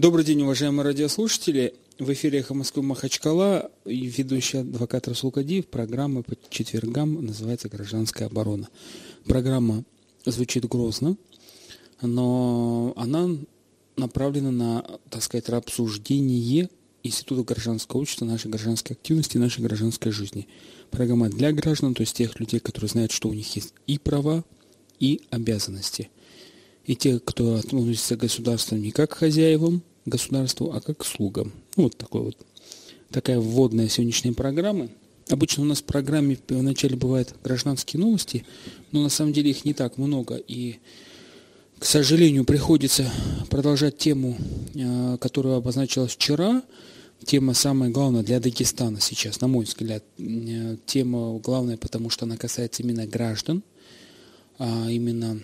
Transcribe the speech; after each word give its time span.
Добрый 0.00 0.24
день, 0.24 0.42
уважаемые 0.42 0.84
радиослушатели. 0.84 1.74
В 1.98 2.12
эфире 2.12 2.38
«Эхо 2.38 2.54
Москвы» 2.54 2.84
Махачкала 2.84 3.68
и 3.84 4.06
ведущий 4.06 4.58
адвокат 4.58 5.08
Расул 5.08 5.32
Кадиев. 5.32 5.66
Программа 5.66 6.22
по 6.22 6.36
четвергам 6.50 7.26
называется 7.26 7.68
«Гражданская 7.68 8.28
оборона». 8.28 8.68
Программа 9.24 9.82
звучит 10.24 10.68
грозно, 10.68 11.16
но 12.00 12.92
она 12.94 13.28
направлена 13.96 14.52
на, 14.52 14.86
так 15.10 15.20
сказать, 15.20 15.48
обсуждение 15.48 16.70
института 17.02 17.42
гражданского 17.42 18.02
общества, 18.02 18.24
нашей 18.24 18.52
гражданской 18.52 18.94
активности, 18.94 19.36
нашей 19.36 19.64
гражданской 19.64 20.12
жизни. 20.12 20.46
Программа 20.92 21.28
для 21.28 21.50
граждан, 21.50 21.94
то 21.94 22.02
есть 22.02 22.14
тех 22.14 22.38
людей, 22.38 22.60
которые 22.60 22.88
знают, 22.88 23.10
что 23.10 23.30
у 23.30 23.34
них 23.34 23.52
есть 23.56 23.74
и 23.88 23.98
права, 23.98 24.44
и 25.00 25.22
обязанности. 25.30 26.08
И 26.84 26.94
те, 26.96 27.18
кто 27.18 27.56
относится 27.56 28.16
к 28.16 28.20
государству 28.20 28.76
не 28.76 28.92
как 28.92 29.10
к 29.10 29.18
хозяевам 29.18 29.82
государству, 30.08 30.72
а 30.72 30.80
как 30.80 30.98
к 30.98 31.04
слугам. 31.04 31.52
Ну, 31.76 31.84
вот 31.84 31.96
такой 31.96 32.22
вот 32.22 32.36
такая 33.10 33.38
вводная 33.38 33.88
сегодняшняя 33.88 34.32
программа. 34.32 34.88
Обычно 35.30 35.62
у 35.62 35.66
нас 35.66 35.80
в 35.80 35.84
программе 35.84 36.38
вначале 36.48 36.96
бывают 36.96 37.34
гражданские 37.44 38.00
новости, 38.00 38.44
но 38.92 39.02
на 39.02 39.08
самом 39.10 39.32
деле 39.32 39.50
их 39.50 39.64
не 39.64 39.74
так 39.74 39.98
много. 39.98 40.36
И, 40.36 40.78
к 41.78 41.84
сожалению, 41.84 42.44
приходится 42.44 43.10
продолжать 43.50 43.98
тему, 43.98 44.38
э, 44.74 45.18
которую 45.20 45.56
обозначилась 45.56 46.12
вчера. 46.12 46.62
Тема 47.24 47.52
самая 47.52 47.90
главная 47.90 48.22
для 48.22 48.40
Дагестана 48.40 49.00
сейчас, 49.00 49.40
на 49.40 49.48
мой 49.48 49.66
взгляд. 49.66 50.02
Э, 50.18 50.76
тема 50.86 51.38
главная, 51.40 51.76
потому 51.76 52.08
что 52.08 52.24
она 52.24 52.38
касается 52.38 52.82
именно 52.82 53.06
граждан, 53.06 53.62
а 54.58 54.88
именно 54.90 55.40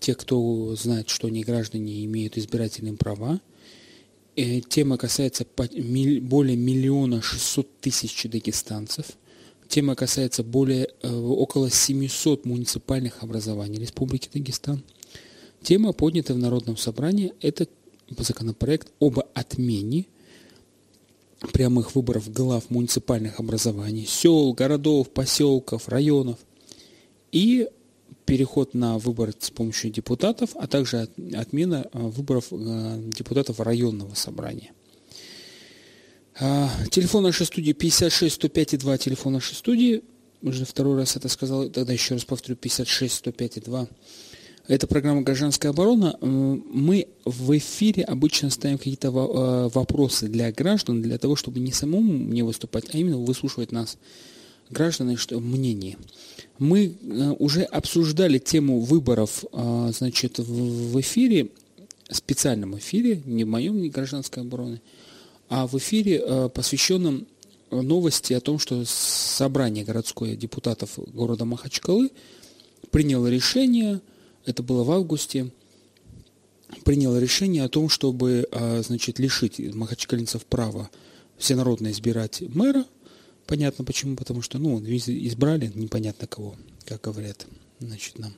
тех, 0.00 0.16
кто 0.16 0.76
знает, 0.76 1.08
что 1.08 1.26
они 1.26 1.42
граждане 1.42 2.04
имеют 2.04 2.38
избирательные 2.38 2.94
права. 2.94 3.40
И 4.36 4.60
тема 4.62 4.96
касается 4.96 5.46
более 5.56 6.56
миллиона 6.56 7.22
шестьсот 7.22 7.68
тысяч 7.80 8.24
дагестанцев– 8.24 9.06
Тема 9.68 9.94
касается 9.94 10.42
более 10.42 10.88
э, 11.02 11.12
около 11.12 11.70
700 11.70 12.44
муниципальных 12.44 13.22
образований 13.22 13.78
Республики 13.78 14.28
Дагестан. 14.32 14.82
Тема, 15.62 15.92
поднята 15.92 16.34
в 16.34 16.38
Народном 16.38 16.76
собрании, 16.76 17.32
это 17.40 17.66
законопроект 18.18 18.92
об 19.00 19.18
отмене 19.34 20.06
прямых 21.52 21.94
выборов 21.94 22.30
глав 22.32 22.70
муниципальных 22.70 23.40
образований, 23.40 24.06
сел, 24.06 24.52
городов, 24.52 25.10
поселков, 25.10 25.88
районов 25.88 26.38
и 27.32 27.68
переход 28.24 28.74
на 28.74 28.98
выборы 28.98 29.34
с 29.38 29.50
помощью 29.50 29.90
депутатов, 29.90 30.50
а 30.54 30.66
также 30.66 31.08
отмена 31.34 31.86
э, 31.92 31.98
выборов 31.98 32.46
э, 32.50 33.02
депутатов 33.16 33.60
районного 33.60 34.14
собрания– 34.14 34.72
а, 36.40 36.68
телефон 36.90 37.22
нашей 37.22 37.46
студии 37.46 37.72
56 37.72 38.34
105 38.34 38.78
2, 38.78 38.98
телефон 38.98 39.34
нашей 39.34 39.54
студии. 39.54 40.02
Уже 40.42 40.64
второй 40.64 40.96
раз 40.96 41.16
это 41.16 41.28
сказал, 41.28 41.68
тогда 41.70 41.92
еще 41.92 42.14
раз 42.14 42.24
повторю, 42.24 42.56
56 42.56 43.14
105 43.14 43.62
2. 43.62 43.88
Это 44.66 44.86
программа 44.86 45.22
«Гражданская 45.22 45.70
оборона». 45.70 46.16
Мы 46.20 47.06
в 47.24 47.56
эфире 47.56 48.02
обычно 48.02 48.50
ставим 48.50 48.78
какие-то 48.78 49.10
а, 49.10 49.68
вопросы 49.68 50.26
для 50.26 50.50
граждан, 50.50 51.02
для 51.02 51.18
того, 51.18 51.36
чтобы 51.36 51.60
не 51.60 51.70
самому 51.70 52.12
мне 52.12 52.42
выступать, 52.42 52.86
а 52.92 52.98
именно 52.98 53.18
выслушивать 53.18 53.70
нас, 53.70 53.96
граждан, 54.70 55.16
мнение. 55.30 55.96
Мы 56.58 56.96
а, 57.02 57.32
уже 57.32 57.62
обсуждали 57.62 58.38
тему 58.38 58.80
выборов 58.80 59.44
значит, 59.52 60.38
в 60.38 61.00
эфире, 61.00 61.50
специальном 62.10 62.76
эфире, 62.78 63.22
не 63.24 63.44
в 63.44 63.48
моем, 63.48 63.80
не 63.80 63.88
гражданской 63.88 64.42
обороны, 64.42 64.80
а 65.48 65.66
в 65.66 65.76
эфире, 65.78 66.22
э, 66.24 66.48
посвященном 66.48 67.26
новости 67.70 68.32
о 68.32 68.40
том, 68.40 68.58
что 68.58 68.84
собрание 68.86 69.84
городское 69.84 70.36
депутатов 70.36 70.98
города 71.12 71.44
Махачкалы 71.44 72.10
приняло 72.90 73.26
решение, 73.26 74.00
это 74.46 74.62
было 74.62 74.84
в 74.84 74.90
августе, 74.90 75.50
приняло 76.84 77.18
решение 77.18 77.64
о 77.64 77.68
том, 77.68 77.88
чтобы 77.88 78.48
э, 78.50 78.82
значит, 78.82 79.18
лишить 79.18 79.58
махачкалинцев 79.74 80.44
права 80.46 80.90
всенародно 81.36 81.90
избирать 81.90 82.42
мэра. 82.54 82.84
Понятно 83.46 83.84
почему, 83.84 84.16
потому 84.16 84.42
что 84.42 84.58
ну, 84.58 84.82
избрали 84.82 85.70
непонятно 85.74 86.26
кого, 86.26 86.56
как 86.86 87.02
говорят 87.02 87.46
значит, 87.78 88.18
нам. 88.18 88.34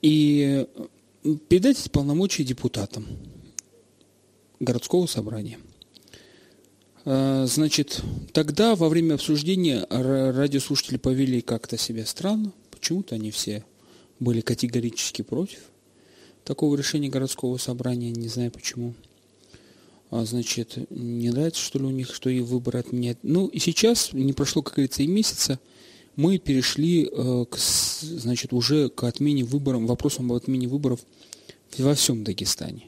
И 0.00 0.66
передать 1.48 1.80
эти 1.80 1.88
полномочия 1.88 2.44
депутатам 2.44 3.06
городского 4.60 5.06
собрания– 5.06 5.58
Э, 7.04 7.44
значит, 7.46 8.02
тогда 8.32 8.74
во 8.74 8.88
время 8.88 9.14
обсуждения 9.14 9.86
радиослушатели 9.90 10.96
повели 10.96 11.40
как-то 11.42 11.76
себя 11.76 12.06
странно. 12.06 12.52
Почему-то 12.70 13.14
они 13.14 13.30
все 13.30 13.64
были 14.20 14.40
категорически 14.40 15.22
против 15.22 15.60
такого 16.44 16.76
решения 16.76 17.08
городского 17.08 17.56
собрания, 17.58 18.10
не 18.10 18.28
знаю 18.28 18.50
почему. 18.50 18.94
А, 20.14 20.24
значит, 20.24 20.78
не 20.90 21.30
нравится, 21.30 21.60
что 21.60 21.80
ли, 21.80 21.86
у 21.86 21.90
них, 21.90 22.14
что 22.14 22.30
и 22.30 22.38
выборы 22.38 22.78
отменяют. 22.78 23.18
Ну, 23.24 23.48
и 23.48 23.58
сейчас, 23.58 24.12
не 24.12 24.32
прошло, 24.32 24.62
как 24.62 24.74
говорится, 24.74 25.02
и 25.02 25.08
месяца, 25.08 25.58
мы 26.14 26.38
перешли 26.38 27.10
э, 27.10 27.44
к, 27.50 27.58
значит, 27.58 28.52
уже 28.52 28.90
к 28.90 29.02
отмене 29.02 29.42
выборов, 29.42 29.82
вопросам 29.82 30.30
об 30.30 30.36
отмене 30.36 30.68
выборов 30.68 31.00
во 31.78 31.96
всем 31.96 32.22
Дагестане. 32.22 32.84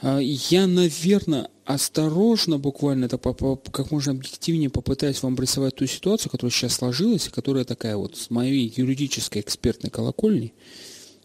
А, 0.00 0.18
я, 0.18 0.66
наверное, 0.66 1.50
осторожно 1.66 2.58
буквально, 2.58 3.04
это 3.04 3.16
как 3.16 3.92
можно 3.92 4.10
объективнее 4.10 4.70
попытаюсь 4.70 5.22
вам 5.22 5.34
обрисовать 5.34 5.76
ту 5.76 5.86
ситуацию, 5.86 6.32
которая 6.32 6.50
сейчас 6.50 6.72
сложилась, 6.72 7.28
которая 7.28 7.64
такая 7.64 7.96
вот 7.96 8.16
с 8.16 8.28
моей 8.28 8.74
юридической 8.76 9.40
экспертной 9.40 9.90
колокольни, 9.90 10.52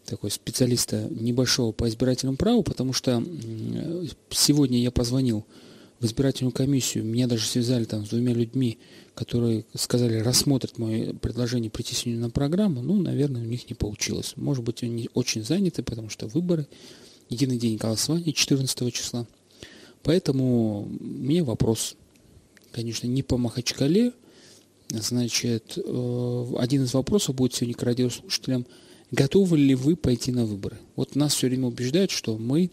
такой 0.06 0.30
специалиста 0.30 1.08
небольшого 1.10 1.72
по 1.72 1.88
избирательному 1.88 2.36
праву, 2.36 2.62
потому 2.62 2.92
что 2.92 3.22
сегодня 4.30 4.78
я 4.78 4.90
позвонил 4.90 5.44
в 6.00 6.04
избирательную 6.04 6.52
комиссию, 6.52 7.04
меня 7.04 7.26
даже 7.26 7.46
связали 7.46 7.84
там 7.84 8.04
с 8.04 8.10
двумя 8.10 8.34
людьми, 8.34 8.78
которые 9.14 9.64
сказали, 9.74 10.18
рассмотрят 10.18 10.78
мое 10.78 11.14
предложение 11.14 11.70
прийти 11.70 11.94
сегодня 11.94 12.20
на 12.20 12.30
программу, 12.30 12.82
ну, 12.82 13.00
наверное, 13.00 13.42
у 13.42 13.46
них 13.46 13.68
не 13.70 13.74
получилось. 13.74 14.34
Может 14.36 14.62
быть, 14.62 14.82
они 14.82 15.08
очень 15.14 15.42
заняты, 15.42 15.82
потому 15.82 16.10
что 16.10 16.26
выборы, 16.26 16.66
единый 17.30 17.56
день 17.56 17.76
голосования 17.76 18.32
14 18.32 18.92
числа. 18.92 19.26
Поэтому 20.02 20.86
меня 21.00 21.44
вопрос, 21.44 21.96
конечно, 22.72 23.06
не 23.06 23.22
по 23.22 23.38
Махачкале. 23.38 24.12
Значит, 24.90 25.76
э, 25.76 26.52
один 26.58 26.84
из 26.84 26.94
вопросов 26.94 27.34
будет 27.34 27.54
сегодня 27.54 27.74
к 27.74 27.82
радиослушателям. 27.82 28.66
Готовы 29.10 29.56
ли 29.56 29.74
вы 29.74 29.96
пойти 29.96 30.32
на 30.32 30.44
выборы? 30.44 30.78
Вот 30.96 31.14
нас 31.14 31.34
все 31.34 31.46
время 31.46 31.68
убеждают, 31.68 32.10
что 32.10 32.36
мы 32.36 32.70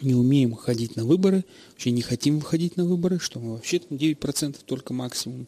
не 0.00 0.14
умеем 0.14 0.54
ходить 0.54 0.96
на 0.96 1.04
выборы, 1.04 1.44
вообще 1.72 1.90
не 1.90 2.02
хотим 2.02 2.38
выходить 2.38 2.76
на 2.76 2.84
выборы, 2.84 3.18
что 3.18 3.40
мы 3.40 3.52
вообще 3.52 3.80
там 3.80 3.98
9% 3.98 4.56
только 4.64 4.94
максимум 4.94 5.46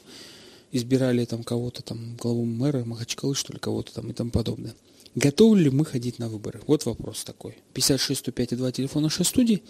избирали 0.72 1.24
там 1.24 1.42
кого-то, 1.44 1.82
там, 1.82 2.16
главу 2.16 2.44
мэра, 2.44 2.84
Махачкалы, 2.84 3.34
что 3.34 3.52
ли, 3.52 3.58
кого-то 3.58 3.94
там 3.94 4.10
и 4.10 4.14
тому 4.14 4.30
подобное. 4.30 4.74
Готовы 5.14 5.60
ли 5.60 5.70
мы 5.70 5.84
ходить 5.84 6.18
на 6.18 6.28
выборы? 6.28 6.60
Вот 6.66 6.86
вопрос 6.86 7.22
такой. 7.24 7.56
56 7.74 8.20
105 8.20 8.56
2 8.56 8.72
телефон 8.72 9.02
нашей 9.02 9.26
студии. 9.26 9.62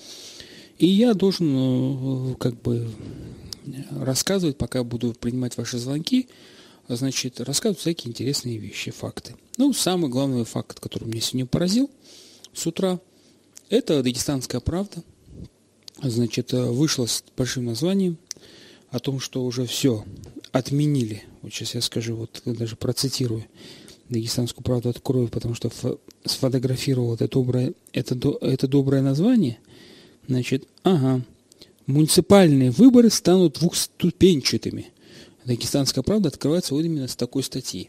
И 0.78 0.86
я 0.86 1.14
должен 1.14 2.32
э, 2.32 2.34
как 2.36 2.60
бы 2.62 2.88
рассказывать, 3.90 4.56
пока 4.56 4.84
буду 4.84 5.12
принимать 5.12 5.56
ваши 5.56 5.78
звонки, 5.78 6.28
значит, 6.96 7.40
рассказывать 7.40 7.80
всякие 7.80 8.10
интересные 8.10 8.58
вещи, 8.58 8.90
факты. 8.90 9.34
Ну, 9.56 9.72
самый 9.72 10.10
главный 10.10 10.44
факт, 10.44 10.80
который 10.80 11.08
меня 11.08 11.20
сегодня 11.20 11.46
поразил 11.46 11.90
с 12.52 12.66
утра, 12.66 13.00
это 13.68 14.02
«Дагестанская 14.02 14.60
правда». 14.60 15.02
Значит, 16.02 16.52
э, 16.52 16.64
вышла 16.64 17.06
с 17.06 17.22
большим 17.36 17.66
названием 17.66 18.18
о 18.90 18.98
том, 18.98 19.20
что 19.20 19.44
уже 19.44 19.66
все 19.66 20.04
отменили. 20.50 21.22
Вот 21.42 21.52
сейчас 21.52 21.74
я 21.74 21.80
скажу, 21.80 22.16
вот 22.16 22.42
даже 22.44 22.76
процитирую. 22.76 23.44
Дагестанскую 24.08 24.62
правду 24.62 24.90
открою, 24.90 25.28
потому 25.28 25.54
что 25.54 25.70
сфотографировал 26.24 27.14
это 27.14 27.28
доброе, 27.28 27.72
это, 27.92 28.14
это 28.42 28.68
доброе 28.68 29.00
название. 29.00 29.58
Значит, 30.28 30.68
ага, 30.82 31.22
муниципальные 31.86 32.70
выборы 32.70 33.10
станут 33.10 33.58
двухступенчатыми. 33.58 34.88
Дагестанская 35.44 36.02
правда 36.02 36.28
открывается 36.28 36.74
вот 36.74 36.84
именно 36.84 37.08
с 37.08 37.16
такой 37.16 37.42
статьи. 37.42 37.88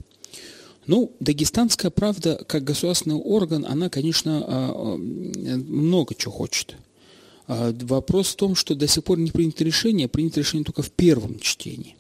Ну, 0.86 1.16
Дагестанская 1.20 1.92
правда, 1.92 2.44
как 2.48 2.64
государственный 2.64 3.16
орган, 3.16 3.66
она, 3.68 3.90
конечно, 3.90 4.44
а, 4.46 4.72
а, 4.76 4.98
много 4.98 6.14
чего 6.16 6.34
хочет. 6.34 6.76
А, 7.48 7.74
вопрос 7.82 8.34
в 8.34 8.36
том, 8.36 8.56
что 8.56 8.76
до 8.76 8.88
сих 8.88 9.04
пор 9.04 9.18
не 9.18 9.32
принято 9.32 9.64
решение, 9.64 10.08
принято 10.08 10.40
решение 10.40 10.66
только 10.66 10.82
в 10.82 10.92
первом 10.92 11.40
чтении. 11.40 11.96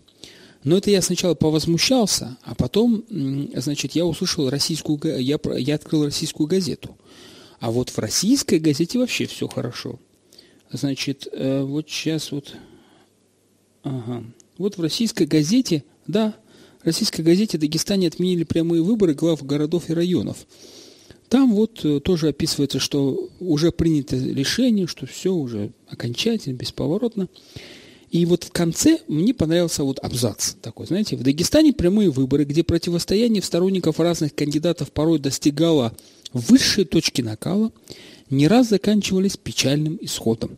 Но 0.63 0.77
это 0.77 0.89
я 0.91 1.01
сначала 1.01 1.33
повозмущался, 1.33 2.38
а 2.44 2.56
потом, 2.56 3.03
значит, 3.09 3.94
я 3.94 4.06
услышал 4.06 4.49
российскую, 4.49 4.97
я, 5.19 5.38
я 5.57 5.75
открыл 5.75 6.06
российскую 6.06 6.47
газету. 6.47 6.97
А 7.59 7.69
вот 7.69 7.89
в 7.89 7.97
российской 7.97 8.59
газете 8.59 8.97
вообще 8.97 9.25
все 9.25 9.47
хорошо. 9.47 9.99
Значит, 10.71 11.27
э, 11.31 11.61
вот 11.63 11.89
сейчас 11.89 12.31
вот... 12.31 12.56
Ага. 13.83 14.23
Вот 14.57 14.77
в 14.77 14.81
российской 14.81 15.25
газете, 15.25 15.83
да, 16.07 16.35
в 16.81 16.85
российской 16.85 17.21
газете 17.21 17.57
Дагестане 17.57 18.07
отменили 18.07 18.44
прямые 18.44 18.81
выборы 18.81 19.13
глав 19.13 19.44
городов 19.45 19.89
и 19.89 19.94
районов. 19.94 20.45
Там 21.29 21.53
вот 21.53 21.83
э, 21.83 22.00
тоже 22.00 22.27
описывается, 22.27 22.79
что 22.79 23.29
уже 23.39 23.71
принято 23.71 24.15
решение, 24.15 24.85
что 24.85 25.07
все 25.07 25.33
уже 25.33 25.71
окончательно, 25.88 26.55
бесповоротно. 26.55 27.27
И 28.11 28.25
вот 28.27 28.44
в 28.44 28.51
конце 28.51 29.00
мне 29.07 29.33
понравился 29.33 29.83
вот 29.83 29.97
абзац 30.03 30.53
такой, 30.61 30.85
знаете, 30.85 31.15
в 31.15 31.23
Дагестане 31.23 31.73
прямые 31.73 32.11
выборы, 32.11 32.45
где 32.45 32.63
противостояние 32.63 33.41
сторонников 33.41 33.99
разных 33.99 34.35
кандидатов 34.35 34.91
порой 34.91 35.17
достигало 35.17 35.94
высшей 36.31 36.85
точки 36.85 37.23
накала, 37.23 37.71
не 38.29 38.47
раз 38.47 38.69
заканчивались 38.69 39.38
печальным 39.38 39.97
исходом. 40.01 40.57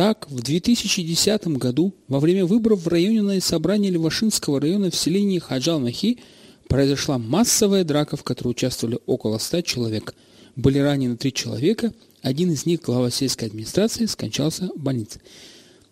Так, 0.00 0.30
в 0.30 0.40
2010 0.40 1.46
году 1.58 1.94
во 2.08 2.20
время 2.20 2.46
выборов 2.46 2.86
в 2.86 2.88
районное 2.88 3.38
собрание 3.42 3.90
Левашинского 3.90 4.58
района 4.58 4.90
в 4.90 4.96
селении 4.96 5.38
Хаджал-Махи 5.38 6.20
произошла 6.68 7.18
массовая 7.18 7.84
драка, 7.84 8.16
в 8.16 8.24
которой 8.24 8.52
участвовали 8.52 8.98
около 9.04 9.36
100 9.36 9.60
человек. 9.60 10.14
Были 10.56 10.78
ранены 10.78 11.18
три 11.18 11.34
человека, 11.34 11.92
один 12.22 12.50
из 12.50 12.64
них, 12.64 12.80
глава 12.80 13.10
сельской 13.10 13.48
администрации, 13.48 14.06
скончался 14.06 14.70
в 14.74 14.80
больнице. 14.80 15.20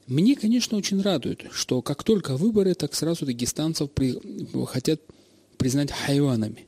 Мне, 0.06 0.36
конечно, 0.36 0.78
очень 0.78 1.02
радует, 1.02 1.44
что 1.52 1.82
как 1.82 2.02
только 2.02 2.38
выборы, 2.38 2.72
так 2.72 2.94
сразу 2.94 3.26
дагестанцев 3.26 3.90
при... 3.90 4.18
хотят 4.64 5.02
признать 5.58 5.92
хайванами. 5.92 6.67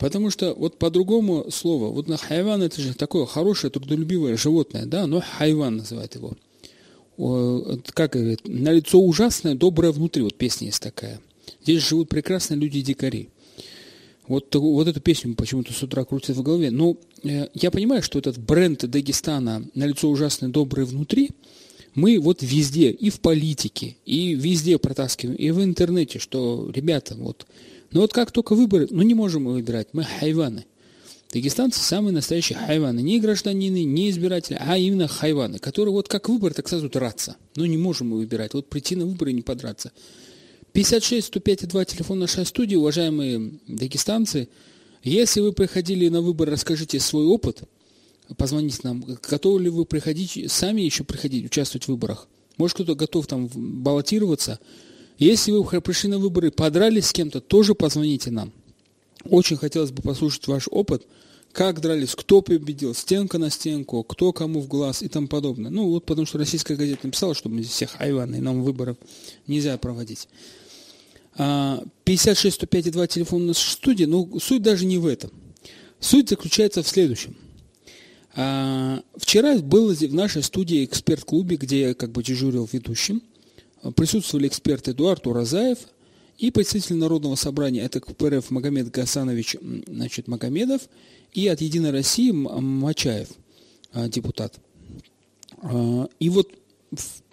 Потому 0.00 0.30
что 0.30 0.54
вот 0.54 0.78
по-другому 0.78 1.50
слово, 1.50 1.92
вот 1.92 2.08
на 2.08 2.16
хайван 2.16 2.62
это 2.62 2.80
же 2.80 2.94
такое 2.94 3.26
хорошее, 3.26 3.70
трудолюбивое 3.70 4.34
животное, 4.38 4.86
да, 4.86 5.06
но 5.06 5.20
хайван 5.20 5.76
называют 5.76 6.14
его. 6.14 6.32
Как 7.92 8.12
говорит, 8.12 8.40
на 8.48 8.72
лицо 8.72 8.98
ужасное, 8.98 9.54
доброе 9.54 9.92
внутри, 9.92 10.22
вот 10.22 10.36
песня 10.36 10.68
есть 10.68 10.82
такая. 10.82 11.20
Здесь 11.62 11.86
живут 11.86 12.08
прекрасные 12.08 12.58
люди-дикари. 12.58 13.28
Вот, 14.26 14.54
вот 14.54 14.88
эту 14.88 15.02
песню 15.02 15.34
почему-то 15.34 15.74
с 15.74 15.82
утра 15.82 16.02
крутят 16.06 16.36
в 16.36 16.42
голове. 16.42 16.70
Но 16.70 16.96
э, 17.22 17.48
я 17.52 17.70
понимаю, 17.70 18.02
что 18.02 18.18
этот 18.18 18.38
бренд 18.38 18.88
Дагестана 18.88 19.66
на 19.74 19.84
лицо 19.84 20.08
ужасное, 20.08 20.48
доброе 20.48 20.86
внутри, 20.86 21.32
мы 21.94 22.18
вот 22.18 22.42
везде, 22.42 22.90
и 22.90 23.10
в 23.10 23.20
политике, 23.20 23.96
и 24.06 24.34
везде 24.34 24.78
протаскиваем, 24.78 25.36
и 25.36 25.50
в 25.50 25.62
интернете, 25.62 26.18
что, 26.20 26.70
ребята, 26.72 27.16
вот 27.16 27.46
но 27.92 28.02
вот 28.02 28.12
как 28.12 28.30
только 28.30 28.54
выборы, 28.54 28.86
ну 28.90 29.02
не 29.02 29.14
можем 29.14 29.44
мы 29.44 29.52
выбирать, 29.52 29.88
мы 29.92 30.04
хайваны. 30.04 30.66
Дагестанцы 31.32 31.80
самые 31.80 32.12
настоящие 32.12 32.58
хайваны. 32.58 33.00
Не 33.00 33.20
гражданины, 33.20 33.84
не 33.84 34.10
избиратели, 34.10 34.58
а 34.60 34.76
именно 34.76 35.06
хайваны, 35.06 35.58
которые 35.58 35.92
вот 35.92 36.08
как 36.08 36.28
выбор, 36.28 36.54
так 36.54 36.68
сразу 36.68 36.88
драться. 36.88 37.36
Но 37.54 37.66
не 37.66 37.76
можем 37.76 38.08
мы 38.08 38.18
выбирать. 38.18 38.54
Вот 38.54 38.68
прийти 38.68 38.96
на 38.96 39.06
выборы 39.06 39.30
и 39.30 39.34
не 39.34 39.42
подраться. 39.42 39.92
56 40.72 41.28
105 41.28 41.68
2 41.68 41.84
телефон 41.84 42.18
нашей 42.18 42.46
студии, 42.46 42.74
уважаемые 42.74 43.52
дагестанцы. 43.68 44.48
Если 45.02 45.40
вы 45.40 45.52
приходили 45.52 46.08
на 46.08 46.20
выборы, 46.20 46.52
расскажите 46.52 46.98
свой 46.98 47.26
опыт. 47.26 47.62
Позвоните 48.36 48.78
нам. 48.82 49.04
Готовы 49.28 49.62
ли 49.62 49.68
вы 49.68 49.84
приходить, 49.84 50.50
сами 50.50 50.80
еще 50.80 51.04
приходить, 51.04 51.46
участвовать 51.46 51.84
в 51.84 51.88
выборах? 51.88 52.28
Может, 52.56 52.74
кто-то 52.74 52.94
готов 52.94 53.26
там 53.26 53.48
баллотироваться– 53.52 54.58
если 55.20 55.52
вы 55.52 55.80
пришли 55.82 56.08
на 56.08 56.18
выборы, 56.18 56.50
подрались 56.50 57.06
с 57.06 57.12
кем-то, 57.12 57.42
тоже 57.42 57.74
позвоните 57.74 58.30
нам. 58.30 58.52
Очень 59.24 59.58
хотелось 59.58 59.90
бы 59.90 60.00
послушать 60.00 60.46
ваш 60.46 60.66
опыт, 60.70 61.06
как 61.52 61.80
дрались, 61.80 62.14
кто 62.14 62.40
победил, 62.40 62.94
стенка 62.94 63.36
на 63.36 63.50
стенку, 63.50 64.02
кто 64.02 64.32
кому 64.32 64.60
в 64.60 64.66
глаз 64.66 65.02
и 65.02 65.08
тому 65.08 65.28
подобное. 65.28 65.70
Ну, 65.70 65.90
вот 65.90 66.06
потому 66.06 66.26
что 66.26 66.38
российская 66.38 66.74
газета 66.74 67.06
написала, 67.06 67.34
что 67.34 67.50
мы 67.50 67.60
здесь 67.60 67.74
всех 67.74 68.00
айваны, 68.00 68.36
и 68.36 68.40
нам 68.40 68.62
выборов 68.62 68.96
нельзя 69.46 69.76
проводить. 69.76 70.26
56 71.36 72.54
105 72.54 72.90
2 72.90 73.06
телефон 73.06 73.42
у 73.42 73.46
нас 73.48 73.58
в 73.58 73.70
студии, 73.70 74.04
но 74.04 74.26
суть 74.40 74.62
даже 74.62 74.86
не 74.86 74.96
в 74.96 75.06
этом. 75.06 75.30
Суть 75.98 76.30
заключается 76.30 76.82
в 76.82 76.88
следующем. 76.88 77.36
А, 78.34 79.02
вчера 79.16 79.58
был 79.58 79.92
в 79.92 80.14
нашей 80.14 80.42
студии 80.42 80.82
эксперт-клубе, 80.82 81.56
где 81.56 81.80
я 81.80 81.94
как 81.94 82.10
бы 82.10 82.22
дежурил 82.22 82.66
ведущим 82.72 83.22
присутствовали 83.96 84.48
эксперты 84.48 84.92
Эдуард 84.92 85.26
Уразаев 85.26 85.78
и 86.38 86.50
представитель 86.50 86.96
Народного 86.96 87.34
собрания, 87.34 87.82
это 87.82 88.00
КПРФ 88.00 88.50
Магомед 88.50 88.90
Гасанович 88.90 89.56
значит, 89.86 90.26
Магомедов, 90.26 90.82
и 91.32 91.46
от 91.48 91.60
«Единой 91.60 91.90
России» 91.90 92.30
Мачаев, 92.30 93.28
а, 93.92 94.08
депутат. 94.08 94.58
А, 95.62 96.08
и 96.18 96.28
вот 96.30 96.50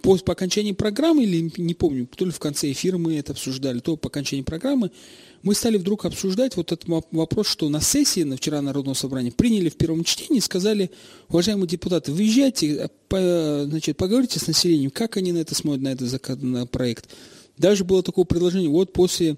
по, 0.02 0.18
по 0.18 0.34
окончании 0.34 0.74
программы, 0.74 1.24
или 1.24 1.52
не 1.58 1.74
помню, 1.74 2.08
то 2.08 2.26
ли 2.26 2.32
в 2.32 2.40
конце 2.40 2.72
эфира 2.72 2.98
мы 2.98 3.18
это 3.18 3.32
обсуждали, 3.32 3.80
то 3.80 3.98
по 3.98 4.10
окончании 4.10 4.44
программы, 4.44 4.92
мы 5.44 5.56
стали 5.56 5.78
вдруг 5.78 6.06
обсуждать 6.06 6.56
вот 6.56 6.72
этот 6.72 6.88
вопрос, 7.12 7.48
что 7.48 7.70
на 7.70 7.82
сессии 7.82 8.24
на 8.24 8.38
вчера 8.38 8.62
Народного 8.62 8.96
собрания 8.96 9.32
приняли 9.32 9.70
в 9.70 9.76
первом 9.76 10.04
чтении, 10.04 10.40
сказали, 10.40 10.92
уважаемые 11.30 11.68
депутаты, 11.68 12.12
выезжайте, 12.12 12.90
по, 13.08 13.64
значит, 13.66 13.98
поговорите 13.98 14.40
с 14.40 14.48
населением, 14.48 14.92
как 14.92 15.18
они 15.18 15.32
на 15.32 15.40
это 15.40 15.56
смотрят, 15.56 15.84
на 15.84 15.90
этот 15.90 16.10
законопроект. 16.10 17.10
Даже 17.58 17.84
было 17.84 18.04
такое 18.04 18.26
предложение, 18.26 18.70
вот 18.70 18.94
после 18.94 19.38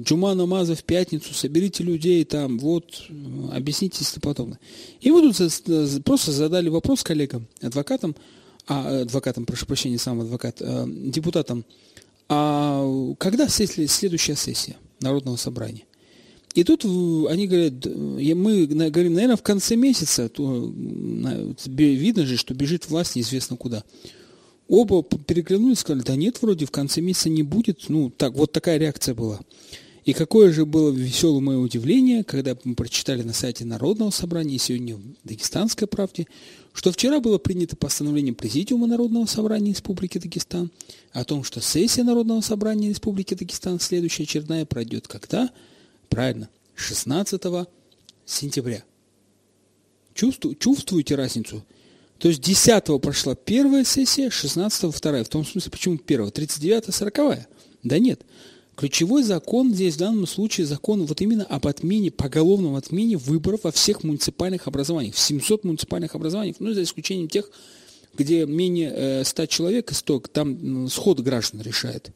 Джума 0.00 0.34
намаза 0.34 0.74
в 0.74 0.82
пятницу, 0.82 1.34
соберите 1.34 1.84
людей 1.84 2.24
там, 2.24 2.58
вот, 2.58 3.04
объясните 3.52 4.04
и 4.04 4.20
подобное. 4.20 4.58
И 5.00 5.10
мы 5.10 5.20
тут 5.20 6.04
просто 6.04 6.32
задали 6.32 6.68
вопрос 6.68 7.02
коллегам, 7.02 7.46
адвокатам, 7.60 8.16
а, 8.66 9.02
адвокатам, 9.02 9.46
прошу 9.46 9.66
прощения, 9.66 9.98
сам 9.98 10.20
адвокат, 10.20 10.56
э, 10.60 10.86
депутатам, 10.88 11.64
а 12.28 13.14
когда 13.18 13.48
следующая 13.48 14.36
сессия 14.36 14.76
Народного 15.00 15.36
собрания? 15.36 15.84
И 16.54 16.64
тут 16.64 16.84
они 16.84 17.46
говорят, 17.46 17.86
мы 17.86 18.66
говорим, 18.66 19.14
наверное, 19.14 19.36
в 19.36 19.42
конце 19.42 19.76
месяца, 19.76 20.28
то, 20.28 20.72
видно 21.66 22.26
же, 22.26 22.36
что 22.36 22.54
бежит 22.54 22.88
власть 22.88 23.14
неизвестно 23.14 23.56
куда. 23.56 23.84
Оба 24.66 25.02
переглянулись, 25.02 25.78
сказали, 25.78 26.02
да 26.04 26.16
нет, 26.16 26.42
вроде 26.42 26.66
в 26.66 26.70
конце 26.70 27.00
месяца 27.00 27.28
не 27.28 27.44
будет. 27.44 27.88
Ну, 27.88 28.10
так, 28.10 28.34
вот 28.34 28.52
такая 28.52 28.78
реакция 28.78 29.14
была. 29.14 29.40
И 30.04 30.12
какое 30.12 30.52
же 30.52 30.64
было 30.64 30.90
веселое 30.90 31.40
мое 31.40 31.58
удивление, 31.58 32.24
когда 32.24 32.56
мы 32.64 32.74
прочитали 32.74 33.22
на 33.22 33.32
сайте 33.32 33.64
Народного 33.64 34.10
собрания, 34.10 34.58
сегодня 34.58 34.96
в 34.96 35.02
Дагестанской 35.24 35.86
правде, 35.86 36.26
что 36.72 36.90
вчера 36.92 37.20
было 37.20 37.38
принято 37.38 37.76
постановление 37.76 38.32
Президиума 38.32 38.86
Народного 38.86 39.26
собрания 39.26 39.72
Республики 39.72 40.18
Дагестан 40.18 40.70
о 41.12 41.24
том, 41.24 41.44
что 41.44 41.60
сессия 41.60 42.02
Народного 42.02 42.40
собрания 42.40 42.88
Республики 42.88 43.34
Дагестан, 43.34 43.78
следующая 43.78 44.22
очередная, 44.22 44.64
пройдет 44.64 45.06
когда? 45.06 45.50
Правильно, 46.08 46.48
16 46.76 47.42
сентября. 48.24 48.84
Чувству, 50.14 50.54
чувствуете 50.54 51.14
разницу? 51.14 51.64
То 52.18 52.28
есть 52.28 52.40
10 52.40 53.00
прошла 53.00 53.34
первая 53.34 53.84
сессия, 53.84 54.30
16 54.30 54.94
вторая. 54.94 55.24
В 55.24 55.28
том 55.28 55.44
смысле, 55.44 55.70
почему 55.70 55.98
первая? 55.98 56.30
39 56.30 56.94
40 56.94 57.48
Да 57.82 57.98
нет. 57.98 58.22
Ключевой 58.80 59.22
закон 59.24 59.74
здесь 59.74 59.96
в 59.96 59.98
данном 59.98 60.26
случае 60.26 60.66
закон 60.66 61.04
вот 61.04 61.20
именно 61.20 61.44
об 61.44 61.66
отмене, 61.66 62.10
поголовном 62.10 62.76
отмене 62.76 63.18
выборов 63.18 63.64
во 63.64 63.72
всех 63.72 64.04
муниципальных 64.04 64.66
образованиях, 64.66 65.16
в 65.16 65.18
700 65.18 65.64
муниципальных 65.64 66.14
образованиях, 66.14 66.56
ну, 66.60 66.72
за 66.72 66.82
исключением 66.82 67.28
тех, 67.28 67.50
где 68.16 68.46
менее 68.46 69.22
100 69.22 69.42
э, 69.42 69.46
человек, 69.48 69.92
100, 69.92 70.20
там 70.32 70.88
сход 70.88 71.20
граждан 71.20 71.60
решает, 71.60 72.10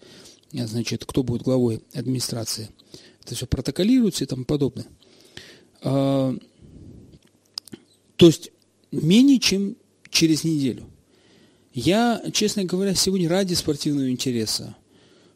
э, 0.55 0.67
значит, 0.67 1.05
кто 1.05 1.23
будет 1.23 1.43
главой 1.43 1.83
администрации. 1.93 2.71
Это 3.23 3.35
все 3.35 3.47
протоколируется 3.47 4.25
и 4.25 4.27
тому 4.27 4.47
подобное. 4.47 4.87
А, 5.83 6.35
то 8.17 8.25
есть 8.25 8.53
менее 8.91 9.39
чем 9.39 9.77
через 10.09 10.45
неделю. 10.45 10.87
Я, 11.75 12.25
честно 12.33 12.65
говоря, 12.65 12.95
сегодня 12.95 13.29
ради 13.29 13.53
спортивного 13.53 14.11
интереса 14.11 14.75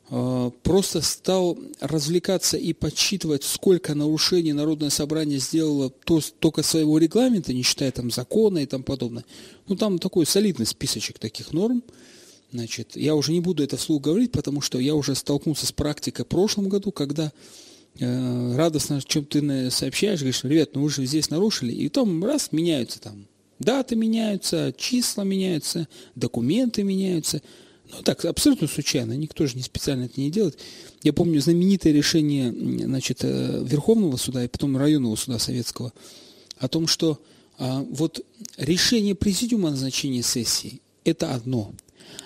просто 0.08 1.02
стал 1.02 1.58
развлекаться 1.80 2.56
и 2.56 2.72
подсчитывать, 2.72 3.44
сколько 3.44 3.94
нарушений 3.94 4.54
Народное 4.54 4.88
собрание 4.88 5.38
сделало 5.38 5.90
то, 5.90 6.20
только 6.38 6.62
своего 6.62 6.96
регламента, 6.96 7.52
не 7.52 7.62
считая 7.62 7.90
там 7.92 8.10
закона 8.10 8.58
и 8.58 8.66
тому 8.66 8.84
подобное. 8.84 9.24
Ну, 9.66 9.76
там 9.76 9.98
такой 9.98 10.24
солидный 10.24 10.64
списочек 10.64 11.18
таких 11.18 11.52
норм. 11.52 11.82
Значит, 12.52 12.96
я 12.96 13.14
уже 13.14 13.32
не 13.32 13.40
буду 13.40 13.62
это 13.62 13.76
вслух 13.76 14.00
говорить, 14.00 14.32
потому 14.32 14.62
что 14.62 14.78
я 14.78 14.94
уже 14.94 15.14
столкнулся 15.14 15.66
с 15.66 15.72
практикой 15.72 16.24
в 16.24 16.28
прошлом 16.28 16.70
году, 16.70 16.90
когда 16.90 17.30
э, 17.98 18.56
радостно, 18.56 19.02
чем 19.02 19.26
ты 19.26 19.70
сообщаешь, 19.70 20.20
говоришь, 20.20 20.42
ребят, 20.44 20.70
ну 20.72 20.84
вы 20.84 20.88
же 20.88 21.04
здесь 21.04 21.28
нарушили, 21.28 21.72
и 21.72 21.88
потом 21.88 22.24
раз 22.24 22.50
меняются 22.52 22.98
там, 23.00 23.26
даты 23.58 23.96
меняются, 23.96 24.72
числа 24.78 25.24
меняются, 25.24 25.86
документы 26.14 26.82
меняются– 26.82 27.42
ну 27.90 28.02
так, 28.02 28.25
абсолютно 28.25 28.68
случайно, 28.68 29.12
никто 29.14 29.47
же 29.47 29.57
не 29.57 29.62
специально 29.62 30.04
это 30.04 30.21
не 30.21 30.30
делает. 30.30 30.59
Я 31.02 31.12
помню 31.12 31.40
знаменитое 31.40 31.92
решение 31.92 32.52
значит, 32.52 33.21
э, 33.23 33.62
Верховного 33.64 34.16
суда 34.16 34.45
и 34.45 34.49
потом 34.49 34.76
районного 34.76 35.16
суда 35.16 35.38
советского 35.38 35.92
о 36.59 36.68
том, 36.68 36.87
что 36.87 37.21
а, 37.59 37.85
вот 37.90 38.25
решение 38.57 39.14
президиума 39.14 39.68
о 39.68 39.71
назначении 39.73 40.23
сессии– 40.23 40.80
это 41.04 41.35
одно. 41.35 41.73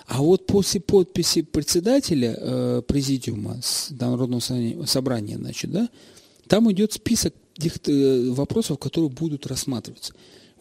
А 0.07 0.21
вот 0.21 0.47
после 0.47 0.81
подписи 0.81 1.43
председателя 1.43 2.37
э, 2.39 2.83
президиума 2.87 3.61
Народного 3.91 4.41
собрания, 4.85 5.39
значит, 5.39 5.71
да, 5.71 5.89
там 6.49 6.71
идет 6.71 6.93
список 6.93 7.35
тех 7.57 7.77
э, 7.87 8.31
вопросов, 8.31 8.79
которые 8.79 9.11
будут 9.11 9.47
рассматриваться. 9.47 10.13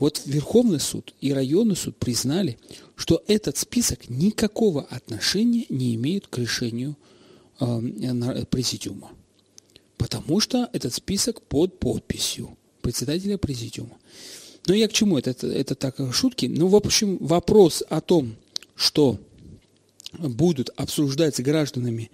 Вот 0.02 0.24
Верховный 0.26 0.80
суд 0.80 1.14
и 1.22 1.32
районный 1.32 1.76
суд 1.76 1.96
признали, 1.96 2.58
что 2.96 3.24
этот 3.28 3.58
список 3.58 4.10
никакого 4.10 4.82
отношения 4.82 5.68
не 5.70 5.94
имеет 5.94 6.26
к 6.26 6.40
решению 6.40 6.98
э, 7.60 8.46
президиума. 8.50 9.12
Потому 9.98 10.40
что 10.40 10.68
этот 10.74 10.96
список 10.96 11.44
под 11.44 11.78
подписью 11.78 12.58
председателя 12.82 13.38
президиума. 13.38 13.96
Но 14.66 14.74
я 14.74 14.88
к 14.88 14.94
чему? 14.94 15.20
Это, 15.20 15.30
это, 15.30 15.46
это 15.46 15.76
так 15.76 15.98
шутки. 16.16 16.48
Ну, 16.48 16.66
в 16.66 16.76
общем, 16.76 17.20
вопрос 17.20 17.84
о 17.88 18.02
том, 18.02 18.36
что 18.74 19.20
будут 20.18 20.72
обсуждать 20.78 21.36
с 21.36 21.42
гражданами 21.42 22.10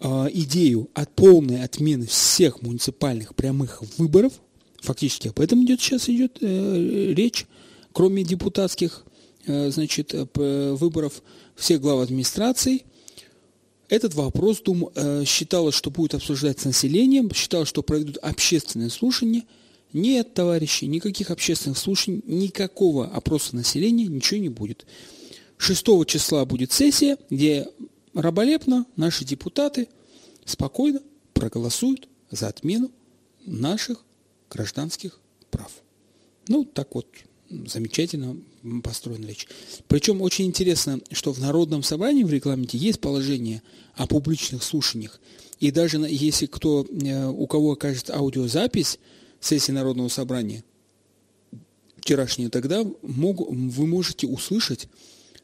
э, 0.00 0.26
идею 0.34 0.90
от 0.92 1.10
полной 1.14 1.64
отмены 1.64 2.04
всех 2.04 2.60
муниципальных 2.60 3.34
прямых 3.34 3.82
выборов, 3.96 4.34
фактически 4.82 5.28
об 5.28 5.40
этом 5.40 5.64
идет 5.64 5.80
сейчас 5.80 6.08
идет 6.08 6.38
э, 6.40 7.12
речь, 7.14 7.46
кроме 7.92 8.24
депутатских 8.24 9.04
э, 9.46 9.70
значит, 9.70 10.12
э, 10.14 10.72
выборов 10.74 11.22
всех 11.56 11.80
глав 11.80 12.02
администраций, 12.02 12.84
этот 13.88 14.14
вопрос 14.14 14.60
Дума 14.60 14.90
э, 14.94 15.24
считалось, 15.26 15.74
что 15.74 15.90
будет 15.90 16.14
обсуждать 16.14 16.60
с 16.60 16.64
населением, 16.64 17.32
считалось, 17.32 17.68
что 17.68 17.82
проведут 17.82 18.18
общественные 18.18 18.90
слушания– 18.90 19.44
нет, 19.92 20.32
товарищи, 20.32 20.86
никаких 20.86 21.30
общественных 21.30 21.76
слушаний, 21.76 22.22
никакого 22.26 23.06
опроса 23.06 23.54
населения, 23.54 24.06
ничего 24.06 24.40
не 24.40 24.48
будет. 24.48 24.86
6 25.58 25.84
числа 26.06 26.44
будет 26.46 26.72
сессия, 26.72 27.18
где 27.28 27.68
раболепно 28.14 28.86
наши 28.96 29.24
депутаты 29.24 29.88
спокойно 30.44 31.00
проголосуют 31.34 32.08
за 32.30 32.48
отмену 32.48 32.90
наших 33.44 34.02
гражданских 34.52 35.18
прав. 35.50 35.70
Ну, 36.48 36.64
так 36.64 36.94
вот, 36.94 37.06
замечательно 37.48 38.36
построена 38.82 39.26
речь. 39.26 39.48
Причем 39.88 40.22
очень 40.22 40.46
интересно, 40.46 41.00
что 41.10 41.32
в 41.32 41.40
Народном 41.40 41.82
собрании 41.82 42.24
в 42.24 42.30
регламенте 42.30 42.78
есть 42.78 43.00
положение 43.00 43.62
о 43.94 44.06
публичных 44.06 44.62
слушаниях. 44.62 45.20
И 45.60 45.70
даже 45.70 45.98
если 45.98 46.46
кто, 46.46 46.86
э, 46.90 47.26
у 47.26 47.46
кого 47.46 47.72
окажется 47.72 48.16
аудиозапись, 48.16 48.98
сессии 49.40 49.72
Народного 49.72 50.08
собрания 50.08 50.64
вчерашние, 51.98 52.48
тогда 52.48 52.84
мог, 53.02 53.48
вы 53.48 53.86
можете 53.86 54.26
услышать, 54.26 54.88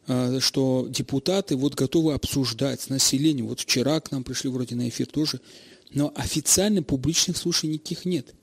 а, 0.07 0.41
что 0.41 0.89
депутаты 0.91 1.55
вот 1.57 1.75
готовы 1.75 2.15
обсуждать 2.15 2.81
с 2.81 2.89
населением. 2.89 3.47
Вот 3.47 3.61
вчера 3.61 4.01
к 4.01 4.11
нам 4.11 4.25
пришли 4.25 4.51
вроде 4.51 4.75
на 4.75 4.89
эфир 4.89 5.07
тоже, 5.07 5.41
но 5.91 6.13
официально 6.17 6.83
публичных 6.83 7.37
слушаний 7.37 7.75
никаких 7.75 8.05
нет. 8.05 8.35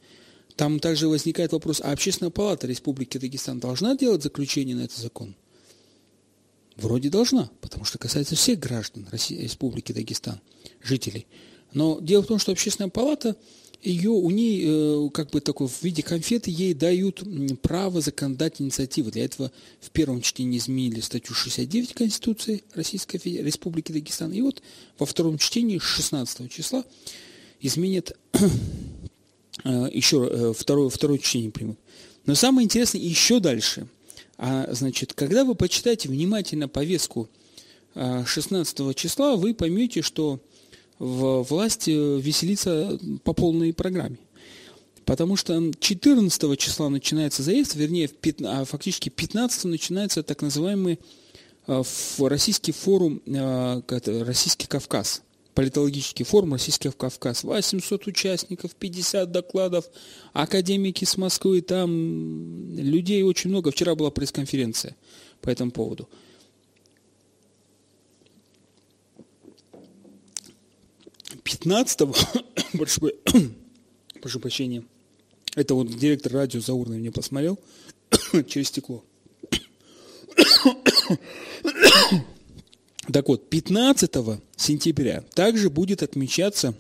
Там 0.56 0.80
также 0.80 1.08
возникает 1.08 1.52
вопрос, 1.52 1.82
а 1.84 1.92
Общественная 1.92 2.32
палата 2.32 2.68
Республики 2.68 3.18
Дагестан 3.18 3.60
должна 3.60 3.96
делать 3.96 4.24
заключение 4.24 4.76
на 4.76 4.84
этот 4.84 4.98
закон? 4.98 5.36
Вроде 6.78 7.10
должна, 7.10 7.50
потому 7.62 7.86
что 7.86 7.98
касается 7.98 8.36
всех 8.36 8.60
граждан 8.60 9.08
Республики 9.12 9.92
Дагестан, 9.92 10.40
жителей. 10.82 11.28
Но 11.74 12.00
дело 12.00 12.24
в 12.24 12.28
том, 12.28 12.40
что 12.40 12.52
Общественная 12.52 12.90
палата 12.90 13.36
ее, 13.82 14.10
у 14.10 14.30
ней 14.32 14.64
э, 14.66 15.10
как 15.14 15.30
бы 15.30 15.42
такой 15.42 15.68
в 15.68 15.84
виде 15.84 16.02
конфеты 16.02 16.50
ей 16.50 16.74
дают 16.74 17.24
право 17.62 18.02
законодательной 18.02 18.68
инициативы. 18.68 19.12
Для 19.12 19.26
этого 19.26 19.52
в 19.80 19.92
первом 19.92 20.22
чтении 20.22 20.58
изменили 20.58 21.02
статью 21.02 21.36
69 21.36 21.94
Конституции 21.94 22.64
Российской 22.74 23.18
Республики 23.18 23.92
Дагестан. 23.92 24.32
И 24.32 24.42
вот 24.42 24.64
во 24.98 25.06
втором 25.06 25.38
чтении 25.38 25.78
16 25.78 26.52
числа 26.52 26.84
изменят 27.62 28.18
еще 29.64 30.28
э, 30.30 30.54
второе, 30.58 30.90
второе 30.90 31.18
чтение 31.18 31.52
примут. 31.52 31.80
Но 32.26 32.36
самое 32.36 32.66
интересное 32.66 33.02
еще 33.02 33.40
дальше. 33.40 33.88
А, 34.38 34.68
значит, 34.72 35.14
когда 35.14 35.46
вы 35.46 35.56
почитаете 35.56 36.10
внимательно 36.10 36.68
повестку 36.68 37.30
16 37.94 38.96
числа, 38.96 39.38
вы 39.38 39.54
поймете, 39.54 40.02
что 40.02 40.42
в 41.00 41.44
власть 41.44 41.88
э, 41.88 41.92
веселиться 41.92 43.00
по 43.24 43.34
полной 43.34 43.74
программе. 43.74 44.18
Потому 45.06 45.36
что 45.36 45.72
14 45.80 46.58
числа 46.58 46.90
начинается 46.90 47.44
заезд, 47.44 47.76
вернее, 47.76 48.08
15, 48.08 48.62
а 48.62 48.66
фактически 48.66 49.10
15 49.10 49.66
начинается 49.66 50.24
так 50.24 50.42
называемый 50.42 51.00
э, 51.68 51.84
российский 52.20 52.72
форум, 52.72 53.22
э, 53.26 53.82
Российский 54.24 54.68
Кавказ, 54.68 55.22
политологический 55.56 56.26
форум 56.26 56.54
Российский 56.54 56.92
Кавказ. 56.92 57.44
800 57.44 58.06
участников, 58.08 58.76
50 58.76 59.32
докладов, 59.32 59.86
академики 60.34 61.06
с 61.06 61.18
Москвы, 61.18 61.62
там 61.62 62.76
людей 62.76 63.24
очень 63.24 63.50
много. 63.50 63.72
Вчера 63.72 63.96
была 63.96 64.12
пресс-конференция 64.12 64.96
по 65.42 65.50
этому 65.50 65.72
поводу. 65.72 66.08
15-го, 71.44 72.14
прошу, 72.78 73.12
прошу 74.22 74.40
прощения, 74.40 74.84
это 75.56 75.74
вот 75.74 75.88
директор 75.88 76.34
радио 76.34 76.60
Заурный 76.60 76.98
мне 76.98 77.12
посмотрел 77.12 77.58
через 78.48 78.68
стекло. 78.68 79.04
Так 83.12 83.28
вот, 83.28 83.50
15 83.50 84.12
сентября 84.56 85.24
также 85.34 85.70
будет 85.70 86.02
отмечаться 86.02 86.74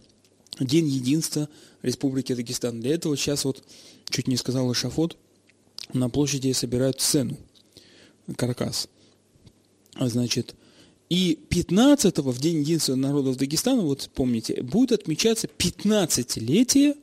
День 0.59 0.87
единства 0.87 1.49
Республики 1.81 2.33
Дагестан. 2.33 2.81
Для 2.81 2.95
этого 2.95 3.15
сейчас 3.15 3.45
вот, 3.45 3.63
чуть 4.09 4.27
не 4.27 4.37
сказал 4.37 4.73
Шафот, 4.73 5.17
на 5.93 6.09
площади 6.09 6.51
собирают 6.53 6.99
сцену, 6.99 7.37
каркас. 8.35 8.87
Значит, 9.99 10.55
и 11.09 11.39
15-го, 11.49 12.31
в 12.31 12.39
День 12.39 12.59
единства 12.59 12.95
народов 12.95 13.37
Дагестана, 13.37 13.81
вот 13.81 14.09
помните, 14.13 14.61
будет 14.63 14.91
отмечаться 14.91 15.47
15-летие 15.47 16.95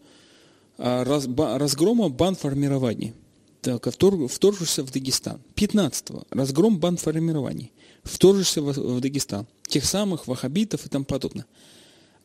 а, 0.79 1.05
разгрома 1.05 2.09
бандформирований, 2.09 3.15
вторгшихся 3.63 4.83
в 4.83 4.91
Дагестан. 4.91 5.41
15-го 5.55 6.25
разгром 6.31 6.79
бандформирований, 6.79 7.73
вторгшихся 8.03 8.63
в 8.63 9.01
Дагестан, 9.01 9.47
тех 9.67 9.85
самых 9.85 10.27
ваххабитов 10.27 10.87
и 10.87 10.89
тому 10.89 11.05
подобное. 11.05 11.47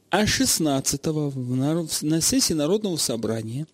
А 0.09 0.23
16-го 0.23 1.33
на 2.07 2.21
сессии 2.21 2.53
Народного 2.53 2.97
собрания, 2.97 3.67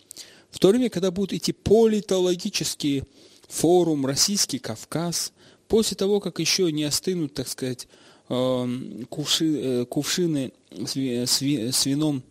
в 0.51 0.59
то 0.59 0.69
время, 0.69 0.89
когда 0.89 1.11
будут 1.11 1.33
идти 1.33 1.51
политологический 1.51 3.03
форум 3.47 4.05
«Российский 4.05 4.59
Кавказ», 4.59 5.31
После 5.73 5.97
того, 5.97 6.19
как 6.19 6.37
еще 6.37 6.71
не 6.71 6.83
остынут, 6.83 7.33
так 7.33 7.47
сказать, 7.47 7.87
эм, 8.29 9.07
кувши, 9.09 9.45
э, 9.45 9.85
кувшины 9.85 10.53
с 10.71 11.85
вином 11.85 12.21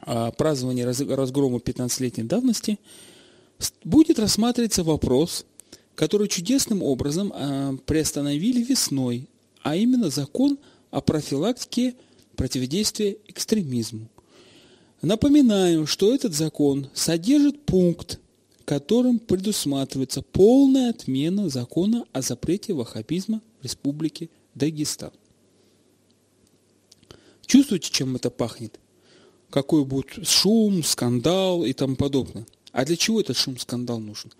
а, 0.00 0.30
празднования 0.30 0.86
разгрома 0.86 1.58
15-летней 1.58 2.24
давности, 2.24 2.78
будет 3.84 4.18
рассматриваться 4.18 4.82
вопрос, 4.84 5.44
который 5.94 6.28
чудесным 6.28 6.82
образом 6.82 7.32
а, 7.34 7.76
приостановили 7.86 8.62
весной, 8.62 9.28
а 9.62 9.76
именно 9.76 10.10
закон 10.10 10.58
о 10.90 11.00
профилактике 11.00 11.94
противодействия 12.36 13.16
экстремизму. 13.26 14.08
Напоминаю, 15.00 15.86
что 15.86 16.14
этот 16.14 16.32
закон 16.34 16.88
содержит 16.94 17.64
пункт, 17.64 18.20
которым 18.64 19.18
предусматривается 19.18 20.22
полная 20.22 20.90
отмена 20.90 21.48
закона 21.48 22.04
о 22.12 22.22
запрете 22.22 22.72
ваххабизма 22.72 23.42
в 23.60 23.64
Республике 23.64 24.30
Дагестан. 24.54 25.10
Чувствуете, 27.46 27.90
чем 27.90 28.16
это 28.16 28.30
пахнет? 28.30 28.78
Какой 29.50 29.84
будет 29.84 30.26
шум, 30.26 30.82
скандал 30.82 31.64
и 31.64 31.72
тому 31.72 31.96
подобное. 31.96 32.46
А 32.70 32.84
для 32.84 32.96
чего 32.96 33.20
этот 33.20 33.36
шум, 33.36 33.58
скандал 33.58 33.98
нужен? 33.98 34.32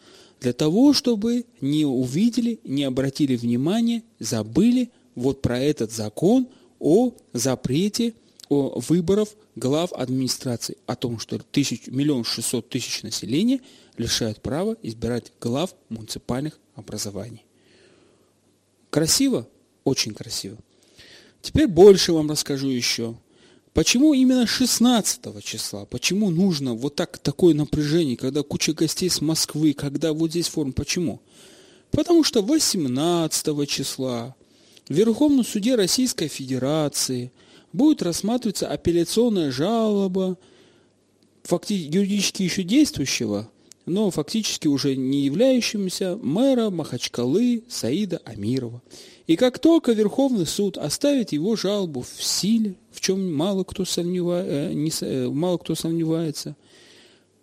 Для 0.42 0.52
того, 0.52 0.92
чтобы 0.92 1.44
не 1.60 1.84
увидели, 1.84 2.58
не 2.64 2.82
обратили 2.82 3.36
внимания, 3.36 4.02
забыли 4.18 4.90
вот 5.14 5.40
про 5.40 5.60
этот 5.60 5.92
закон 5.92 6.48
о 6.80 7.12
запрете 7.32 8.14
о 8.48 8.80
выборов 8.80 9.30
глав 9.54 9.92
администрации, 9.92 10.76
о 10.86 10.96
том, 10.96 11.18
что 11.20 11.38
тысяч, 11.38 11.86
миллион 11.86 12.24
шестьсот 12.24 12.68
тысяч 12.68 13.02
населения– 13.02 13.60
лишают 13.96 14.40
права 14.40 14.76
избирать 14.82 15.32
глав 15.40 15.74
муниципальных 15.88 16.58
образований. 16.74 17.44
Красиво? 18.90 19.46
Очень 19.84 20.14
красиво. 20.14 20.56
Теперь 21.40 21.66
больше 21.66 22.12
вам 22.12 22.30
расскажу 22.30 22.68
еще. 22.68 23.14
Почему 23.74 24.12
именно 24.12 24.46
16 24.46 25.42
числа? 25.42 25.86
Почему 25.86 26.30
нужно 26.30 26.74
вот 26.74 26.94
так 26.94 27.16
такое 27.18 27.54
напряжение, 27.54 28.18
когда 28.18 28.42
куча 28.42 28.74
гостей 28.74 29.08
с 29.08 29.22
Москвы, 29.22 29.72
когда 29.72 30.12
вот 30.12 30.30
здесь 30.30 30.48
форум? 30.48 30.74
Почему? 30.74 31.22
Потому 31.90 32.22
что 32.22 32.42
18 32.42 33.68
числа 33.68 34.36
в 34.88 34.92
Верховном 34.92 35.44
суде 35.44 35.74
Российской 35.74 36.28
Федерации 36.28 37.32
будет 37.72 38.02
рассматриваться 38.02 38.68
апелляционная 38.68 39.50
жалоба 39.50 40.36
фактически 41.44 41.96
юридически 41.96 42.42
еще 42.42 42.62
действующего, 42.62 43.50
но 43.86 44.10
фактически 44.10 44.68
уже 44.68 44.96
не 44.96 45.22
являющегося 45.22 46.18
мэра 46.22 46.70
Махачкалы 46.70 47.64
Саида 47.68 48.20
Амирова. 48.24 48.82
И 49.26 49.36
как 49.36 49.58
только 49.58 49.92
Верховный 49.92 50.46
суд 50.46 50.78
оставит 50.78 51.32
его 51.32 51.56
жалобу 51.56 52.02
в 52.02 52.22
силе, 52.22 52.76
в 52.90 53.00
чем 53.00 53.34
мало 53.34 53.64
кто, 53.64 53.84
сомнева... 53.84 54.44
Э, 54.44 54.72
не... 54.72 54.92
Э, 55.00 55.28
мало 55.28 55.58
кто 55.58 55.74
сомневается, 55.74 56.56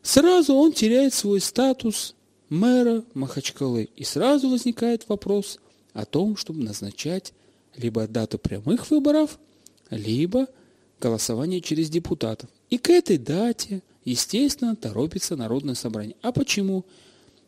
сразу 0.02 0.54
он 0.54 0.72
теряет 0.72 1.14
свой 1.14 1.40
статус 1.40 2.16
мэра 2.50 3.04
Махачкалы. 3.14 3.90
И 3.96 4.04
сразу 4.04 4.50
возникает 4.50 5.08
вопрос 5.08 5.60
о 5.94 6.06
том, 6.06 6.36
чтобы 6.36 6.64
назначать 6.64 7.34
либо 7.76 8.08
дату 8.08 8.38
прямых 8.38 8.90
выборов, 8.92 9.40
либо 9.90 10.48
голосование 11.00 11.62
через 11.62 11.90
депутатов. 11.90 12.50
И 12.70 12.78
к 12.78 12.90
этой 12.90 13.18
дате, 13.18 13.82
естественно, 14.06 14.76
торопится 14.76 15.36
Народное 15.36 15.76
собрание. 15.76 16.16
А 16.22 16.32
почему? 16.32 16.86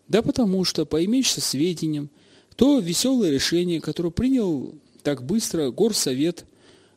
Да 0.07 0.21
потому 0.21 0.63
что, 0.65 0.85
по 0.85 1.03
имеющимся 1.03 1.41
сведениям, 1.41 2.09
то 2.55 2.79
веселое 2.79 3.31
решение, 3.31 3.81
которое 3.81 4.11
принял 4.11 4.75
так 5.03 5.23
быстро 5.23 5.71
Горсовет 5.71 6.45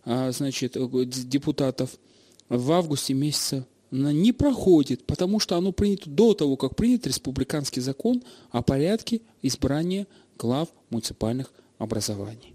а, 0.05 0.31
значит, 0.33 0.77
э, 0.77 0.89
депутатов 1.07 1.97
в 2.49 2.73
августе 2.73 3.15
месяце, 3.15 3.65
не 3.91 4.33
проходит, 4.33 5.05
потому 5.05 5.39
что 5.39 5.57
оно 5.57 5.71
принято 5.71 6.11
до 6.11 6.35
того, 6.35 6.57
как 6.57 6.75
принят 6.75 7.07
республиканский 7.07 7.81
закон 7.81 8.25
о 8.51 8.61
порядке 8.61 9.21
избрания 9.41 10.09
глав 10.37 10.69
муниципальных 10.91 11.53
образований. 11.79 12.55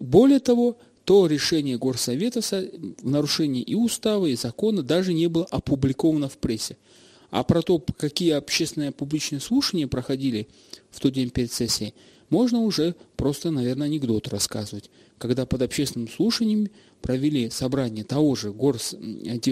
Более 0.00 0.40
того, 0.40 0.76
то 1.04 1.26
решение 1.26 1.78
Горсовета 1.78 2.40
в 2.40 3.08
нарушении 3.08 3.62
и 3.62 3.74
устава, 3.74 4.26
и 4.26 4.36
закона 4.36 4.82
даже 4.82 5.12
не 5.12 5.26
было 5.26 5.46
опубликовано 5.50 6.28
в 6.28 6.38
прессе. 6.38 6.76
А 7.30 7.44
про 7.44 7.62
то, 7.62 7.78
какие 7.78 8.32
общественные 8.32 8.92
публичные 8.92 9.40
слушания 9.40 9.86
проходили 9.86 10.48
в 10.90 11.00
тот 11.00 11.14
день 11.14 11.30
перед 11.30 11.52
сессией, 11.52 11.94
можно 12.28 12.60
уже 12.60 12.94
просто, 13.16 13.50
наверное, 13.50 13.86
анекдот 13.86 14.28
рассказывать. 14.28 14.90
Когда 15.18 15.46
под 15.46 15.62
общественным 15.62 16.08
слушанием 16.08 16.68
провели 17.00 17.50
собрание 17.50 18.04
того 18.04 18.34
же 18.34 18.52
горс... 18.52 18.94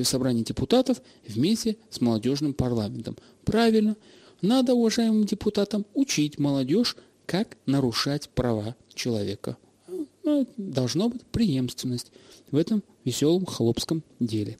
собрания 0.05 0.43
депутатов 0.45 1.03
вместе 1.27 1.77
с 1.91 2.01
молодежным 2.01 2.55
парламентом. 2.55 3.17
Правильно, 3.45 3.97
надо 4.41 4.75
уважаемым 4.75 5.25
депутатам 5.25 5.85
учить 5.95 6.39
молодежь, 6.39 6.97
как 7.27 7.57
нарушать 7.67 8.29
права 8.31 8.75
человека. 8.95 9.57
Ну, 10.25 10.47
должна 10.57 11.09
быть 11.09 11.23
преемственность 11.27 12.13
в 12.51 12.57
этом 12.57 12.83
веселом 13.05 13.47
холопском 13.47 14.03
деле. 14.19 14.59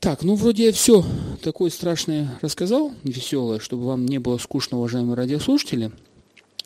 Так, 0.00 0.24
ну 0.24 0.34
вроде 0.34 0.66
я 0.66 0.72
все 0.72 1.04
такое 1.42 1.70
страшное 1.70 2.38
рассказал, 2.42 2.92
веселое, 3.04 3.60
чтобы 3.60 3.86
вам 3.86 4.04
не 4.04 4.18
было 4.18 4.38
скучно, 4.38 4.78
уважаемые 4.78 5.14
радиослушатели. 5.14 5.92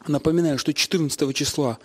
Напоминаю, 0.08 0.56
что 0.58 0.72
14 0.72 1.34
числа 1.34 1.78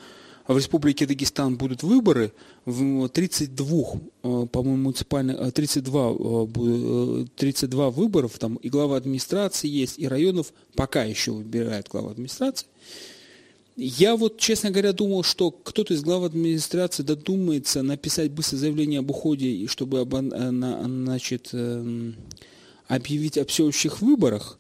в 0.48 0.58
Республике 0.58 1.06
Дагестан 1.06 1.58
будут 1.58 1.84
выборы, 1.84 2.34
в 2.66 3.10
32, 3.10 4.02
э, 4.24 4.48
по-моему, 4.52 4.84
муниципальных, 4.84 5.54
32, 5.54 7.28
32 7.36 7.90
выборов, 7.90 8.38
там 8.40 8.56
и 8.56 8.70
глава 8.70 8.98
администрации 8.98 9.68
есть, 9.68 10.00
и 10.00 10.08
районов 10.08 10.54
пока 10.76 11.04
еще 11.04 11.32
выбирает 11.32 11.88
глава 11.90 12.12
администрации. 12.12 12.68
Я 13.84 14.16
вот, 14.16 14.38
честно 14.38 14.70
говоря, 14.70 14.94
думал, 14.94 15.24
что 15.24 15.50
кто-то 15.50 15.96
из 15.96 16.04
глав 16.04 16.24
администрации 16.24 17.02
додумается 17.02 17.82
написать 17.82 18.30
быстро 18.30 18.58
заявление 18.58 19.00
об 19.00 19.10
уходе, 19.10 19.48
и 19.48 19.66
чтобы 19.66 20.02
об, 20.02 20.14
значит, 20.14 21.50
эм, 21.54 22.16
объявить 22.88 23.40
о 23.40 23.46
всеобщих 23.46 24.04
выборах. 24.04 24.60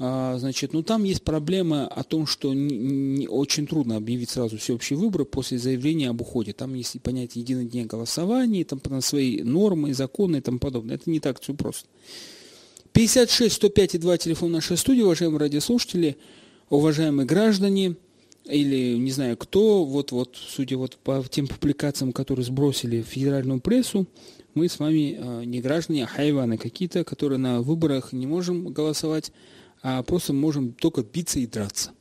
А, 0.00 0.36
значит, 0.38 0.72
ну 0.72 0.82
там 0.82 1.04
есть 1.04 1.22
проблема 1.22 1.86
о 1.86 2.02
том, 2.02 2.26
что 2.26 2.52
не, 2.54 2.76
не, 2.76 3.28
очень 3.28 3.68
трудно 3.68 3.98
объявить 3.98 4.30
сразу 4.30 4.58
всеобщие 4.58 4.98
выборы 4.98 5.24
после 5.24 5.58
заявления 5.58 6.10
об 6.10 6.20
уходе. 6.20 6.52
Там 6.52 6.74
есть 6.74 7.00
понятие 7.02 7.42
единый 7.42 7.66
день 7.66 7.86
голосования, 7.86 8.64
там 8.64 8.80
свои 9.00 9.42
нормы, 9.44 9.94
законы 9.94 10.38
и 10.38 10.40
тому 10.40 10.58
подобное. 10.58 10.96
Это 10.96 11.08
не 11.08 11.20
так 11.20 11.40
все 11.40 11.54
просто. 11.54 11.86
56 12.90 13.54
105 13.54 13.94
и 13.94 13.98
2 13.98 14.18
телефон 14.18 14.50
нашей 14.50 14.76
студии, 14.76 15.02
уважаемые 15.02 15.38
радиослушатели, 15.38 16.16
уважаемые 16.68 17.26
граждане– 17.26 17.94
или 18.48 18.96
не 18.96 19.10
знаю 19.10 19.36
кто, 19.36 19.84
вот, 19.84 20.12
вот, 20.12 20.36
судя 20.36 20.76
вот 20.76 20.96
по 20.96 21.24
тем 21.28 21.46
публикациям, 21.46 22.12
которые 22.12 22.44
сбросили 22.44 23.02
в 23.02 23.06
федеральную 23.06 23.60
прессу, 23.60 24.06
мы 24.54 24.68
с 24.68 24.78
вами 24.78 25.18
э, 25.18 25.44
не 25.44 25.60
граждане, 25.60 26.04
а 26.04 26.06
хайваны 26.06 26.56
какие-то, 26.56 27.04
которые 27.04 27.38
на 27.38 27.60
выборах 27.60 28.12
не 28.12 28.26
можем 28.26 28.68
голосовать, 28.68 29.32
а 29.82 30.02
просто 30.02 30.32
можем 30.32 30.72
только 30.72 31.02
биться 31.02 31.38
и 31.38 31.46
драться. 31.46 31.92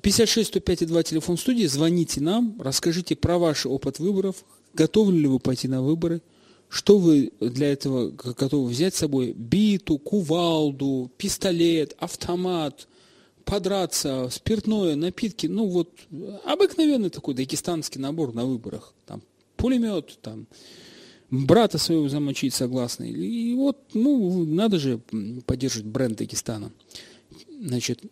56 0.00 0.48
105 0.48 0.86
2 0.86 1.02
телефон 1.02 1.36
студии, 1.36 1.66
звоните 1.66 2.20
нам, 2.20 2.56
расскажите 2.60 3.16
про 3.16 3.38
ваш 3.38 3.66
опыт 3.66 3.98
выборов, 3.98 4.44
готовы 4.74 5.12
ли 5.12 5.26
вы 5.26 5.38
пойти 5.38 5.68
на 5.68 5.82
выборы, 5.82 6.22
что 6.68 6.98
вы 6.98 7.32
для 7.40 7.72
этого 7.72 8.10
готовы 8.10 8.68
взять 8.68 8.94
с 8.94 8.98
собой, 8.98 9.32
биту, 9.32 9.98
кувалду, 9.98 11.10
пистолет, 11.18 11.94
автомат– 11.98 12.88
подраться, 13.44 14.28
спиртное, 14.30 14.96
напитки, 14.96 15.46
ну 15.46 15.66
вот 15.66 15.90
обыкновенный 16.44 17.10
такой 17.10 17.34
дагестанский 17.34 18.00
набор 18.00 18.34
на 18.34 18.44
выборах. 18.44 18.94
Там 19.06 19.22
пулемет, 19.56 20.18
там 20.22 20.46
брата 21.30 21.78
своего 21.78 22.08
замочить 22.08 22.54
согласны. 22.54 23.10
И 23.10 23.54
вот, 23.54 23.78
ну, 23.94 24.44
надо 24.44 24.78
же 24.78 24.98
поддерживать 25.46 25.86
бренд 25.86 26.18
Дагестана. 26.18 26.70
Значит, 27.60 28.02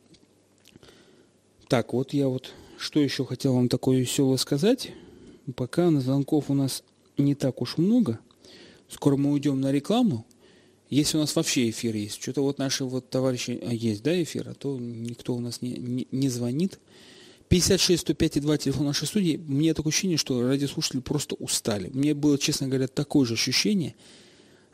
так, 1.69 1.93
вот 1.93 2.13
я 2.15 2.29
вот, 2.29 2.53
что 2.79 2.99
еще 2.99 3.25
хотел 3.25 3.55
вам 3.55 3.69
такое 3.69 3.99
веселое 3.99 4.39
сказать. 4.39 4.93
Пока 5.55 5.91
на 5.91 6.01
звонков 6.01 6.51
у 6.51 6.55
нас 6.55 6.83
не 7.19 7.35
так 7.35 7.61
уж 7.61 7.77
много. 7.77 8.19
Скоро 8.89 9.17
мы 9.17 9.33
уйдем 9.33 9.61
на 9.61 9.71
рекламу. 9.71 10.25
Если 10.91 11.17
у 11.17 11.21
нас 11.21 11.37
вообще 11.37 11.71
эфир 11.71 11.95
есть, 11.95 12.21
что-то 12.21 12.43
вот 12.43 12.59
наши 12.59 12.85
вот 12.85 13.09
товарищи, 13.11 13.61
а 13.65 13.73
есть, 13.73 14.03
да, 14.03 14.21
эфир, 14.21 14.49
а 14.49 14.55
то 14.55 14.77
никто 14.77 15.35
у 15.35 15.41
нас 15.41 15.63
не, 15.63 15.71
не, 15.71 16.09
не 16.11 16.29
звонит. 16.29 16.81
56 17.49 18.03
105 18.03 18.37
и 18.37 18.41
2 18.41 18.59
телефон 18.59 18.87
нашей 18.87 19.07
студии. 19.07 19.37
Мне 19.37 19.73
такое 19.73 19.93
ощущение, 19.93 20.19
что 20.19 20.43
радиослушатели 20.43 21.01
просто 21.01 21.37
устали. 21.37 21.91
Мне 21.93 22.15
было, 22.15 22.39
честно 22.39 22.67
говоря, 22.67 22.89
такое 22.89 23.25
же 23.25 23.35
ощущение. 23.35 23.95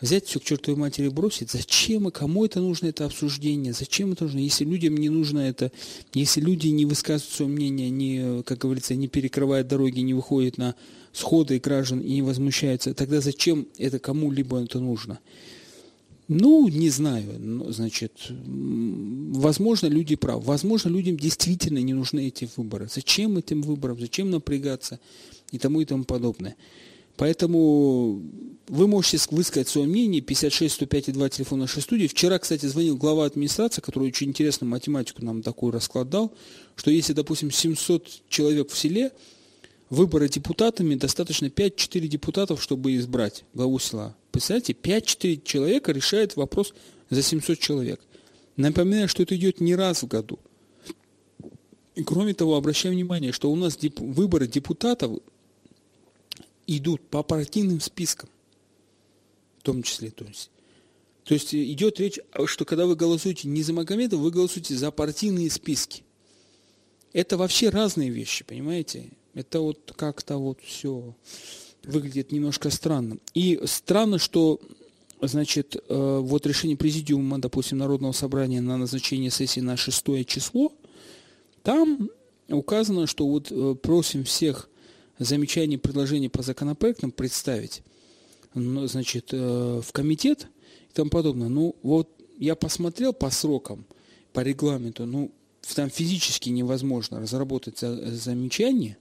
Взять 0.01 0.27
все 0.27 0.41
к 0.41 0.45
чертовой 0.45 0.79
матери 0.79 1.09
бросить. 1.09 1.51
Зачем 1.51 2.09
и 2.09 2.11
кому 2.11 2.45
это 2.47 2.61
нужно, 2.61 2.87
это 2.87 3.05
обсуждение? 3.05 3.75
Зачем 3.75 4.13
это 4.13 4.25
нужно? 4.25 4.39
Если 4.39 4.65
людям 4.65 4.97
не 4.97 5.09
нужно 5.11 5.41
это, 5.41 5.71
если 6.15 6.41
люди 6.41 6.69
не 6.69 6.87
высказывают 6.87 7.35
свое 7.35 7.51
мнение, 7.51 7.91
не, 7.91 8.43
как 8.43 8.59
говорится, 8.59 8.95
не 8.95 9.09
перекрывают 9.09 9.69
дороги, 9.69 10.01
не 10.01 10.13
выходят 10.13 10.59
на 10.59 10.75
сходы 11.13 11.59
граждан 11.59 12.01
и 12.01 12.13
не 12.13 12.23
возмущаются, 12.23 12.95
тогда 12.95 13.23
зачем 13.23 13.69
это 13.79 13.99
кому-либо 13.99 14.63
это 14.63 14.81
нужно? 14.81 15.19
Ну, 16.29 16.69
не 16.69 16.91
знаю. 16.91 17.37
Ну, 17.39 17.71
значит, 17.71 18.13
возможно, 18.31 19.87
люди 19.87 20.17
правы. 20.17 20.43
Возможно, 20.43 20.89
людям 20.89 21.17
действительно 21.17 21.79
не 21.79 21.95
нужны 21.95 22.27
эти 22.27 22.49
выборы. 22.57 22.89
Зачем 22.93 23.39
этим 23.39 23.63
выборам? 23.63 24.01
Зачем 24.01 24.31
напрягаться? 24.31 24.99
И 25.53 25.59
тому, 25.59 25.81
и 25.81 25.85
тому 25.85 26.05
подобное. 26.05 26.57
Поэтому 27.17 28.23
вы 28.69 28.89
можете 28.89 29.19
высказать 29.31 29.69
свое 29.69 29.87
мнение. 29.87 30.21
56 30.21 30.75
105 30.75 31.13
2 31.13 31.29
телефон 31.29 31.61
нашей 31.61 31.81
студии. 31.81 32.09
Вчера, 32.09 32.39
кстати, 32.39 32.67
звонил 32.67 32.97
глава 32.97 33.25
администрации, 33.25 33.81
который 33.81 34.09
очень 34.09 34.29
интересную 34.29 34.69
математику 34.69 35.25
нам 35.25 35.43
такую 35.43 35.73
расклад 35.73 36.11
дал, 36.11 36.35
что 36.75 36.91
если, 36.91 37.13
допустим, 37.13 37.53
700 37.53 38.23
человек 38.29 38.71
в 38.71 38.77
селе, 38.77 39.13
выборы 39.89 40.29
депутатами 40.29 40.97
достаточно 40.97 41.47
5-4 41.47 42.09
депутатов, 42.09 42.63
чтобы 42.63 42.97
избрать 42.97 43.45
главу 43.55 43.79
села. 43.79 44.17
Представляете, 44.37 44.75
5-4 44.75 45.43
человека 45.45 45.93
решает 45.93 46.37
вопрос 46.37 46.75
за 47.09 47.23
700 47.23 47.59
человек. 47.59 48.03
Напоминаю, 48.59 49.09
что 49.09 49.23
это 49.23 49.35
идет 49.35 49.63
не 49.63 49.75
раз 49.75 50.03
в 50.03 50.09
году. 50.09 50.39
И 51.95 52.05
кроме 52.05 52.35
того, 52.35 52.55
обращаю 52.55 52.95
внимание, 52.95 53.33
что 53.33 53.51
у 53.51 53.57
нас 53.57 53.79
деп- 53.79 53.99
выборы 53.99 54.47
депутатов 54.47 55.21
идут 56.67 57.01
по 57.09 57.23
партийным 57.23 57.81
спискам. 57.81 58.29
В 59.61 59.63
том 59.63 59.83
числе, 59.83 60.11
то 60.11 60.27
есть. 60.27 60.51
То 61.25 61.33
есть 61.33 61.55
идет 61.55 61.99
речь, 61.99 62.19
что 62.45 62.67
когда 62.67 62.85
вы 62.85 62.95
голосуете 62.95 63.49
не 63.49 63.63
за 63.63 63.73
Магомедова, 63.73 64.21
вы 64.21 64.31
голосуете 64.31 64.75
за 64.75 64.91
партийные 64.91 65.51
списки. 65.51 66.03
Это 67.15 67.39
вообще 67.39 67.71
разные 67.71 68.11
вещи, 68.11 68.45
понимаете? 68.45 69.13
Это 69.33 69.61
вот 69.61 69.95
как-то 69.97 70.37
вот 70.37 70.61
все 70.61 71.15
выглядит 71.87 72.33
немножко 72.33 72.71
странно. 72.71 73.19
И 73.35 73.61
странно, 73.65 74.19
что 74.19 74.61
значит, 75.21 75.77
э, 75.77 76.19
вот 76.23 76.47
решение 76.47 76.77
президиума, 76.77 77.39
допустим, 77.39 77.79
Народного 77.79 78.13
собрания 78.13 78.61
на 78.61 78.77
назначение 78.77 79.31
сессии 79.31 79.61
на 79.61 79.77
6 79.77 80.25
число, 80.27 80.73
Там 81.63 82.11
указано, 82.49 83.07
что 83.07 83.27
вот 83.27 83.51
э, 83.51 83.75
просим 83.83 84.25
всех 84.25 84.69
замечаний 85.19 85.79
предложений 85.79 86.29
по 86.29 86.43
законопроектам 86.43 87.11
представить 87.11 87.83
ну, 88.55 88.87
значит, 88.87 89.31
э, 89.33 89.81
в 89.83 89.93
комитет 89.93 90.49
и 90.91 90.93
тому 90.93 91.11
подобное. 91.11 91.49
Ну, 91.49 91.77
вот 91.83 92.09
я 92.39 92.55
посмотрел 92.55 93.13
по 93.13 93.31
срокам, 93.31 93.85
по 94.33 94.41
регламенту, 94.41 95.07
ну, 95.07 95.33
там 95.75 95.91
физически 95.91 96.51
невозможно 96.51 97.19
разработать 97.21 97.81
замечания 97.81 98.99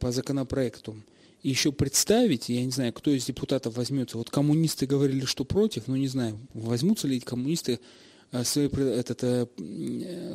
по 0.00 0.10
законопроекту. 0.10 0.96
Еще 1.42 1.72
представить, 1.72 2.48
я 2.48 2.64
не 2.64 2.70
знаю, 2.70 2.92
кто 2.92 3.10
из 3.10 3.24
депутатов 3.24 3.76
возьмется. 3.76 4.16
Вот 4.16 4.30
коммунисты 4.30 4.86
говорили, 4.86 5.24
что 5.24 5.44
против, 5.44 5.88
но 5.88 5.96
не 5.96 6.08
знаю, 6.08 6.38
возьмутся 6.54 7.08
ли 7.08 7.18
коммунисты 7.18 7.80
э, 8.30 8.44
свои 8.44 8.68
этот, 8.68 9.50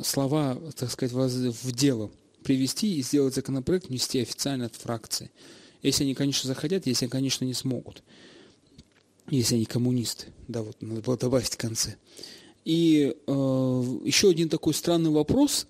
слова, 0.06 0.60
так 0.76 0.90
сказать, 0.90 1.12
в 1.12 1.72
дело 1.72 2.10
привести 2.42 2.96
и 2.96 3.02
сделать 3.02 3.34
законопроект, 3.34 3.88
внести 3.88 4.20
официально 4.20 4.66
от 4.66 4.74
фракции. 4.74 5.30
Если 5.82 6.04
они, 6.04 6.14
конечно, 6.14 6.46
захотят, 6.48 6.86
если 6.86 7.04
они, 7.04 7.10
конечно, 7.10 7.44
не 7.44 7.54
смогут. 7.54 8.02
Если 9.30 9.56
они 9.56 9.64
коммунисты. 9.64 10.26
Да, 10.48 10.62
вот 10.62 10.80
надо 10.80 11.02
было 11.02 11.16
добавить 11.16 11.52
в 11.52 11.56
конце. 11.56 11.96
И 12.64 13.14
э, 13.26 13.32
еще 14.04 14.30
один 14.30 14.48
такой 14.48 14.74
странный 14.74 15.10
вопрос. 15.10 15.66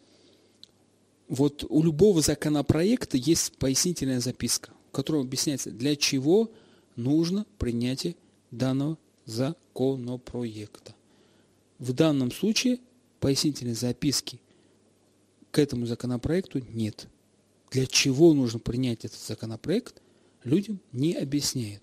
Вот 1.29 1.65
у 1.69 1.83
любого 1.83 2.23
законопроекта 2.23 3.17
есть 3.17 3.53
пояснительная 3.59 4.21
записка, 4.21 4.71
в 4.89 4.93
которой 4.93 5.23
объясняется, 5.23 5.71
для 5.71 5.97
чего 5.97 6.51
нужно 6.97 7.47
принятие 7.59 8.17
данного 8.51 8.99
законопроекта. 9.27 10.95
В 11.79 11.93
данном 11.93 12.31
случае 12.31 12.81
пояснительной 13.21 13.75
записки 13.75 14.41
к 15.51 15.59
этому 15.59 15.87
законопроекту 15.87 16.61
нет 16.73 17.09
для 17.71 17.87
чего 17.87 18.33
нужно 18.35 18.59
принять 18.59 19.05
этот 19.05 19.21
законопроект, 19.21 20.01
людям 20.45 20.81
не 20.93 21.15
объясняют. 21.15 21.83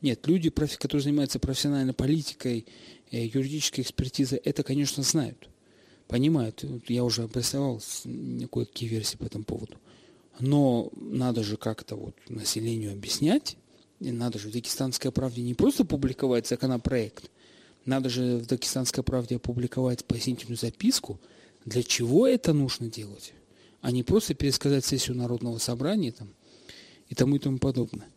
Нет, 0.00 0.26
люди, 0.26 0.50
которые 0.50 1.02
занимаются 1.02 1.38
профессиональной 1.38 1.94
политикой, 1.94 2.66
э, 3.10 3.24
юридической 3.24 3.80
экспертизой, 3.80 4.38
это, 4.38 4.62
конечно, 4.62 5.02
знают, 5.02 5.48
понимают. 6.08 6.64
Я 6.88 7.04
уже 7.04 7.22
обрисовал 7.22 7.80
кое-какие 8.52 8.88
версии 8.88 9.16
по 9.16 9.24
этому 9.24 9.44
поводу. 9.44 9.78
Но 10.40 10.90
надо 10.96 11.42
же 11.42 11.56
как-то 11.56 11.96
вот 11.96 12.16
населению 12.28 12.92
объяснять, 12.92 13.56
и 14.00 14.10
надо 14.10 14.38
же 14.38 14.48
в 14.48 14.52
Дагестанской 14.52 15.12
правде 15.12 15.42
не 15.42 15.54
просто 15.54 15.84
публиковать 15.84 16.48
законопроект, 16.48 17.30
надо 17.84 18.08
же 18.08 18.38
в 18.38 18.46
Дагестанской 18.46 19.04
правде 19.04 19.36
опубликовать 19.36 20.04
пояснительную 20.04 20.58
записку, 20.58 21.20
для 21.64 21.82
чего 21.82 22.26
это 22.26 22.52
нужно 22.52 22.88
делать 22.88 23.32
а 23.84 23.90
не 23.90 24.02
просто 24.02 24.32
пересказать 24.32 24.82
сессию 24.82 25.14
Народного 25.14 25.58
собрания 25.58 26.10
там, 26.10 26.30
и 27.10 27.14
тому 27.14 27.36
и 27.36 27.38
тому 27.38 27.58
подобное. 27.58 28.08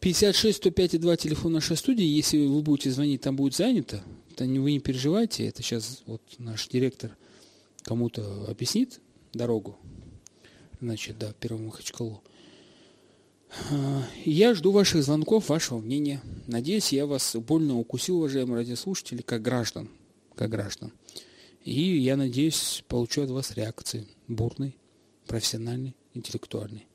56 0.00 0.56
105 0.56 0.94
и 0.94 0.98
2 0.98 1.16
телефон 1.18 1.52
нашей 1.52 1.76
студии. 1.76 2.02
Если 2.02 2.46
вы 2.46 2.62
будете 2.62 2.90
звонить, 2.90 3.20
там 3.20 3.36
будет 3.36 3.54
занято. 3.54 4.02
То 4.36 4.46
не, 4.46 4.58
вы 4.58 4.72
не 4.72 4.80
переживайте. 4.80 5.46
Это 5.46 5.62
сейчас 5.62 6.02
вот 6.06 6.22
наш 6.38 6.66
директор 6.68 7.14
кому-то 7.82 8.46
объяснит 8.48 9.00
дорогу. 9.34 9.76
Значит, 10.80 11.18
да, 11.18 11.32
Первому 11.34 11.66
Махачкалу. 11.66 12.22
А, 13.70 14.02
я 14.24 14.54
жду 14.54 14.72
ваших 14.72 15.02
звонков, 15.02 15.48
вашего 15.48 15.78
мнения. 15.78 16.20
Надеюсь, 16.46 16.92
я 16.92 17.06
вас 17.06 17.34
больно 17.36 17.78
укусил, 17.78 18.18
уважаемые 18.18 18.56
радиослушатели, 18.56 19.22
как 19.22 19.42
граждан. 19.42 19.88
Как 20.34 20.50
граждан. 20.50 20.92
И 21.62 21.98
я 21.98 22.16
надеюсь, 22.16 22.84
получу 22.88 23.22
от 23.22 23.30
вас 23.30 23.52
реакции 23.52 24.06
бурной 24.28 24.76
профессиональный, 25.26 25.96
интеллектуальный. 26.14 26.86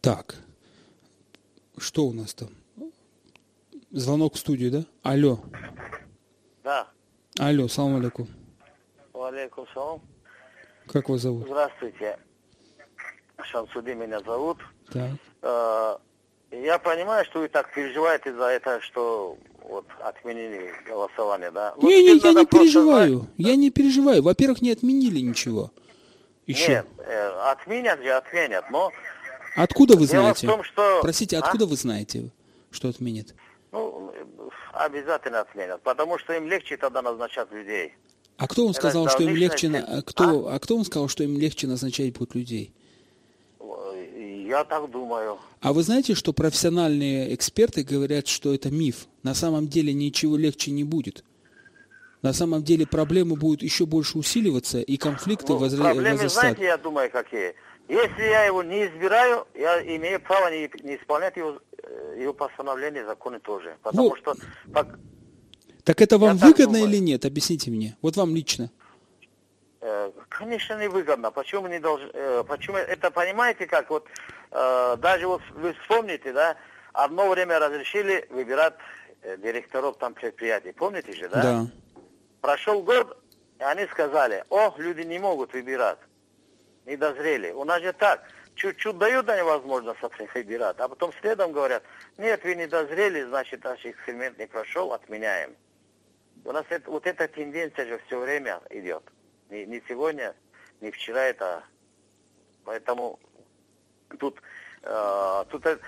Так, 0.00 0.36
что 1.76 2.06
у 2.06 2.12
нас 2.12 2.34
там? 2.34 2.50
Звонок 3.90 4.34
в 4.34 4.38
студию, 4.38 4.70
да? 4.70 4.86
Алло. 5.02 5.40
Да. 6.62 6.88
Алло, 7.38 7.68
салам 7.68 7.96
алейкум. 7.96 8.28
Алейкум 9.12 9.66
салам. 9.74 10.00
Как 10.92 11.08
вас 11.08 11.20
зовут? 11.20 11.46
Здравствуйте. 11.46 12.18
Шансуди 13.42 13.94
меня 13.94 14.20
зовут. 14.20 14.58
Так. 14.92 15.10
Э, 15.42 15.96
я 16.50 16.78
понимаю, 16.78 17.24
что 17.24 17.40
вы 17.40 17.48
так 17.48 17.72
переживаете 17.72 18.34
за 18.34 18.44
это, 18.44 18.80
что 18.80 19.38
вот 19.62 19.86
отменили 20.00 20.72
голосование, 20.86 21.50
да? 21.52 21.74
Не, 21.80 22.02
не, 22.02 22.18
я 22.18 22.32
не 22.32 22.44
переживаю. 22.44 23.18
Знать... 23.18 23.30
Я 23.36 23.56
не 23.56 23.70
переживаю. 23.70 24.22
Во-первых, 24.22 24.62
не 24.62 24.72
отменили 24.72 25.20
ничего. 25.20 25.70
Еще? 26.46 26.68
Нет, 26.68 26.86
э, 26.98 27.28
отменят 27.50 28.02
же, 28.02 28.10
отменят, 28.10 28.68
но... 28.70 28.90
Откуда 29.54 29.96
вы 29.96 30.06
знаете? 30.06 30.46
в 30.46 30.50
том, 30.50 30.64
что... 30.64 31.00
Простите, 31.02 31.36
а? 31.36 31.40
откуда 31.40 31.64
а? 31.64 31.68
вы 31.68 31.76
знаете, 31.76 32.30
что 32.72 32.88
отменят? 32.88 33.34
Ну, 33.70 34.12
обязательно 34.72 35.40
отменят, 35.40 35.80
потому 35.82 36.18
что 36.18 36.32
им 36.32 36.48
легче 36.48 36.76
тогда 36.76 37.02
назначать 37.02 37.50
людей. 37.52 37.94
А 38.40 38.48
кто 38.48 38.64
вам 38.64 38.72
сказал, 38.72 39.06
что 39.10 39.22
им 39.22 39.36
легче... 39.36 39.68
На... 39.68 40.00
Кто... 40.00 40.48
А? 40.48 40.54
а 40.54 40.58
кто 40.58 40.76
вам 40.76 40.84
сказал, 40.86 41.08
что 41.08 41.22
им 41.22 41.36
легче 41.36 41.66
назначать 41.66 42.14
будут 42.14 42.34
людей? 42.34 42.72
Я 44.46 44.64
так 44.64 44.90
думаю. 44.90 45.38
А 45.60 45.74
вы 45.74 45.82
знаете, 45.82 46.14
что 46.14 46.32
профессиональные 46.32 47.34
эксперты 47.34 47.84
говорят, 47.84 48.28
что 48.28 48.54
это 48.54 48.70
миф? 48.70 49.08
На 49.22 49.34
самом 49.34 49.68
деле 49.68 49.92
ничего 49.92 50.38
легче 50.38 50.70
не 50.70 50.84
будет. 50.84 51.22
На 52.22 52.32
самом 52.32 52.62
деле 52.62 52.86
проблемы 52.86 53.36
будут 53.36 53.62
еще 53.62 53.84
больше 53.84 54.16
усиливаться, 54.16 54.80
и 54.80 54.96
конфликты 54.96 55.52
ну, 55.52 55.58
возра... 55.58 55.84
проблемы, 55.84 56.12
возрастать. 56.12 56.40
знаете, 56.40 56.64
я 56.64 56.78
думаю, 56.78 57.10
какие. 57.10 57.54
Если 57.88 58.22
я 58.22 58.44
его 58.44 58.62
не 58.62 58.86
избираю, 58.86 59.46
я 59.54 59.82
имею 59.96 60.18
право 60.18 60.50
не, 60.50 60.70
не 60.82 60.96
исполнять 60.96 61.36
его, 61.36 61.58
э, 61.82 62.16
его 62.22 62.32
постановление, 62.32 63.04
законы 63.04 63.38
тоже. 63.38 63.76
Потому 63.82 64.08
вот. 64.08 64.18
что... 64.18 64.34
Так 65.84 66.00
это 66.00 66.18
вам 66.18 66.36
я 66.36 66.46
выгодно 66.46 66.76
или 66.76 66.98
нет? 66.98 67.24
Объясните 67.24 67.70
мне. 67.70 67.96
Вот 68.02 68.16
вам 68.16 68.34
лично. 68.34 68.70
Э, 69.80 70.10
конечно, 70.28 70.78
не 70.78 70.88
выгодно. 70.88 71.30
Почему 71.30 71.66
не 71.68 71.78
должен... 71.78 72.10
Э, 72.14 72.44
почему 72.46 72.76
это 72.76 73.10
понимаете 73.10 73.66
как? 73.66 73.90
Вот 73.90 74.06
даже 74.50 75.28
вот 75.28 75.42
вы 75.54 75.74
вспомните, 75.74 76.32
да, 76.32 76.56
одно 76.92 77.30
время 77.30 77.60
разрешили 77.60 78.26
выбирать 78.30 78.74
директоров 79.38 79.96
там 79.98 80.12
предприятий. 80.12 80.72
Помните 80.72 81.12
же, 81.12 81.28
да? 81.28 81.42
Да. 81.42 81.66
Прошел 82.40 82.82
год, 82.82 83.16
и 83.60 83.62
они 83.62 83.86
сказали, 83.86 84.44
о, 84.50 84.74
люди 84.76 85.02
не 85.02 85.20
могут 85.20 85.52
выбирать, 85.52 85.98
не 86.84 86.96
дозрели. 86.96 87.52
У 87.52 87.62
нас 87.64 87.80
же 87.80 87.92
так, 87.92 88.24
чуть-чуть 88.56 88.98
дают 88.98 89.28
они 89.28 89.42
возможность 89.42 90.00
выбирать, 90.34 90.76
а 90.80 90.88
потом 90.88 91.12
следом 91.20 91.52
говорят, 91.52 91.84
нет, 92.18 92.42
вы 92.42 92.54
не 92.56 92.66
дозрели, 92.66 93.22
значит, 93.22 93.62
наш 93.62 93.84
эксперимент 93.84 94.38
не 94.38 94.46
прошел, 94.46 94.92
отменяем. 94.92 95.54
У 96.44 96.52
нас 96.52 96.64
это, 96.68 96.90
вот 96.90 97.06
эта 97.06 97.28
тенденция 97.28 97.86
же 97.86 98.00
все 98.06 98.18
время 98.18 98.60
идет. 98.70 99.02
Не, 99.50 99.66
не 99.66 99.82
сегодня, 99.88 100.34
не 100.80 100.90
вчера 100.90 101.22
это. 101.22 101.64
Поэтому 102.64 103.18
тут, 104.18 104.40
э, 104.82 105.44
тут, 105.50 105.66
э, 105.66 105.78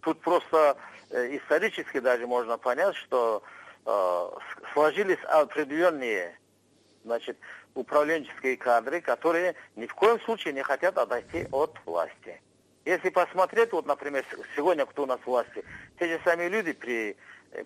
тут 0.00 0.20
просто 0.20 0.76
э, 1.10 1.36
исторически 1.36 2.00
даже 2.00 2.26
можно 2.26 2.58
понять, 2.58 2.96
что 2.96 3.42
Э, 3.84 4.30
сложились 4.72 5.18
определенные 5.24 6.38
значит, 7.04 7.36
управленческие 7.74 8.56
кадры, 8.56 9.00
которые 9.00 9.56
ни 9.74 9.86
в 9.86 9.94
коем 9.94 10.20
случае 10.20 10.54
не 10.54 10.62
хотят 10.62 10.96
отойти 10.98 11.48
от 11.50 11.76
власти. 11.84 12.40
Если 12.84 13.10
посмотреть, 13.10 13.72
вот, 13.72 13.86
например, 13.86 14.24
сегодня 14.54 14.86
кто 14.86 15.02
у 15.02 15.06
нас 15.06 15.18
в 15.20 15.26
власти, 15.26 15.64
те 15.98 16.06
же 16.06 16.20
самые 16.24 16.48
люди 16.48 16.72
при, 16.72 17.16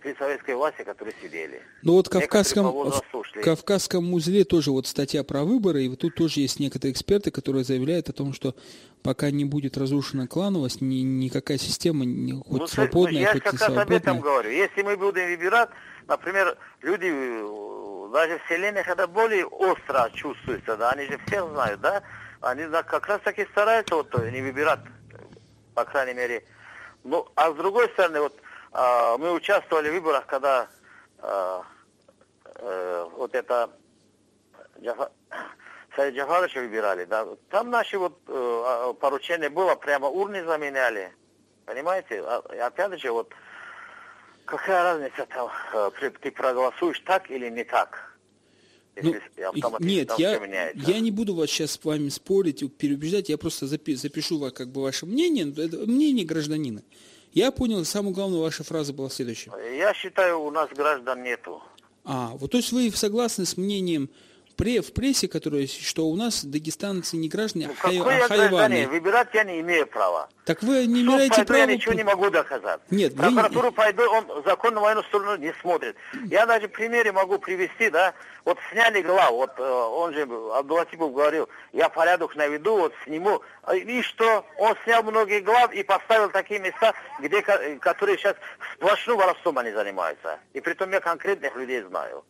при 0.02 0.14
советской 0.14 0.54
власти, 0.54 0.82
которые 0.82 1.14
сидели. 1.22 1.62
Ну 1.82 1.92
вот 1.92 2.08
в 2.08 2.10
Кавказском, 2.10 2.64
в 2.66 3.40
Кавказском 3.42 4.12
узле 4.12 4.44
тоже 4.44 4.72
вот 4.72 4.86
статья 4.86 5.22
про 5.22 5.44
выборы, 5.44 5.84
и 5.84 5.88
вот 5.88 6.00
тут 6.00 6.16
тоже 6.16 6.40
есть 6.40 6.58
некоторые 6.58 6.92
эксперты, 6.92 7.30
которые 7.30 7.62
заявляют 7.62 8.08
о 8.08 8.12
том, 8.12 8.32
что 8.32 8.56
пока 9.02 9.30
не 9.30 9.44
будет 9.44 9.78
разрушена 9.78 10.26
клановость, 10.26 10.80
ни, 10.80 10.96
никакая 10.96 11.58
система, 11.58 12.04
ни, 12.04 12.32
хоть 12.32 12.60
ну, 12.60 12.66
свободная, 12.66 13.20
я 13.20 13.32
хоть 13.32 13.42
как 13.44 13.52
не 13.52 13.58
свободная. 13.58 13.84
об 13.84 13.90
этом 13.92 14.20
говорю. 14.20 14.50
Если 14.50 14.82
мы 14.82 14.96
будем 14.96 15.26
выбирать, 15.26 15.68
например, 16.08 16.58
люди 16.82 17.06
э, 17.06 18.12
даже 18.12 18.38
в 18.38 18.48
селениях 18.48 18.88
это 18.88 19.06
более 19.06 19.46
остро 19.46 20.10
чувствуется, 20.14 20.76
да, 20.76 20.90
они 20.90 21.06
же 21.06 21.20
все 21.26 21.48
знают, 21.48 21.80
да, 21.80 22.02
они 22.40 22.64
как 22.64 23.06
раз 23.06 23.20
таки 23.22 23.46
стараются 23.52 23.94
вот 23.94 24.12
не 24.32 24.42
выбирать, 24.42 24.80
по 25.74 25.84
крайней 25.84 26.14
мере. 26.14 26.44
Ну, 27.04 27.28
а 27.36 27.52
с 27.52 27.54
другой 27.54 27.88
стороны, 27.90 28.20
вот 28.20 28.34
э, 28.34 28.45
мы 29.18 29.32
участвовали 29.32 29.88
в 29.88 29.92
выборах, 29.92 30.26
когда 30.26 30.68
э, 31.18 31.60
э, 32.56 33.06
вот 33.16 33.34
это 33.34 33.70
Саид 35.94 36.14
Джафаровича 36.14 36.60
выбирали, 36.60 37.04
да, 37.04 37.26
там 37.50 37.70
наши 37.70 37.98
вот 37.98 38.18
э, 38.26 38.32
а, 38.32 38.92
поручения 38.92 39.48
было, 39.48 39.74
прямо 39.76 40.08
урны 40.08 40.44
заменяли, 40.44 41.12
понимаете, 41.64 42.22
а, 42.22 42.42
опять 42.66 43.00
же, 43.00 43.10
вот 43.12 43.32
Какая 44.46 44.94
разница 44.94 45.26
там, 45.26 45.50
э, 45.74 46.10
ты 46.22 46.30
проголосуешь 46.30 47.00
так 47.00 47.28
или 47.30 47.50
не 47.50 47.64
так? 47.64 48.16
Ну, 49.02 49.14
нет, 49.80 50.10
я, 50.16 50.38
меняется. 50.38 50.90
я 50.90 51.00
не 51.00 51.10
буду 51.10 51.34
вас 51.34 51.50
сейчас 51.50 51.72
с 51.72 51.84
вами 51.84 52.08
спорить, 52.08 52.64
переубеждать, 52.78 53.28
я 53.28 53.36
просто 53.36 53.66
запи- 53.66 53.96
запишу 53.96 54.40
как 54.52 54.68
бы 54.70 54.80
ваше 54.80 55.04
мнение, 55.04 55.52
это 55.52 55.78
мнение 55.78 56.24
гражданина. 56.24 56.82
Я 57.36 57.52
понял, 57.52 57.84
самое 57.84 58.14
главное, 58.14 58.40
ваша 58.40 58.64
фраза 58.64 58.94
была 58.94 59.10
следующая. 59.10 59.52
Я 59.76 59.92
считаю, 59.92 60.40
у 60.40 60.50
нас 60.50 60.70
граждан 60.70 61.22
нету. 61.22 61.62
А, 62.02 62.30
вот 62.36 62.52
то 62.52 62.56
есть 62.56 62.72
вы 62.72 62.90
согласны 62.92 63.44
с 63.44 63.58
мнением 63.58 64.08
пре- 64.56 64.80
в 64.82 64.92
прессе, 64.92 65.28
которая 65.28 65.66
что 65.66 66.06
у 66.06 66.16
нас 66.16 66.44
дагестанцы 66.44 67.16
не 67.16 67.28
граждане, 67.28 67.66
Ну, 67.68 67.74
а, 67.74 67.76
хай- 67.80 67.98
а 67.98 68.28
хайваны. 68.28 68.88
Выбирать 68.88 69.28
я 69.34 69.44
не 69.44 69.60
имею 69.60 69.86
права. 69.86 70.28
Так 70.44 70.62
вы 70.62 70.86
не 70.86 71.04
Суд 71.04 71.14
имеете 71.14 71.36
пойду, 71.36 71.52
я 71.54 71.58
права... 71.64 71.72
ничего 71.72 71.92
не 71.94 72.04
могу 72.04 72.30
доказать. 72.30 72.80
Нет, 72.90 73.12
вы 73.14 73.26
не- 73.26 73.34
Прокуратуру 73.34 73.72
пойду, 73.72 74.02
он 74.10 74.42
закон 74.44 74.74
на 74.74 74.80
мою 74.80 75.02
сторону 75.04 75.36
не 75.36 75.52
смотрит. 75.60 75.96
Я 76.26 76.46
даже 76.46 76.68
примере 76.68 77.12
могу 77.12 77.38
привести, 77.38 77.90
да, 77.90 78.14
вот 78.44 78.58
сняли 78.70 79.02
главу, 79.02 79.38
вот 79.38 79.50
э, 79.58 79.62
он 79.62 80.12
же, 80.14 80.22
Абдулатипов 80.54 81.12
говорил, 81.12 81.48
я 81.72 81.88
порядок 81.88 82.36
наведу, 82.36 82.76
вот 82.78 82.92
сниму. 83.04 83.42
А 83.62 83.74
И 83.74 84.02
что? 84.02 84.46
Он 84.58 84.74
снял 84.84 85.02
многие 85.02 85.40
глав 85.40 85.72
и 85.72 85.82
поставил 85.82 86.30
такие 86.30 86.60
места, 86.60 86.94
где, 87.20 87.42
ко- 87.42 87.76
которые 87.80 88.16
сейчас 88.18 88.36
сплошным 88.76 89.16
воровством 89.18 89.58
они 89.58 89.72
занимаются. 89.72 90.38
И 90.54 90.60
притом 90.60 90.92
я 90.92 91.00
конкретных 91.00 91.56
людей 91.56 91.82
знаю 91.82 92.24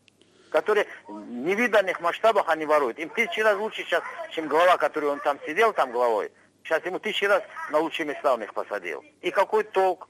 которые 0.56 0.86
в 1.06 1.30
невиданных 1.30 2.00
масштабах 2.00 2.48
они 2.48 2.64
воруют. 2.64 2.98
Им 2.98 3.10
тысячи 3.10 3.40
раз 3.40 3.58
лучше 3.58 3.82
сейчас, 3.82 4.02
чем 4.32 4.48
глава, 4.48 4.78
который 4.78 5.10
он 5.10 5.20
там 5.20 5.38
сидел, 5.46 5.74
там 5.74 5.92
главой. 5.92 6.32
Сейчас 6.64 6.82
ему 6.86 6.98
тысячи 6.98 7.24
раз 7.26 7.42
на 7.70 7.78
лучшие 7.78 8.06
места 8.06 8.32
он 8.32 8.42
их 8.42 8.54
посадил. 8.54 9.04
И 9.20 9.30
какой 9.30 9.64
толк? 9.64 10.08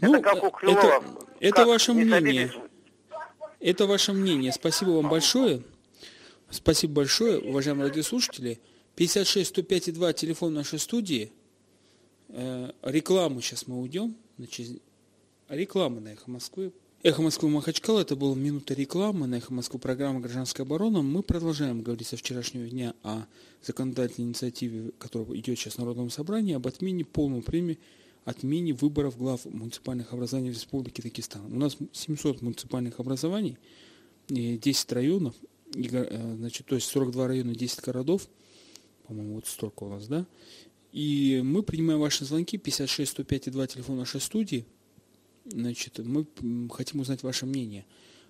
Ну, 0.00 0.14
это 0.14 0.22
как 0.22 0.44
у 0.44 0.46
э, 0.46 0.50
Крылова. 0.52 0.78
это, 0.80 1.04
это 1.40 1.66
ваше 1.66 1.92
не 1.92 2.04
мнение. 2.04 2.46
садитесь- 2.48 2.70
Это 3.58 3.86
ваше 3.88 4.12
мнение. 4.12 4.52
Спасибо 4.52 4.90
вам 4.90 5.08
большое. 5.08 5.62
Спасибо 6.50 6.92
большое, 6.94 7.40
уважаемые 7.40 7.88
радиослушатели. 7.88 8.60
56 8.94 9.48
105 9.50 9.92
2 9.92 10.12
телефон 10.12 10.54
нашей 10.54 10.78
студии. 10.78 11.32
Э, 12.28 12.70
рекламу 12.82 13.40
сейчас 13.40 13.66
мы 13.66 13.80
уйдем. 13.80 14.14
Значит, 14.38 14.80
реклама 15.48 16.00
на 16.00 16.12
Эхо 16.12 16.30
Москвы. 16.30 16.72
Эхо 17.04 17.22
Москвы 17.22 17.48
Махачкала. 17.48 18.00
Это 18.00 18.16
была 18.16 18.34
минута 18.34 18.74
рекламы 18.74 19.28
на 19.28 19.36
Эхо 19.36 19.54
Москвы 19.54 19.78
программа 19.78 20.18
«Гражданская 20.18 20.66
оборона». 20.66 21.00
Мы 21.00 21.22
продолжаем 21.22 21.80
говорить 21.82 22.08
со 22.08 22.16
вчерашнего 22.16 22.68
дня 22.68 22.92
о 23.04 23.26
законодательной 23.62 24.26
инициативе, 24.26 24.90
которая 24.98 25.38
идет 25.38 25.56
сейчас 25.56 25.74
в 25.74 25.78
Народном 25.78 26.10
собрании, 26.10 26.56
об 26.56 26.66
отмене 26.66 27.04
полного 27.04 27.40
премии 27.40 27.78
отмене 28.24 28.72
выборов 28.72 29.16
глав 29.16 29.44
муниципальных 29.44 30.12
образований 30.12 30.50
в 30.50 30.54
Республике 30.54 31.00
Дагестан. 31.02 31.46
У 31.52 31.56
нас 31.56 31.76
700 31.92 32.42
муниципальных 32.42 32.98
образований, 32.98 33.58
и 34.26 34.58
10 34.58 34.92
районов, 34.92 35.36
э, 35.76 36.34
значит, 36.36 36.66
то 36.66 36.74
есть 36.74 36.88
42 36.88 37.28
района, 37.28 37.54
10 37.54 37.80
городов, 37.80 38.28
по-моему, 39.06 39.36
вот 39.36 39.46
столько 39.46 39.84
у 39.84 39.88
нас, 39.88 40.08
да? 40.08 40.26
И 40.90 41.40
мы 41.44 41.62
принимаем 41.62 42.00
ваши 42.00 42.24
звонки, 42.24 42.58
56 42.58 43.12
105 43.12 43.46
и 43.46 43.50
2 43.52 43.66
телефон 43.68 43.98
нашей 43.98 44.20
студии. 44.20 44.66
Значит, 45.50 45.98
мы 45.98 46.26
хотим 46.70 47.00
узнать 47.00 47.22
ваше 47.22 47.46
мнение 47.46 47.86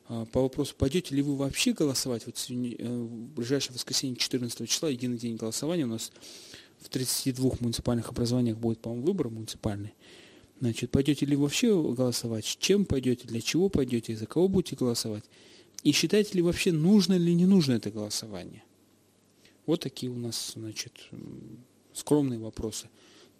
а, 0.08 0.24
по 0.26 0.42
вопросу, 0.42 0.74
пойдете 0.76 1.14
ли 1.14 1.22
вы 1.22 1.36
вообще 1.36 1.72
голосовать 1.72 2.26
вот 2.26 2.36
э, 2.48 2.54
в 2.54 3.34
ближайшее 3.34 3.74
воскресенье 3.74 4.16
14 4.16 4.68
числа, 4.68 4.88
единый 4.88 5.18
день 5.18 5.36
голосования 5.36 5.84
у 5.84 5.88
нас 5.88 6.12
в 6.80 6.88
32 6.88 7.52
муниципальных 7.60 8.10
образованиях 8.10 8.56
будет, 8.56 8.80
по-моему, 8.80 9.06
выбор 9.06 9.28
муниципальный. 9.30 9.94
Значит, 10.60 10.90
пойдете 10.90 11.26
ли 11.26 11.36
вообще 11.36 11.68
голосовать, 11.68 12.44
с 12.44 12.56
чем 12.56 12.84
пойдете, 12.84 13.26
для 13.26 13.40
чего 13.40 13.68
пойдете, 13.68 14.16
за 14.16 14.26
кого 14.26 14.48
будете 14.48 14.76
голосовать, 14.76 15.24
и 15.84 15.92
считаете 15.92 16.34
ли 16.34 16.42
вообще, 16.42 16.72
нужно 16.72 17.14
или 17.14 17.32
не 17.32 17.46
нужно 17.46 17.74
это 17.74 17.90
голосование. 17.90 18.64
Вот 19.66 19.80
такие 19.80 20.10
у 20.10 20.16
нас, 20.16 20.52
значит, 20.56 21.10
скромные 21.92 22.38
вопросы. 22.38 22.88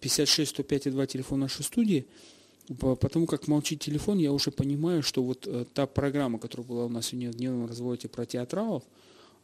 56 0.01 0.51
105 0.51 0.87
и 0.87 0.91
2 0.91 1.07
телефон 1.07 1.41
нашей 1.41 1.65
студии. 1.65 2.07
По- 2.81 2.97
Потому 2.97 3.27
как 3.27 3.49
молчит 3.49 3.81
телефон, 3.81 4.19
я 4.19 4.33
уже 4.33 4.51
понимаю, 4.51 5.03
что 5.03 5.23
вот 5.23 5.47
э, 5.47 5.65
та 5.73 5.87
программа, 5.87 6.39
которая 6.39 6.67
была 6.67 6.85
у 6.85 6.89
нас 6.89 7.07
сегодня 7.07 7.31
в 7.31 7.35
дневном 7.35 7.67
разводе 7.67 8.09
про 8.09 8.27
театралов, 8.27 8.83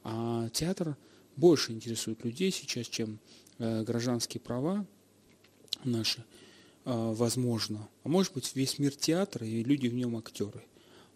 а 0.03 0.49
театр 0.51 0.97
больше 1.37 1.73
интересует 1.73 2.25
людей 2.25 2.51
сейчас, 2.51 2.87
чем 2.87 3.19
э, 3.59 3.83
гражданские 3.83 4.41
права 4.41 4.87
наши, 5.85 6.25
э, 6.85 7.13
возможно. 7.15 7.89
А 8.03 8.09
может 8.09 8.35
быть, 8.35 8.55
весь 8.55 8.79
мир 8.79 8.95
театра 8.95 9.47
и 9.47 9.65
люди 9.65 9.89
в 9.89 9.95
нем 9.95 10.17
актеры. 10.17 10.63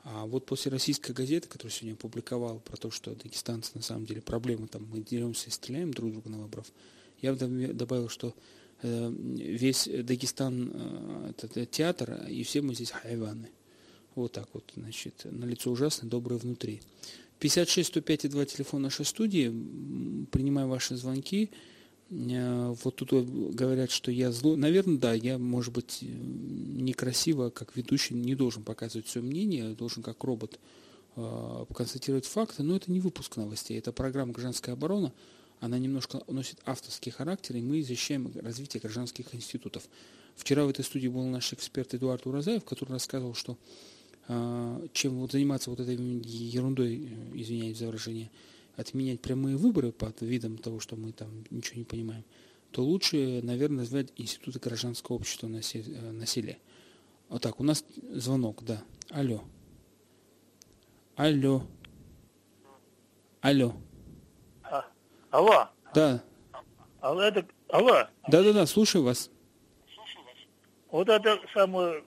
А 0.05 0.25
вот 0.25 0.47
после 0.47 0.73
российской 0.73 1.13
газеты, 1.13 1.49
которая 1.49 1.73
сегодня 1.73 1.93
опубликовала 1.95 2.59
про 2.61 2.77
то, 2.79 2.91
что 2.91 3.15
дагестанцы 3.15 3.73
на 3.75 3.83
самом 3.83 4.07
деле 4.07 4.23
проблемы, 4.23 4.67
там 4.67 4.87
мы 4.91 5.01
деремся 5.01 5.49
и 5.49 5.51
стреляем 5.51 5.93
друг 5.93 6.13
друга 6.13 6.31
на 6.31 6.39
выборов, 6.39 6.73
я 7.21 7.35
бы 7.35 7.39
доб- 7.39 7.73
добавил, 7.75 8.09
что 8.09 8.35
весь 8.83 9.89
Дагестан 9.89 10.71
э, 10.73 11.31
это, 11.31 11.47
это 11.47 11.67
театр, 11.67 12.27
и 12.29 12.43
все 12.43 12.63
мы 12.63 12.75
здесь 12.75 12.91
хайваны. 12.91 13.51
Вот 14.15 14.33
так 14.33 14.49
вот, 14.53 14.73
значит, 14.77 15.23
на 15.25 15.45
лицо 15.45 15.71
ужасно, 15.71 16.09
доброе 16.09 16.37
внутри. 16.37 16.81
56 17.39 17.89
105 17.89 18.25
и 18.25 18.29
2 18.29 18.45
телефон 18.47 18.83
нашей 18.83 19.05
студии. 19.05 19.49
Принимаю 20.31 20.69
ваши 20.69 20.97
звонки. 20.97 21.51
Э, 22.11 22.75
Вот 22.85 22.97
тут 22.97 23.13
говорят, 23.55 23.91
что 23.91 24.11
я 24.11 24.33
злой. 24.33 24.57
Наверное, 24.57 24.99
да, 24.99 25.13
я, 25.13 25.39
может 25.39 25.73
быть, 25.73 25.99
э, 26.03 26.07
некрасиво, 26.07 27.51
как 27.51 27.77
ведущий, 27.77 28.15
не 28.15 28.35
должен 28.35 28.63
показывать 28.63 29.09
свое 29.09 29.27
мнение, 29.27 29.75
должен 29.75 30.03
как 30.03 30.23
робот 30.25 30.59
э, 31.17 31.65
констатировать 31.75 32.27
факты, 32.27 32.63
но 32.63 32.77
это 32.77 32.91
не 32.91 33.01
выпуск 33.01 33.37
новостей, 33.37 33.79
это 33.79 33.93
программа 33.93 34.33
«Гражданская 34.33 34.75
оборона», 34.75 35.13
она 35.61 35.79
немножко 35.79 36.23
носит 36.29 36.59
авторский 36.65 37.11
характер, 37.11 37.57
и 37.57 37.61
мы 37.61 37.83
защищаем 37.83 38.31
развитие 38.43 38.81
гражданских 38.81 39.35
институтов. 39.35 39.89
Вчера 40.37 40.65
в 40.65 40.69
этой 40.69 40.85
студии 40.85 41.09
был 41.09 41.25
наш 41.25 41.53
эксперт 41.53 41.95
Эдуард 41.95 42.27
Уразаев, 42.27 42.65
который 42.65 42.93
рассказывал, 42.93 43.35
что 43.35 43.59
э, 44.29 44.87
чем 44.93 45.19
вот 45.19 45.33
заниматься 45.33 45.71
вот 45.71 45.81
этой 45.81 45.97
ерундой, 45.97 47.09
э, 47.11 47.31
извиняюсь 47.35 47.79
за 47.79 47.87
выражение, 47.87 48.31
отменять 48.77 49.21
прямые 49.21 49.57
выборы 49.57 49.91
под 49.91 50.21
видом 50.23 50.57
того, 50.59 50.79
что 50.79 50.95
мы 50.95 51.11
там 51.13 51.45
ничего 51.51 51.79
не 51.79 51.85
понимаем, 51.85 52.25
то 52.71 52.85
лучше, 52.85 53.41
наверное, 53.43 53.79
назвать 53.79 54.13
институты 54.17 54.61
гражданского 54.61 55.17
общества 55.17 55.49
на, 55.49 55.59
э, 55.59 56.11
на 56.13 56.27
селе. 56.27 56.59
Вот 57.29 57.43
так, 57.43 57.59
у 57.59 57.65
нас 57.65 57.85
звонок, 58.13 58.63
да. 58.65 58.83
Алло. 59.11 59.43
Алло. 61.17 61.67
Алло. 63.41 63.75
Алло, 65.31 65.69
Да. 65.95 66.23
алло, 67.01 67.23
это, 67.23 67.45
алло, 67.69 68.07
Да-да-да, 68.29 68.67
слушаю 68.67 69.05
вас. 69.05 69.31
вот 70.91 71.09
это 71.09 71.39
самое, 71.53 72.03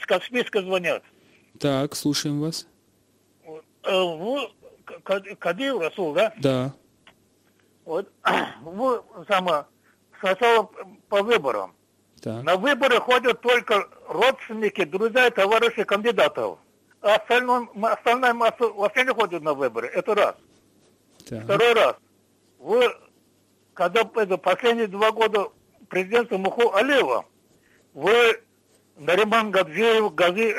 с 0.00 0.06
Каспийска 0.06 0.62
звонят. 0.62 1.02
Так, 1.58 1.94
слушаем 1.94 2.40
вас. 2.40 2.66
Вот, 3.44 3.64
э, 3.82 3.90
Вы, 3.92 4.48
К- 5.04 5.36
Кадир 5.38 5.78
Расул, 5.78 6.12
да? 6.14 6.32
Да. 6.38 6.74
Вот, 7.84 8.10
вы 8.62 9.02
сама 9.28 9.66
сначала 10.20 10.68
по 11.08 11.22
выборам. 11.22 11.74
Так. 12.20 12.42
На 12.42 12.56
выборы 12.56 13.00
ходят 13.00 13.40
только 13.40 13.88
родственники, 14.08 14.84
друзья 14.84 15.28
и 15.28 15.30
товарищи 15.30 15.84
кандидатов. 15.84 16.58
А 17.02 17.14
остальное, 17.16 17.66
остальная 17.82 18.34
масса 18.34 18.64
вообще 18.68 19.04
не 19.04 19.12
ходит 19.14 19.42
на 19.42 19.54
выборы. 19.54 19.88
Это 19.88 20.14
раз. 20.14 20.34
так. 21.28 21.44
Второй 21.44 21.72
раз. 21.72 21.96
Вы, 22.58 22.88
когда 23.74 24.02
это, 24.16 24.36
последние 24.36 24.86
два 24.86 25.10
года 25.12 25.48
президента 25.88 26.36
Муху 26.36 26.74
Алиева, 26.74 27.24
вы 27.94 28.40
Нариман 28.98 29.50
Гаджиев, 29.50 30.14
Гази, 30.14 30.54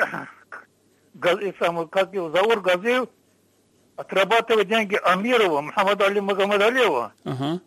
Гази, 1.14 1.54
самый, 1.60 1.86
как 1.88 2.12
его, 2.12 2.30
Заур 2.30 2.60
Газиев, 2.60 3.08
отрабатывает 3.96 4.68
деньги 4.68 4.98
Амирова, 5.04 5.60
Мухаммада 5.60 6.06
Али 6.06 6.20
Магомадалиева, 6.20 7.12
Ага. 7.24 7.60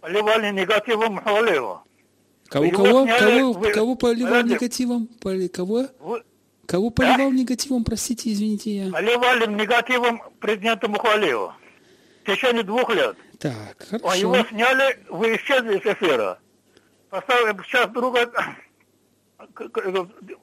поливали 0.00 0.50
негативом 0.50 1.14
Мухалиева. 1.16 1.82
Кого, 2.48 2.64
Его 2.64 2.84
кого, 2.84 3.04
сняли, 3.04 3.38
кого, 3.40 3.52
вы- 3.52 3.72
кого 3.72 3.94
поливал 3.96 4.32
Ради- 4.34 4.52
негативом? 4.52 5.08
Поли- 5.20 5.48
Кого? 5.48 5.86
Вы 5.98 6.22
Кого 6.66 6.90
поливал 6.90 7.30
негативом? 7.30 7.84
Простите, 7.84 8.32
извините, 8.32 8.70
я. 8.86 8.90
поливали 8.92 9.46
негативом 9.52 10.20
президента 10.40 10.88
Мухалиева. 10.88 11.56
В 12.22 12.26
течение 12.26 12.62
двух 12.62 12.88
лет. 12.94 13.16
Так, 13.38 13.86
А 14.02 14.16
его 14.16 14.32
хорошо. 14.32 14.48
сняли, 14.48 14.98
вы 15.10 15.36
исчезли 15.36 15.78
из 15.78 15.84
эфира. 15.84 16.38
Поставили 17.10 17.56
сейчас 17.64 17.88
к- 19.52 19.68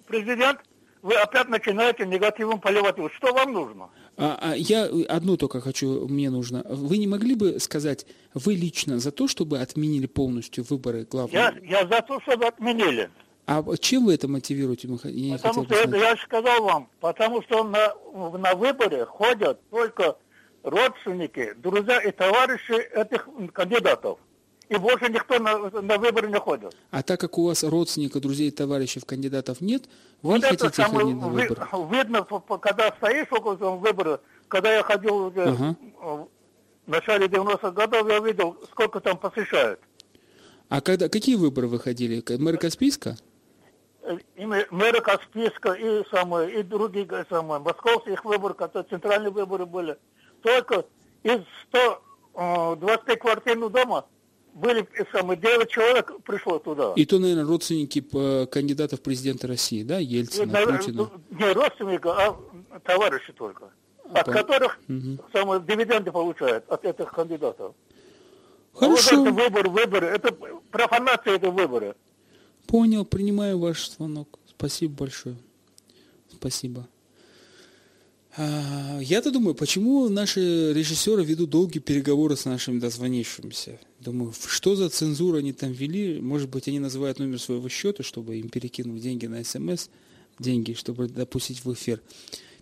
президент, 0.08 0.60
вы 1.02 1.16
опять 1.16 1.50
начинаете 1.50 2.06
негативом 2.06 2.60
поливать. 2.60 2.98
Вот 2.98 3.12
Что 3.14 3.34
вам 3.34 3.54
нужно? 3.54 3.90
А, 4.18 4.38
а 4.40 4.56
я 4.56 4.88
одну 5.10 5.38
только 5.38 5.62
хочу, 5.62 6.08
мне 6.08 6.30
нужно. 6.30 6.64
Вы 6.70 6.98
не 7.00 7.08
могли 7.08 7.34
бы 7.36 7.60
сказать, 7.60 8.06
вы 8.36 8.54
лично 8.54 9.00
за 9.00 9.12
то, 9.12 9.28
чтобы 9.28 9.60
отменили 9.60 10.06
полностью 10.06 10.64
выборы 10.64 11.06
глав? 11.10 11.32
Я, 11.32 11.54
я 11.64 11.88
за 11.88 12.02
то, 12.02 12.20
чтобы 12.22 12.46
отменили. 12.46 13.10
А 13.46 13.64
чем 13.78 14.06
вы 14.06 14.14
это 14.14 14.28
мотивируете? 14.28 14.88
Я 15.04 15.38
потому 15.38 15.66
что 15.66 15.76
это, 15.76 15.98
я 15.98 16.16
же 16.16 16.22
сказал 16.24 16.64
вам, 16.64 16.90
потому 17.00 17.42
что 17.42 17.64
на, 17.64 17.94
на 18.38 18.56
выборы 18.56 19.06
ходят 19.06 19.60
только 19.70 20.18
родственники, 20.64 21.54
друзья 21.58 22.00
и 22.02 22.12
товарищи 22.12 22.74
этих 22.74 23.28
кандидатов. 23.54 24.20
И 24.70 24.78
больше 24.78 25.12
никто 25.12 25.38
на, 25.38 25.58
на 25.82 25.98
выборы 25.98 26.30
не 26.30 26.40
ходит. 26.40 26.74
А 26.92 27.04
так 27.04 27.20
как 27.20 27.38
у 27.38 27.46
вас 27.48 27.62
родственников, 27.62 28.22
друзей, 28.22 28.52
товарищей, 28.52 29.02
кандидатов 29.02 29.60
нет, 29.60 29.84
вы 30.22 30.36
вот 30.36 30.44
хотите 30.44 30.68
это 30.68 30.76
самое, 30.76 31.14
на 31.14 31.28
выборы? 31.28 31.68
Видно, 31.92 32.24
когда 32.24 32.94
стоишь 32.96 33.28
около 33.32 33.56
выбора, 33.56 34.22
когда 34.48 34.74
я 34.74 34.84
ходил 34.84 35.28
ага. 35.36 35.76
в 36.00 36.28
начале 36.88 37.26
90-х 37.26 37.72
годов, 37.72 38.08
я 38.08 38.20
видел, 38.20 38.56
сколько 38.72 39.02
там 39.02 39.18
посещают. 39.18 39.82
А 40.70 40.80
когда, 40.80 41.10
какие 41.10 41.36
выборы 41.36 41.68
вы 41.68 41.78
ходили? 41.78 42.24
Мэр 42.38 42.58
Каспийска? 42.58 43.18
И 44.36 44.46
мэра 44.46 45.00
Каспийска, 45.02 45.74
и, 45.74 46.04
самые, 46.10 46.60
и 46.60 46.64
другие 46.64 47.08
самые, 47.30 47.60
московских 47.60 48.26
выборов, 48.26 48.58
которые 48.58 48.90
центральные 48.90 49.32
выборы 49.32 49.66
были. 49.66 49.98
Только 50.42 50.86
из 51.22 51.42
125 52.34 53.20
квартирных 53.20 53.72
дома 53.72 54.06
были 54.54 54.88
самые 55.12 55.38
9 55.38 55.70
человек 55.70 56.12
пришло 56.24 56.60
туда. 56.60 56.94
И 56.96 57.06
то, 57.06 57.20
наверное, 57.20 57.46
родственники 57.46 58.02
кандидатов 58.48 59.00
в 59.00 59.04
президенты 59.04 59.48
России, 59.48 59.84
да, 59.84 60.00
Ельцина, 60.00 60.58
и, 60.58 60.66
Путина? 60.66 61.10
Не 61.30 61.54
родственники, 61.54 62.08
а 62.08 62.36
товарищи 62.84 63.34
только. 63.34 63.72
А, 64.14 64.20
от 64.20 64.26
по... 64.26 64.32
которых 64.34 64.80
угу. 64.90 65.20
самые 65.32 65.62
дивиденды 65.62 66.12
получают 66.12 66.68
от 66.70 66.84
этих 66.86 67.12
кандидатов. 67.12 67.74
Хорошо. 68.74 69.18
Вот 69.18 69.28
это 69.28 69.32
выбор, 69.32 69.70
выборы, 69.70 70.08
это 70.08 70.36
профанация, 70.72 71.36
это 71.36 71.52
выборы. 71.52 71.96
Понял, 72.72 73.04
принимаю 73.04 73.60
ваш 73.60 73.92
звонок. 73.92 74.40
Спасибо 74.50 74.94
большое. 74.94 75.36
Спасибо. 76.32 76.88
А, 78.38 78.98
я-то 79.02 79.30
думаю, 79.30 79.56
почему 79.56 80.08
наши 80.08 80.72
режиссеры 80.72 81.26
ведут 81.26 81.50
долгие 81.50 81.80
переговоры 81.80 82.38
с 82.38 82.46
нашими 82.46 82.80
дозвонившимися. 82.80 83.78
Думаю, 84.00 84.34
что 84.48 84.78
за 84.78 84.88
цензуру 84.88 85.40
они 85.40 85.52
там 85.52 85.74
вели? 85.74 86.22
Может 86.22 86.50
быть, 86.50 86.70
они 86.70 86.80
называют 86.80 87.20
номер 87.20 87.42
своего 87.42 87.68
счета, 87.68 88.04
чтобы 88.04 88.38
им 88.38 88.48
перекинуть 88.48 89.02
деньги 89.02 89.26
на 89.26 89.44
смс, 89.44 89.90
деньги, 90.40 90.72
чтобы 90.72 91.10
допустить 91.10 91.66
в 91.66 91.74
эфир. 91.74 92.02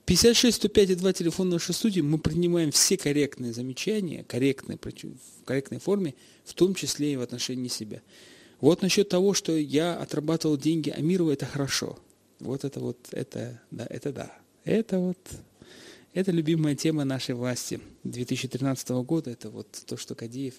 56 0.08 0.58
105 0.58 0.90
и 0.90 0.96
2 0.96 1.14
телефон 1.14 1.50
нашей 1.50 1.76
студии. 1.76 2.02
Мы 2.02 2.18
принимаем 2.18 2.72
все 2.72 2.98
корректные 2.98 3.54
замечания, 3.54 4.24
корректные, 4.24 4.80
в 4.80 5.46
корректной 5.46 5.80
форме, 5.80 6.16
в 6.46 6.56
том 6.56 6.74
числе 6.74 7.14
и 7.14 7.16
в 7.16 7.22
отношении 7.22 7.68
себя. 7.68 8.02
Вот 8.62 8.82
насчет 8.82 9.10
того, 9.10 9.34
что 9.34 9.56
я 9.56 9.96
отрабатывал 9.96 10.58
деньги 10.58 10.90
Амирова, 10.90 11.32
это 11.32 11.46
хорошо. 11.46 11.98
Вот 12.40 12.64
это 12.64 12.80
вот, 12.80 12.98
это, 13.12 13.62
да, 13.72 13.86
это 13.90 14.12
да. 14.12 14.32
Это 14.64 15.00
вот 15.00 15.18
это 16.14 16.32
любимая 16.32 16.76
тема 16.76 17.06
нашей 17.06 17.36
власти 17.36 17.80
2013 18.04 18.90
года. 18.90 19.30
Это 19.30 19.50
вот 19.50 19.68
то, 19.86 19.96
что 19.96 20.16
Кадиев 20.16 20.56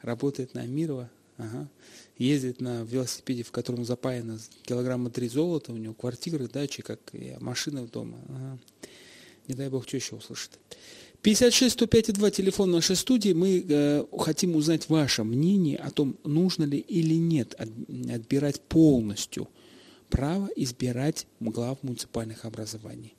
работает 0.00 0.54
на 0.54 0.62
Амирова, 0.62 1.10
ага, 1.38 1.68
ездит 2.18 2.60
на 2.60 2.84
велосипеде, 2.84 3.42
в 3.42 3.50
котором 3.50 3.84
запаяно 3.84 4.38
килограмма 4.62 5.10
три 5.10 5.28
золота, 5.28 5.72
у 5.72 5.76
него 5.76 5.94
квартиры, 5.94 6.48
дачи, 6.48 6.82
как 6.82 7.00
и 7.12 7.36
машина 7.40 7.86
дома. 7.86 8.18
Ага. 8.28 8.58
Не 9.48 9.54
дай 9.54 9.68
бог, 9.68 9.86
что 9.88 9.96
еще 9.96 10.16
услышит. 10.16 10.58
56 11.22 11.72
105 11.74 12.14
2 12.14 12.30
телефон 12.30 12.72
нашей 12.72 12.96
студии. 12.96 13.32
Мы 13.32 13.64
э, 13.68 14.04
хотим 14.18 14.56
узнать 14.56 14.88
ваше 14.88 15.22
мнение 15.22 15.78
о 15.78 15.90
том, 15.90 16.16
нужно 16.24 16.64
ли 16.64 16.78
или 16.78 17.14
нет 17.14 17.54
отбирать 17.58 18.60
полностью 18.60 19.48
право 20.10 20.48
избирать 20.56 21.26
глав 21.40 21.78
муниципальных 21.82 22.44
образований. 22.44 23.14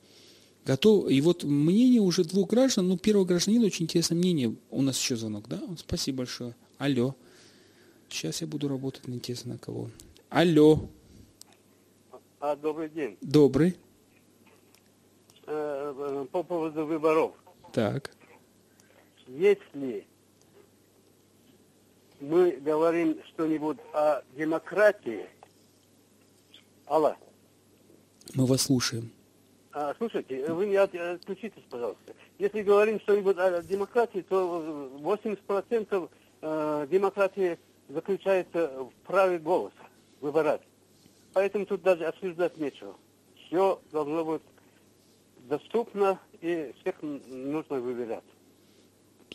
Готов. 0.66 1.10
И 1.10 1.20
вот 1.22 1.44
мнение 1.44 2.00
уже 2.00 2.24
двух 2.24 2.50
граждан, 2.50 2.88
ну, 2.88 2.98
первого 2.98 3.24
гражданина 3.24 3.66
очень 3.66 3.84
интересное 3.84 4.16
мнение. 4.16 4.54
У 4.70 4.82
нас 4.82 4.98
еще 4.98 5.16
звонок, 5.16 5.48
да? 5.48 5.60
Спасибо 5.76 6.18
большое. 6.18 6.54
Алло. 6.78 7.14
Сейчас 8.08 8.42
я 8.42 8.46
буду 8.46 8.68
работать 8.68 9.08
интересно 9.08 9.54
на 9.54 9.58
кого. 9.58 9.90
Алло. 10.28 10.88
А, 12.38 12.54
добрый 12.54 12.90
день. 12.90 13.16
Добрый. 13.20 13.76
Э, 15.46 15.94
э, 15.96 16.26
по 16.30 16.42
поводу 16.42 16.86
выборов. 16.86 17.32
Так. 17.74 18.12
Если 19.26 20.06
мы 22.20 22.52
говорим 22.52 23.18
что-нибудь 23.30 23.78
о 23.92 24.22
демократии, 24.36 25.26
Алла. 26.86 27.16
Мы 28.34 28.46
вас 28.46 28.62
слушаем. 28.62 29.10
А, 29.72 29.92
слушайте, 29.98 30.46
вы 30.52 30.66
не 30.66 30.76
отключитесь, 30.76 31.64
пожалуйста. 31.68 32.14
Если 32.38 32.62
говорим 32.62 33.00
что-нибудь 33.00 33.36
о 33.38 33.60
демократии, 33.60 34.20
то 34.20 34.88
80% 35.00 36.10
э, 36.42 36.86
демократии 36.88 37.58
заключается 37.88 38.68
в 38.84 38.92
праве 39.04 39.38
голоса 39.38 39.74
выбирать. 40.20 40.62
Поэтому 41.32 41.66
тут 41.66 41.82
даже 41.82 42.04
обсуждать 42.04 42.56
нечего. 42.56 42.94
Все 43.34 43.80
должно 43.90 44.24
быть 44.24 44.42
доступно 45.48 46.20
и 46.44 46.74
всех 46.80 46.94
нужно 47.00 47.80
выбирать. 47.80 48.22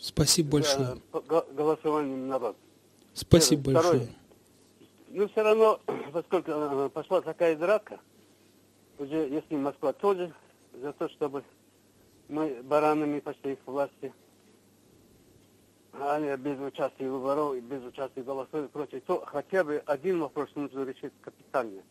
Спасибо 0.00 0.52
большое. 0.52 0.98
Голосованием 1.52 2.28
народ. 2.28 2.56
Спасибо 3.14 3.64
Первое. 3.64 3.82
большое. 3.82 4.00
Второе. 4.00 4.16
Ну, 5.08 5.28
все 5.28 5.42
равно, 5.42 5.80
поскольку 6.12 6.52
э, 6.52 6.88
пошла 6.90 7.20
такая 7.20 7.56
драка, 7.56 7.98
уже 8.98 9.16
если 9.28 9.56
Москва 9.56 9.92
тоже 9.92 10.32
за 10.72 10.92
то, 10.92 11.08
чтобы 11.08 11.42
мы 12.28 12.62
баранами 12.62 13.18
пошли 13.18 13.56
к 13.56 13.66
власти, 13.66 14.14
а 15.92 16.36
без 16.36 16.60
участия 16.60 17.10
выборов 17.10 17.56
и 17.56 17.60
без 17.60 17.82
участия 17.82 18.22
голосов 18.22 18.66
и 18.66 18.68
прочее, 18.68 19.02
то 19.04 19.24
хотя 19.26 19.64
бы 19.64 19.82
один 19.84 20.20
вопрос 20.20 20.48
нужно 20.54 20.84
решить 20.84 21.12
капитально. 21.20 21.82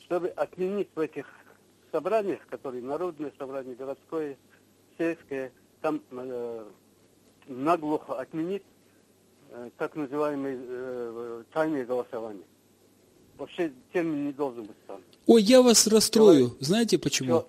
Чтобы 0.00 0.28
отменить 0.28 0.88
в 0.96 0.98
этих 0.98 1.26
собраниях, 1.92 2.40
которые 2.48 2.82
народные 2.82 3.32
собрания, 3.38 3.74
городское, 3.74 4.36
сельское, 4.96 5.52
там 5.80 6.00
э, 6.10 6.64
наглухо 7.46 8.20
отменить 8.20 8.62
э, 9.50 9.70
так 9.78 9.96
называемые 9.96 10.58
э, 10.60 11.42
тайные 11.52 11.84
голосования. 11.84 12.44
Вообще 13.36 13.72
термин 13.92 14.26
не 14.26 14.32
должен 14.32 14.64
быть 14.64 14.76
там. 14.86 15.00
Ой, 15.26 15.42
я 15.42 15.62
вас 15.62 15.86
расстрою. 15.86 16.48
Человек, 16.48 16.56
Знаете 16.60 16.98
почему? 16.98 17.44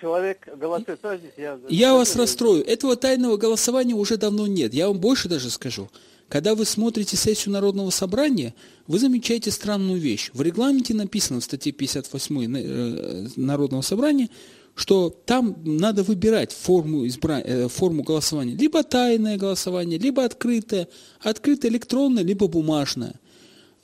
Человек 0.00 0.46
голосует. 0.56 1.00
Я, 1.38 1.58
я 1.68 1.94
вас 1.94 2.14
расстрою. 2.16 2.62
Этого 2.62 2.96
тайного 2.96 3.38
голосования 3.38 3.94
уже 3.94 4.18
давно 4.18 4.46
нет. 4.46 4.74
Я 4.74 4.88
вам 4.88 4.98
больше 4.98 5.28
даже 5.28 5.48
скажу. 5.48 5.88
Когда 6.28 6.54
вы 6.56 6.64
смотрите 6.64 7.16
сессию 7.16 7.52
Народного 7.52 7.90
собрания, 7.90 8.54
вы 8.86 8.98
замечаете 8.98 9.50
странную 9.50 10.00
вещь. 10.00 10.30
В 10.32 10.42
регламенте 10.42 10.92
написано 10.92 11.40
в 11.40 11.44
статье 11.44 11.72
58 11.72 12.56
э, 12.56 13.28
Народного 13.36 13.82
собрания, 13.82 14.28
что 14.74 15.10
там 15.10 15.56
надо 15.64 16.02
выбирать 16.02 16.52
форму, 16.52 17.06
избра... 17.06 17.40
Э, 17.40 17.68
форму 17.68 18.02
голосования. 18.02 18.56
Либо 18.56 18.82
тайное 18.82 19.36
голосование, 19.36 19.98
либо 19.98 20.24
открытое. 20.24 20.88
Открытое 21.20 21.68
электронное, 21.68 22.24
либо 22.24 22.48
бумажное. 22.48 23.14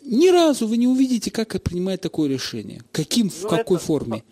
Ни 0.05 0.29
разу 0.29 0.67
вы 0.67 0.79
не 0.79 0.89
увидите, 0.89 1.31
как 1.31 1.61
принимает 1.63 2.01
такое 2.01 2.29
решение. 2.29 2.83
Каким, 2.91 3.31
в 3.31 3.43
ну, 3.43 3.49
какой 3.49 3.79
форме. 3.79 4.25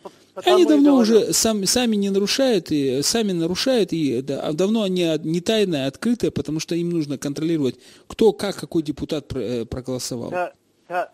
Они 0.45 0.65
давно 0.65 0.97
уже 0.97 1.33
сами, 1.33 1.65
сами 1.65 1.97
не 1.97 2.11
нарушают, 2.11 2.71
и 2.71 3.03
сами 3.03 3.33
нарушают, 3.33 3.93
и 3.93 4.23
да, 4.23 4.53
давно 4.53 4.83
они 4.83 5.19
не 5.25 5.41
тайное, 5.41 5.85
а 5.85 5.89
открытое, 5.89 6.31
потому 6.31 6.61
что 6.61 6.75
им 6.75 6.91
нужно 6.91 7.19
контролировать, 7.19 7.77
кто, 8.07 8.33
как, 8.33 8.57
какой 8.57 8.83
депутат 8.83 9.33
э, 9.35 9.65
проголосовал. 9.65 10.31
Да, 10.31 10.53
да, 10.89 11.13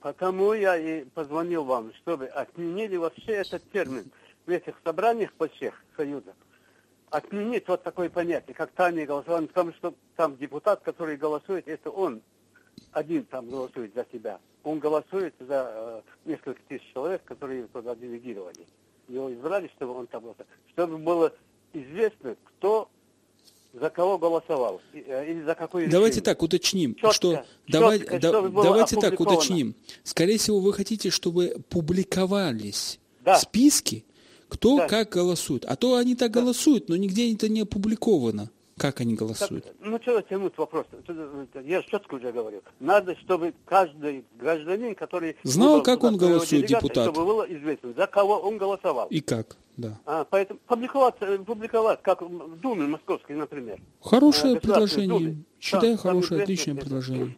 потому 0.00 0.54
я 0.54 0.76
и 0.76 1.04
позвонил 1.04 1.64
вам, 1.64 1.92
чтобы 2.02 2.26
отменили 2.26 2.96
вообще 2.96 3.32
этот 3.32 3.62
термин 3.72 4.10
в 4.46 4.50
этих 4.50 4.74
собраниях 4.84 5.32
по 5.34 5.48
всех 5.48 5.74
союзах. 5.96 6.34
Отменить 7.10 7.68
вот 7.68 7.82
такое 7.82 8.08
понятие, 8.08 8.54
как 8.54 8.70
тайное 8.72 9.06
голосование, 9.06 9.48
потому 9.48 9.72
что 9.74 9.94
там 10.16 10.36
депутат, 10.36 10.80
который 10.82 11.16
голосует, 11.16 11.68
это 11.68 11.90
он 11.90 12.22
один 12.96 13.24
там 13.26 13.48
голосует 13.50 13.92
за 13.94 14.06
себя. 14.10 14.40
Он 14.64 14.78
голосует 14.78 15.34
за 15.38 15.70
э, 15.70 16.00
несколько 16.24 16.60
тысяч 16.66 16.82
человек, 16.94 17.22
которые 17.24 17.66
туда 17.66 17.94
делегировали. 17.94 18.66
Его 19.06 19.32
избрали, 19.32 19.70
чтобы 19.76 19.92
он 19.92 20.06
там 20.06 20.22
голосовал. 20.22 20.46
Чтобы 20.72 20.98
было 20.98 21.32
известно, 21.74 22.36
кто 22.44 22.88
за 23.74 23.90
кого 23.90 24.16
голосовал 24.16 24.80
э, 24.94 25.30
или 25.30 25.42
за 25.42 25.54
какой 25.54 25.88
Давайте 25.88 26.22
так 26.22 26.42
уточним, 26.42 26.94
четко, 26.94 27.12
что 27.12 27.32
четко, 27.34 27.46
давай, 27.68 27.98
да, 27.98 28.32
давайте 28.32 28.96
так 28.96 29.20
уточним. 29.20 29.74
Скорее 30.02 30.38
всего, 30.38 30.60
вы 30.60 30.72
хотите, 30.72 31.10
чтобы 31.10 31.56
публиковались 31.68 32.98
да. 33.20 33.36
списки, 33.36 34.06
кто 34.48 34.78
да. 34.78 34.88
как 34.88 35.10
голосует. 35.10 35.66
А 35.66 35.76
то 35.76 35.96
они 35.96 36.16
так 36.16 36.32
да. 36.32 36.40
голосуют, 36.40 36.88
но 36.88 36.96
нигде 36.96 37.30
это 37.30 37.50
не 37.50 37.60
опубликовано. 37.60 38.50
Как 38.78 39.00
они 39.00 39.14
голосуют? 39.14 39.64
Как- 39.64 39.74
ну, 39.80 39.98
что 40.02 40.20
тянуть 40.20 40.56
вопрос? 40.58 40.86
Это- 40.92 41.12
это 41.54 41.60
Я 41.60 41.82
четко 41.82 42.16
уже 42.16 42.30
говорил. 42.30 42.62
Надо, 42.78 43.16
чтобы 43.16 43.54
каждый 43.64 44.26
гражданин, 44.38 44.94
который... 44.94 45.36
Знал, 45.44 45.82
как 45.82 46.04
он 46.04 46.18
голосует, 46.18 46.66
депутат. 46.66 47.04
Чтобы 47.04 47.24
было 47.24 47.42
известно, 47.44 47.94
за 47.94 48.06
кого 48.06 48.38
он 48.38 48.58
голосовал. 48.58 49.08
И 49.08 49.20
как? 49.22 49.56
Да. 49.78 49.98
А, 50.04 50.24
поэтому 50.28 50.60
публиковать, 50.66 51.14
э, 51.20 51.38
публиковать, 51.38 52.02
как 52.02 52.20
в 52.22 52.60
Думе 52.60 52.86
Московской, 52.86 53.36
например. 53.36 53.78
Хорошее 54.02 54.56
А, 54.56 54.60
предложение. 54.60 55.08
Думе. 55.08 55.36
Считаю, 55.58 55.96
там 55.96 55.98
хорошее, 55.98 56.42
отличное 56.42 56.74
это. 56.74 56.82
предложение. 56.84 57.36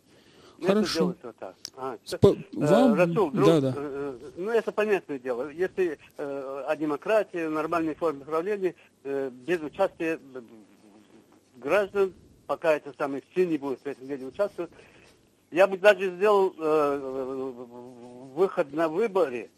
Это 0.61 0.67
Хорошо. 0.75 1.07
вот 1.23 1.37
так. 1.39 1.55
А, 1.77 1.97
Спа- 2.05 2.37
э, 2.37 2.67
вам- 2.67 2.95
Расул, 2.95 3.31
друг, 3.31 3.47
да, 3.47 3.61
да. 3.61 3.75
э, 3.77 4.19
ну 4.37 4.51
это 4.51 4.73
понятное 4.73 5.19
дело. 5.21 5.51
Если 5.51 5.99
э, 6.17 6.65
о 6.69 6.77
демократии, 6.77 7.47
нормальной 7.47 7.95
форме 7.95 8.25
правления, 8.25 8.75
э, 9.05 9.31
без 9.31 9.61
участия 9.61 10.19
граждан, 11.59 12.15
пока 12.47 12.75
это 12.75 12.93
самое 12.97 13.23
все 13.31 13.47
не 13.47 13.59
будут 13.59 13.81
в 13.81 13.87
этом 13.87 14.07
деле 14.07 14.27
участвовать, 14.27 14.71
я 15.51 15.67
бы 15.67 15.79
даже 15.79 16.15
сделал 16.17 16.55
э, 16.59 17.53
выход 18.35 18.73
на 18.73 18.89
выборы. 18.89 19.51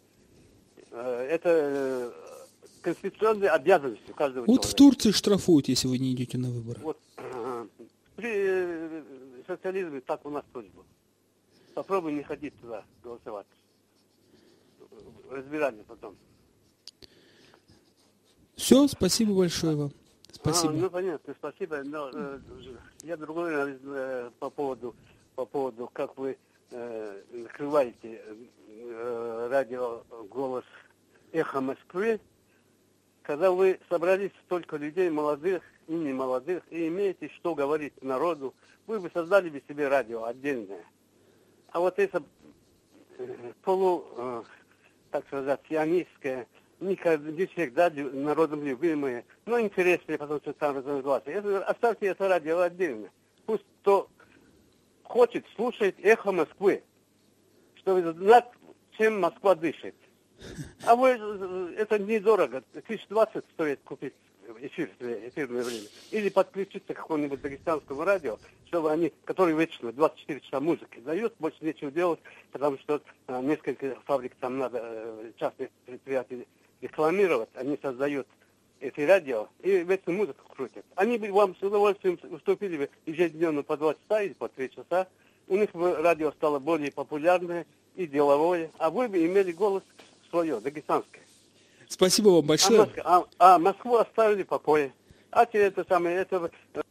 Э, 0.91 1.27
это 1.29 1.49
э, 1.49 2.11
конституционной 2.81 3.47
обязанностью 3.47 4.13
каждого 4.15 4.45
Вот 4.45 4.65
в 4.65 4.69
человека. 4.69 4.77
Турции 4.77 5.11
штрафуют, 5.11 5.67
если 5.67 5.87
вы 5.87 5.97
не 5.97 6.13
идете 6.13 6.37
на 6.37 6.49
выборы. 6.49 6.79
Вот 6.81 6.97
при 8.15 8.31
э, 8.31 9.03
социализме 9.47 10.01
так 10.01 10.25
у 10.25 10.29
нас 10.29 10.43
тоже 10.53 10.69
было. 10.69 10.85
Попробуй 11.73 12.13
не 12.13 12.23
ходить 12.23 12.53
туда 12.61 12.83
голосовать. 13.03 13.47
Разбирали 15.29 15.83
потом. 15.87 16.15
Все, 18.55 18.87
спасибо 18.87 19.33
большое 19.33 19.75
вам. 19.75 19.91
Спасибо. 20.31 20.73
А, 20.73 20.75
ну 20.75 20.89
понятно, 20.89 21.35
спасибо. 21.37 21.83
Но 21.83 22.09
э, 22.13 22.39
я 23.03 23.17
другой 23.17 23.51
э, 23.53 24.31
по 24.39 24.49
поводу 24.49 24.95
по 25.35 25.45
поводу 25.45 25.89
как 25.91 26.17
вы 26.17 26.37
э, 26.71 27.21
накрываете 27.31 28.21
э, 28.67 29.47
радио 29.49 30.03
голос 30.29 30.65
эхо 31.31 31.61
Москвы, 31.61 32.19
когда 33.23 33.51
вы 33.51 33.79
собрались 33.89 34.31
столько 34.45 34.77
людей, 34.77 35.09
молодых 35.09 35.63
и 35.87 35.93
не 35.93 36.13
молодых, 36.13 36.63
и 36.69 36.87
имеете 36.87 37.29
что 37.35 37.55
говорить 37.55 38.01
народу, 38.01 38.53
вы 38.87 38.99
бы 38.99 39.09
создали 39.13 39.49
бы 39.49 39.61
себе 39.67 39.87
радио 39.87 40.25
отдельное. 40.25 40.85
А 41.71 41.79
вот 41.79 41.99
это 41.99 42.23
э, 43.17 43.53
полу, 43.63 44.05
э, 44.17 44.43
так 45.11 45.25
сказать, 45.27 45.61
сионистское, 45.69 46.47
ка- 46.95 47.17
не 47.17 47.45
всегда 47.45 47.89
народом 47.91 48.63
любимое, 48.65 49.23
но 49.45 49.59
интересное, 49.59 50.17
потому 50.17 50.39
что 50.39 50.51
там 50.53 50.77
разногласия. 50.77 51.31
Это, 51.31 51.63
оставьте 51.65 52.07
это 52.07 52.27
радио 52.27 52.59
отдельно. 52.59 53.09
Пусть 53.45 53.63
кто 53.81 54.09
хочет, 55.03 55.45
слушает 55.55 55.95
эхо 56.03 56.31
Москвы, 56.31 56.83
чтобы 57.75 58.01
знать, 58.13 58.47
чем 58.97 59.19
Москва 59.21 59.55
дышит. 59.55 59.95
А 60.85 60.95
вы, 60.95 61.09
это 61.77 61.99
недорого, 61.99 62.63
тысяч 62.87 63.05
двадцать 63.07 63.45
стоит 63.53 63.79
купить 63.83 64.13
эфир, 64.59 64.89
эфирное 64.99 65.63
время. 65.63 65.85
Или 66.09 66.29
подключиться 66.29 66.93
к 66.93 66.97
какому-нибудь 66.97 67.41
дагестанскому 67.41 68.03
радио, 68.03 68.39
чтобы 68.65 68.91
они, 68.91 69.13
которые 69.25 69.55
вечно 69.55 69.91
24 69.91 70.39
часа 70.41 70.59
музыки 70.59 70.99
дают, 70.99 71.35
больше 71.37 71.63
нечего 71.63 71.91
делать, 71.91 72.19
потому 72.51 72.77
что 72.79 73.01
э, 73.27 73.41
несколько 73.43 73.95
фабрик 74.05 74.33
там 74.39 74.57
надо, 74.57 74.79
э, 74.81 75.31
частных 75.37 75.69
предприятий 75.85 76.47
рекламировать, 76.81 77.49
они 77.55 77.77
создают 77.81 78.27
эти 78.79 79.01
радио 79.01 79.47
и 79.61 79.83
вечно 79.83 80.11
музыку 80.11 80.43
крутят. 80.53 80.83
Они 80.95 81.17
бы 81.17 81.31
вам 81.31 81.55
с 81.55 81.61
удовольствием 81.61 82.19
уступили 82.31 82.77
бы 82.77 82.89
ежедневно 83.05 83.63
по 83.63 83.77
два 83.77 83.93
часа 83.93 84.23
или 84.23 84.33
по 84.33 84.47
три 84.49 84.69
часа. 84.71 85.07
У 85.47 85.55
них 85.55 85.71
бы 85.71 85.93
радио 85.95 86.31
стало 86.31 86.59
более 86.59 86.91
популярное 86.91 87.65
и 87.95 88.07
деловое, 88.07 88.71
а 88.77 88.89
вы 88.89 89.07
бы 89.07 89.23
имели 89.25 89.51
голос 89.51 89.83
свое, 90.29 90.59
дагестанское. 90.59 91.21
Спасибо 91.87 92.29
вам 92.29 92.39
А, 92.45 92.47
большое. 92.47 92.79
Моск- 92.79 93.01
а- 93.03 93.25
а 93.37 93.59
Москву 93.59 93.97
оставили 93.97 94.43
покое. 94.43 94.93
А 95.29 95.45
те 95.45 95.59
это 95.59 95.85
самое, 95.87 96.17
это 96.17 96.49
э, 96.73 96.81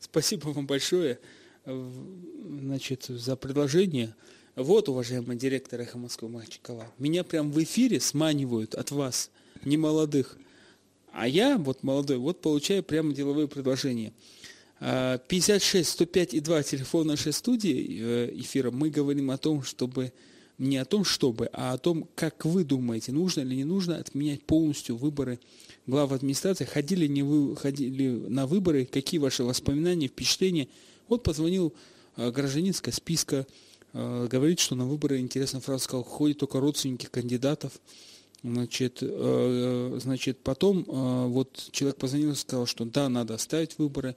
Спасибо 0.00 0.48
вам 0.48 0.66
большое 0.66 1.18
значит, 1.64 3.04
за 3.04 3.36
предложение. 3.36 4.14
Вот, 4.54 4.90
уважаемый 4.90 5.38
директор 5.38 5.80
«Эхо 5.80 5.96
Москвы» 5.96 6.28
Махачкала, 6.28 6.86
меня 6.98 7.24
прям 7.24 7.50
в 7.50 7.62
эфире 7.62 8.00
сманивают 8.00 8.74
от 8.74 8.90
вас, 8.90 9.30
не 9.64 9.78
молодых. 9.78 10.36
А 11.10 11.26
я, 11.26 11.56
вот 11.56 11.82
молодой, 11.82 12.18
вот 12.18 12.42
получаю 12.42 12.82
прямо 12.82 13.14
деловые 13.14 13.48
предложения. 13.48 14.12
А, 14.78 15.16
56 15.16 15.88
105 15.88 16.34
и 16.34 16.40
2 16.40 16.62
телефон 16.64 17.06
нашей 17.06 17.32
студии 17.32 17.98
э, 17.98 18.30
эфира. 18.34 18.70
Мы 18.70 18.90
говорим 18.90 19.30
о 19.30 19.38
том, 19.38 19.62
чтобы 19.62 20.12
не 20.58 20.76
о 20.76 20.84
том, 20.84 21.06
чтобы, 21.06 21.48
а 21.54 21.72
о 21.72 21.78
том, 21.78 22.06
как 22.14 22.44
вы 22.44 22.64
думаете, 22.64 23.10
нужно 23.12 23.40
или 23.40 23.54
не 23.54 23.64
нужно 23.64 23.96
отменять 23.96 24.42
полностью 24.42 24.96
выборы 24.96 25.40
глав 25.86 26.12
администрации. 26.12 26.66
Ходили 26.66 27.06
не 27.06 27.22
вы 27.22 27.56
ходили 27.56 28.08
на 28.28 28.46
выборы, 28.46 28.84
какие 28.84 29.18
ваши 29.18 29.44
воспоминания, 29.44 30.08
впечатления? 30.08 30.68
Вот 31.08 31.22
позвонил 31.22 31.72
э, 32.16 32.30
гражданин 32.30 32.74
списка, 32.74 33.46
говорит, 33.92 34.58
что 34.58 34.74
на 34.74 34.86
выборы, 34.86 35.18
интересно, 35.18 35.60
фраза 35.60 35.84
сказал, 35.84 36.04
ходят 36.04 36.38
только 36.38 36.60
родственники 36.60 37.06
кандидатов. 37.06 37.72
Значит, 38.42 38.98
э, 39.02 39.98
значит, 40.02 40.38
потом 40.42 40.84
э, 40.88 41.26
вот 41.28 41.68
человек 41.70 41.96
позвонил 41.96 42.32
и 42.32 42.34
сказал, 42.34 42.66
что 42.66 42.84
да, 42.84 43.08
надо 43.08 43.34
оставить 43.34 43.78
выборы, 43.78 44.16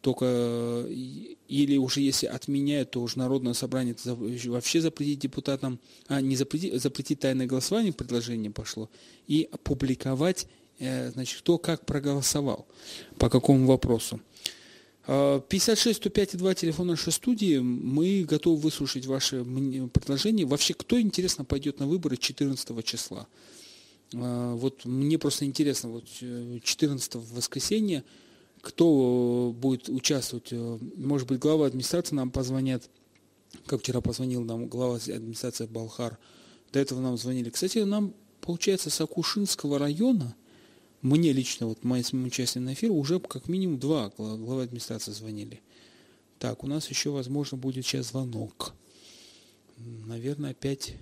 только 0.00 0.24
э, 0.26 0.88
или 0.90 1.76
уже 1.76 2.00
если 2.00 2.26
отменяют, 2.26 2.90
то 2.90 3.00
уже 3.00 3.18
народное 3.18 3.54
собрание 3.54 3.94
вообще 4.04 4.80
запретить 4.80 5.20
депутатам, 5.20 5.78
а 6.08 6.20
не 6.20 6.34
запретить, 6.34 6.80
запретить 6.82 7.20
тайное 7.20 7.46
голосование, 7.46 7.92
предложение 7.92 8.50
пошло, 8.50 8.90
и 9.28 9.48
опубликовать, 9.52 10.48
э, 10.80 11.10
значит, 11.12 11.38
кто 11.40 11.58
как 11.58 11.86
проголосовал, 11.86 12.66
по 13.18 13.30
какому 13.30 13.66
вопросу. 13.66 14.20
А, 15.12 15.40
56 15.40 15.96
105 15.96 16.34
и 16.34 16.36
2 16.36 16.54
телефон 16.54 16.86
нашей 16.86 17.12
студии. 17.12 17.58
Мы 17.58 18.22
готовы 18.22 18.60
выслушать 18.60 19.06
ваши 19.06 19.44
предложения. 19.92 20.44
Вообще, 20.46 20.72
кто, 20.72 21.00
интересно, 21.00 21.44
пойдет 21.44 21.80
на 21.80 21.88
выборы 21.88 22.16
14 22.16 22.84
числа? 22.84 23.26
А, 24.14 24.54
Вот 24.54 24.84
мне 24.84 25.18
просто 25.18 25.46
интересно, 25.46 25.88
вот 25.90 26.04
э, 26.20 26.60
14 26.62 27.16
в 27.16 27.34
воскресенье, 27.34 28.04
кто 28.60 29.50
э, 29.52 29.60
будет 29.60 29.88
участвовать? 29.88 30.52
Э, 30.52 30.78
Может 30.96 31.26
быть, 31.26 31.40
глава 31.40 31.66
администрации 31.66 32.14
нам 32.14 32.30
позвонят, 32.30 32.88
как 33.66 33.80
вчера 33.80 34.00
позвонил 34.00 34.44
нам 34.44 34.68
глава 34.68 34.94
администрации 34.94 35.66
Балхар. 35.66 36.18
До 36.72 36.78
этого 36.78 37.00
нам 37.00 37.18
звонили. 37.18 37.50
Кстати, 37.50 37.78
нам, 37.78 38.14
получается, 38.40 38.90
с 38.90 39.00
Акушинского 39.00 39.80
района, 39.80 40.36
мне 41.02 41.32
лично, 41.32 41.66
вот 41.66 41.82
моим 41.84 42.24
участием 42.24 42.64
на 42.66 42.74
эфир, 42.74 42.90
уже 42.92 43.20
как 43.20 43.48
минимум 43.48 43.78
два 43.78 44.10
гла- 44.10 44.36
главы 44.36 44.62
администрации 44.64 45.12
звонили. 45.12 45.60
Так, 46.38 46.62
у 46.64 46.66
нас 46.66 46.88
еще, 46.88 47.10
возможно, 47.10 47.56
будет 47.56 47.84
сейчас 47.86 48.08
звонок. 48.08 48.74
Наверное, 49.78 50.50
опять 50.50 50.94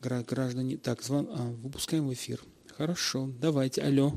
гра- 0.00 0.22
граждане... 0.24 0.76
Так, 0.76 1.02
звон... 1.02 1.28
а, 1.30 1.42
выпускаем 1.62 2.08
в 2.08 2.12
эфир. 2.12 2.40
Хорошо, 2.76 3.28
давайте. 3.40 3.82
Алло. 3.82 4.12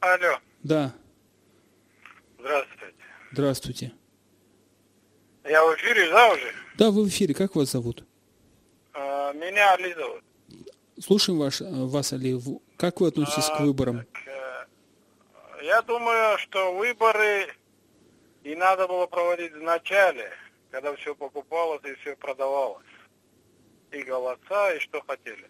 Алло, 0.00 0.38
Да, 0.62 0.94
здравствуйте. 2.38 2.94
здравствуйте. 3.32 3.92
Я 5.44 5.64
в 5.64 5.74
эфире, 5.76 6.10
да, 6.10 6.32
уже? 6.32 6.52
Да, 6.76 6.90
вы 6.90 7.04
в 7.04 7.08
эфире. 7.08 7.34
Как 7.34 7.54
вас 7.54 7.70
зовут? 7.70 8.04
А, 8.92 9.32
Меня 9.32 9.72
Али 9.74 9.94
зовут. 9.94 10.22
Слушаем 11.00 11.38
ваш, 11.38 11.60
э, 11.60 11.64
вас, 11.70 12.12
Али. 12.12 12.38
Как 12.76 13.00
вы 13.00 13.08
относитесь 13.08 13.46
к 13.46 13.60
А, 13.60 13.62
выборам? 13.64 13.98
так, 13.98 14.22
э, 14.26 14.66
Я 15.64 15.82
думаю, 15.82 16.38
что 16.38 16.74
выборы 16.74 17.48
и 18.42 18.54
надо 18.54 18.86
было 18.88 19.06
проводить 19.06 19.52
в 19.52 19.62
начале, 19.62 20.30
когда 20.70 20.94
все 20.96 21.14
покупалось 21.14 21.82
и 21.84 21.94
все 21.96 22.16
продавалось. 22.16 22.84
И 23.92 24.02
голоса, 24.02 24.74
и 24.74 24.80
что 24.80 25.00
хотели. 25.06 25.48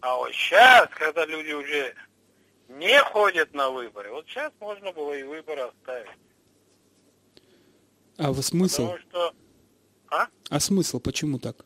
А 0.00 0.16
вот 0.16 0.32
сейчас, 0.32 0.88
когда 0.90 1.26
люди 1.26 1.52
уже 1.52 1.94
не 2.68 2.98
ходят 3.02 3.52
на 3.54 3.70
выборы, 3.70 4.10
вот 4.10 4.26
сейчас 4.26 4.52
можно 4.60 4.92
было 4.92 5.12
и 5.12 5.22
выборы 5.22 5.62
оставить. 5.62 6.08
А 8.16 8.32
вы 8.32 8.42
смысл? 8.42 8.86
Потому 8.92 8.98
что... 9.10 9.34
А? 10.10 10.28
А 10.48 10.60
смысл? 10.60 11.00
Почему 11.00 11.38
так? 11.38 11.65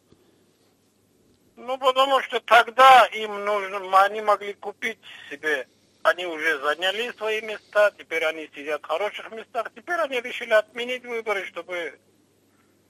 Ну, 1.62 1.76
потому 1.76 2.20
что 2.22 2.40
тогда 2.40 3.04
им 3.12 3.44
нужно, 3.44 4.02
они 4.02 4.22
могли 4.22 4.54
купить 4.54 4.98
себе, 5.30 5.68
они 6.02 6.24
уже 6.24 6.58
заняли 6.60 7.12
свои 7.18 7.42
места, 7.42 7.92
теперь 7.98 8.24
они 8.24 8.48
сидят 8.54 8.80
в 8.82 8.86
хороших 8.86 9.30
местах, 9.30 9.70
теперь 9.76 10.00
они 10.00 10.22
решили 10.22 10.54
отменить 10.54 11.04
выборы, 11.04 11.44
чтобы 11.46 11.98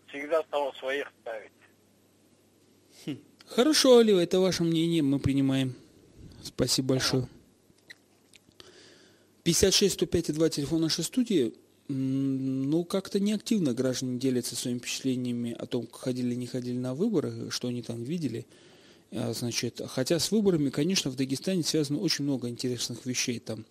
всегда 0.06 0.42
стало 0.44 0.70
своих 0.74 1.10
ставить. 1.20 1.50
Хорошо, 3.48 3.98
Али, 3.98 4.22
это 4.22 4.38
ваше 4.38 4.62
мнение, 4.62 5.02
мы 5.02 5.18
принимаем. 5.18 5.74
Спасибо 6.44 6.90
большое. 6.90 7.26
56 9.42 9.94
105 9.94 10.32
2 10.32 10.48
телефон 10.48 10.82
нашей 10.82 11.02
студии. 11.02 11.54
Ну, 11.92 12.84
как-то 12.84 13.18
неактивно 13.18 13.74
граждане 13.74 14.20
делятся 14.20 14.54
своими 14.54 14.78
впечатлениями 14.78 15.56
о 15.58 15.66
том, 15.66 15.88
ходили 15.90 16.36
не 16.36 16.46
ходили 16.46 16.78
на 16.78 16.94
выборы, 16.94 17.50
что 17.50 17.66
они 17.66 17.82
там 17.82 18.04
видели. 18.04 18.46
А, 19.10 19.32
значит, 19.32 19.80
хотя 19.88 20.20
с 20.20 20.30
выборами, 20.30 20.70
конечно, 20.70 21.10
в 21.10 21.16
Дагестане 21.16 21.64
связано 21.64 21.98
очень 21.98 22.24
много 22.24 22.48
интересных 22.48 23.06
вещей. 23.06 23.40
Там 23.40 23.64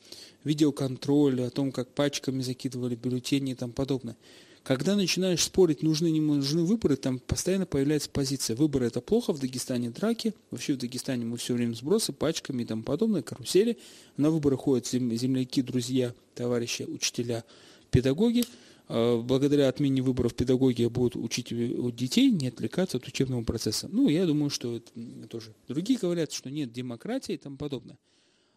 видеоконтроль, 0.43 1.43
о 1.43 1.49
том, 1.49 1.71
как 1.71 1.87
пачками 1.87 2.41
закидывали 2.41 2.95
бюллетени 2.95 3.53
и 3.53 3.55
тому 3.55 3.71
подобное. 3.71 4.17
Когда 4.63 4.97
начинаешь 4.97 5.41
спорить, 5.41 5.81
нужны 5.81 6.11
не 6.11 6.19
нужны 6.19 6.63
выборы, 6.63 6.97
там 6.97 7.19
постоянно 7.19 7.65
появляется 7.65 8.09
позиция. 8.09 8.57
Выборы 8.57 8.87
это 8.87 8.99
плохо, 8.99 9.31
в 9.31 9.39
Дагестане 9.39 9.91
драки. 9.91 10.33
Вообще 10.51 10.73
в 10.73 10.77
Дагестане 10.77 11.23
мы 11.23 11.37
все 11.37 11.53
время 11.53 11.73
сбросы, 11.73 12.11
пачками 12.11 12.63
и 12.63 12.65
тому 12.65 12.83
подобное, 12.83 13.21
карусели. 13.21 13.77
На 14.17 14.29
выборы 14.29 14.57
ходят 14.57 14.87
земляки, 14.87 15.61
друзья, 15.61 16.13
товарищи, 16.35 16.83
учителя, 16.83 17.45
педагоги. 17.89 18.43
А, 18.87 19.21
благодаря 19.21 19.69
отмене 19.69 20.01
выборов 20.01 20.33
педагоги 20.35 20.85
будут 20.85 21.15
учить 21.15 21.49
детей 21.95 22.31
не 22.31 22.47
отвлекаться 22.47 22.97
от 22.97 23.07
учебного 23.07 23.43
процесса. 23.43 23.87
Ну, 23.91 24.09
я 24.09 24.25
думаю, 24.25 24.49
что 24.49 24.77
это 24.77 25.27
тоже. 25.27 25.53
Другие 25.67 25.99
говорят, 25.99 26.31
что 26.31 26.49
нет 26.49 26.71
демократии 26.71 27.33
и 27.33 27.37
тому 27.37 27.57
подобное. 27.57 27.97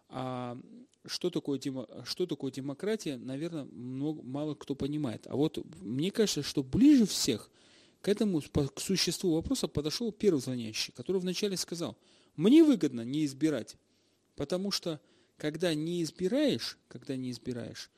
А 0.09 0.59
что 1.07 1.31
такое, 1.31 1.59
демо, 1.59 1.87
что 2.05 2.27
такое 2.27 2.53
демократия, 2.53 3.17
наверное, 3.17 3.65
много, 3.65 4.23
мало 4.23 4.55
кто 4.55 4.75
понимает. 4.75 5.27
А 5.27 5.37
вот 5.37 5.59
мне 5.81 6.11
кажется, 6.11 6.43
что 6.43 6.63
ближе 6.63 7.07
всех 7.07 7.51
к 8.01 8.09
этому, 8.09 8.41
к 8.41 8.81
существу 8.81 9.35
вопроса 9.35 9.69
подошел 9.69 10.13
первый 10.13 10.41
звонящий, 10.41 10.93
который 10.93 11.21
вначале 11.21 11.57
сказал, 11.57 11.97
мне 12.37 12.65
выгодно 12.65 13.03
не 13.03 13.25
избирать, 13.25 13.77
потому 14.37 14.71
что 14.71 15.01
когда 15.37 15.75
не 15.75 16.03
избираешь, 16.03 16.79
когда 16.89 17.17
не 17.17 17.31
избираешь, 17.31 17.91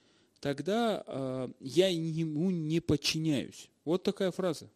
тогда 0.45 1.03
э, 1.07 1.49
я 1.61 1.89
ему 1.89 2.51
не 2.51 2.81
подчиняюсь. 2.81 3.71
Вот 3.87 4.03
такая 4.03 4.31
фраза. 4.31 4.69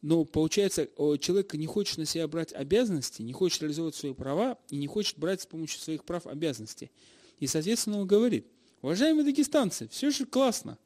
Но 0.00 0.24
получается, 0.24 0.88
человек 1.20 1.52
не 1.52 1.66
хочет 1.66 1.98
на 1.98 2.06
себя 2.06 2.26
брать 2.28 2.54
обязанности, 2.54 3.20
не 3.20 3.34
хочет 3.34 3.60
реализовывать 3.60 3.94
свои 3.94 4.14
права 4.14 4.56
и 4.70 4.78
не 4.78 4.86
хочет 4.86 5.18
брать 5.18 5.42
с 5.42 5.46
помощью 5.46 5.82
своих 5.82 6.02
прав 6.02 6.26
обязанности. 6.26 6.90
И, 7.40 7.46
соответственно, 7.46 8.00
он 8.00 8.06
говорит, 8.06 8.46
уважаемые 8.80 9.26
дагестанцы, 9.26 9.86
все 9.88 10.10
же 10.10 10.24
классно. 10.24 10.78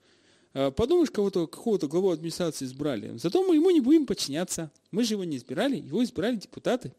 А, 0.54 0.72
подумаешь, 0.72 1.12
кого-то, 1.12 1.46
какого-то 1.46 1.86
главу 1.86 2.10
администрации 2.10 2.64
избрали. 2.64 3.16
Зато 3.16 3.46
мы 3.46 3.54
ему 3.54 3.70
не 3.70 3.80
будем 3.80 4.06
подчиняться. 4.06 4.72
Мы 4.90 5.04
же 5.04 5.14
его 5.14 5.22
не 5.22 5.36
избирали, 5.36 5.76
его 5.76 6.02
избирали 6.02 6.34
депутаты. 6.34 6.92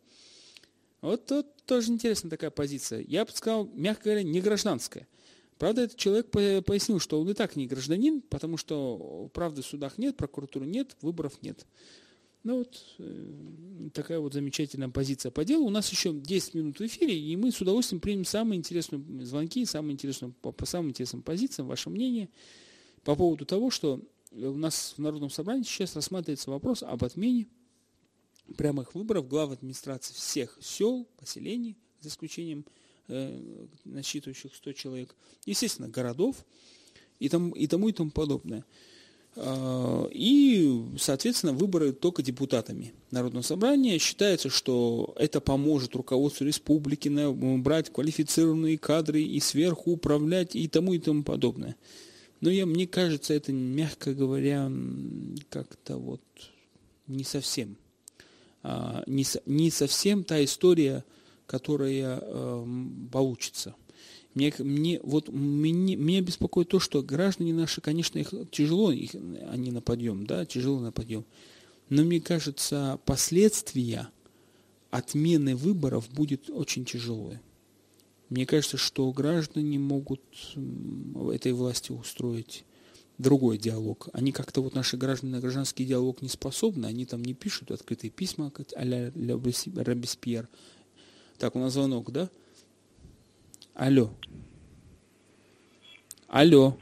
Вот 1.01 1.25
тут 1.25 1.45
тоже 1.65 1.91
интересная 1.91 2.29
такая 2.29 2.51
позиция. 2.51 3.03
Я 3.05 3.25
бы 3.25 3.31
сказал, 3.31 3.69
мягко 3.73 4.05
говоря, 4.05 4.23
не 4.23 4.39
гражданская. 4.39 5.09
Правда, 5.57 5.83
этот 5.83 5.97
человек 5.97 6.29
пояснил, 6.31 6.99
что 6.99 7.21
он 7.21 7.29
и 7.29 7.33
так 7.33 7.55
не 7.55 7.67
гражданин, 7.67 8.21
потому 8.21 8.57
что 8.57 9.29
правды 9.33 9.61
в 9.61 9.65
судах 9.65 9.97
нет, 9.97 10.17
прокуратуры 10.17 10.65
нет, 10.65 10.95
выборов 11.01 11.41
нет. 11.41 11.65
Ну 12.43 12.57
вот 12.57 12.83
э, 12.99 13.89
такая 13.93 14.19
вот 14.19 14.33
замечательная 14.33 14.89
позиция 14.89 15.31
по 15.31 15.45
делу. 15.45 15.65
У 15.65 15.69
нас 15.69 15.89
еще 15.89 16.11
10 16.11 16.55
минут 16.55 16.79
в 16.79 16.85
эфире, 16.85 17.17
и 17.17 17.35
мы 17.37 17.51
с 17.51 17.61
удовольствием 17.61 18.01
примем 18.01 18.25
самые 18.25 18.57
интересные 18.57 19.01
звонки, 19.25 19.65
самые 19.65 19.93
интересные, 19.93 20.33
по, 20.41 20.51
по 20.51 20.65
самым 20.65 20.89
интересным 20.89 21.21
позициям, 21.21 21.67
ваше 21.67 21.89
мнение 21.89 22.29
по 23.05 23.15
поводу 23.15 23.45
того, 23.45 23.69
что 23.69 24.01
у 24.31 24.57
нас 24.57 24.95
в 24.97 25.01
Народном 25.01 25.29
собрании 25.29 25.63
сейчас 25.63 25.95
рассматривается 25.95 26.49
вопрос 26.49 26.83
об 26.83 27.03
отмене 27.03 27.47
прямых 28.57 28.93
выборов 28.93 29.27
глав 29.27 29.51
администрации 29.51 30.13
всех 30.13 30.57
сел, 30.61 31.07
поселений, 31.17 31.77
за 32.01 32.09
исключением 32.09 32.65
насчитывающих 33.07 34.55
100 34.55 34.73
человек, 34.73 35.15
естественно, 35.45 35.87
городов 35.87 36.45
и, 37.19 37.29
там, 37.29 37.51
и 37.51 37.67
тому 37.67 37.89
и 37.89 37.93
тому 37.93 38.11
подобное. 38.11 38.65
А, 39.35 40.07
и, 40.11 40.83
соответственно, 40.97 41.53
выборы 41.53 41.91
только 41.91 42.21
депутатами 42.21 42.93
Народного 43.11 43.43
собрания. 43.43 43.97
Считается, 43.97 44.49
что 44.49 45.13
это 45.17 45.41
поможет 45.41 45.95
руководству 45.95 46.45
республики 46.45 47.09
брать 47.57 47.91
квалифицированные 47.91 48.77
кадры 48.77 49.21
и 49.21 49.39
сверху 49.39 49.91
управлять 49.91 50.55
и 50.55 50.67
тому 50.67 50.93
и 50.93 50.99
тому 50.99 51.23
подобное. 51.23 51.75
Но 52.41 52.49
я, 52.49 52.65
мне 52.65 52.87
кажется, 52.87 53.33
это, 53.33 53.53
мягко 53.53 54.13
говоря, 54.13 54.71
как-то 55.49 55.97
вот 55.97 56.21
не 57.07 57.23
совсем. 57.23 57.77
А, 58.61 59.03
не, 59.07 59.25
не 59.45 59.71
совсем 59.71 60.23
та 60.23 60.43
история, 60.43 61.03
которая 61.45 62.19
э, 62.21 62.65
получится. 63.11 63.75
Мне, 64.33 64.53
мне, 64.57 64.99
вот, 65.03 65.29
мне, 65.29 65.95
меня 65.95 66.21
беспокоит 66.21 66.69
то, 66.69 66.79
что 66.79 67.03
граждане 67.03 67.53
наши, 67.53 67.81
конечно, 67.81 68.17
их 68.17 68.33
тяжело, 68.51 68.91
их, 68.91 69.13
они 69.13 69.71
на 69.71 69.81
подъем, 69.81 70.25
да, 70.25 70.45
тяжело 70.45 70.79
на 70.79 70.91
подъем. 70.91 71.25
Но 71.89 72.03
мне 72.03 72.19
кажется, 72.19 72.99
последствия 73.05 74.09
отмены 74.89 75.55
выборов 75.55 76.09
будет 76.09 76.49
очень 76.49 76.85
тяжелое. 76.85 77.41
Мне 78.29 78.47
кажется, 78.47 78.77
что 78.77 79.11
граждане 79.11 79.77
могут 79.77 80.21
этой 81.31 81.51
власти 81.51 81.91
устроить 81.91 82.65
другой 83.17 83.57
диалог. 83.57 84.09
Они 84.13 84.31
как-то 84.31 84.61
вот 84.61 84.73
наши 84.73 84.97
граждане 84.97 85.33
на 85.33 85.39
гражданский 85.39 85.85
диалог 85.85 86.21
не 86.21 86.29
способны, 86.29 86.87
они 86.87 87.05
там 87.05 87.23
не 87.23 87.33
пишут 87.33 87.71
открытые 87.71 88.09
письма 88.09 88.51
а-ля 88.75 89.11
Робеспьер. 89.13 90.49
Так, 91.43 91.57
у 91.57 91.59
нас 91.59 91.73
звонок, 91.73 92.09
да? 92.09 92.29
Алло. 93.75 94.09
Алло. 96.29 96.77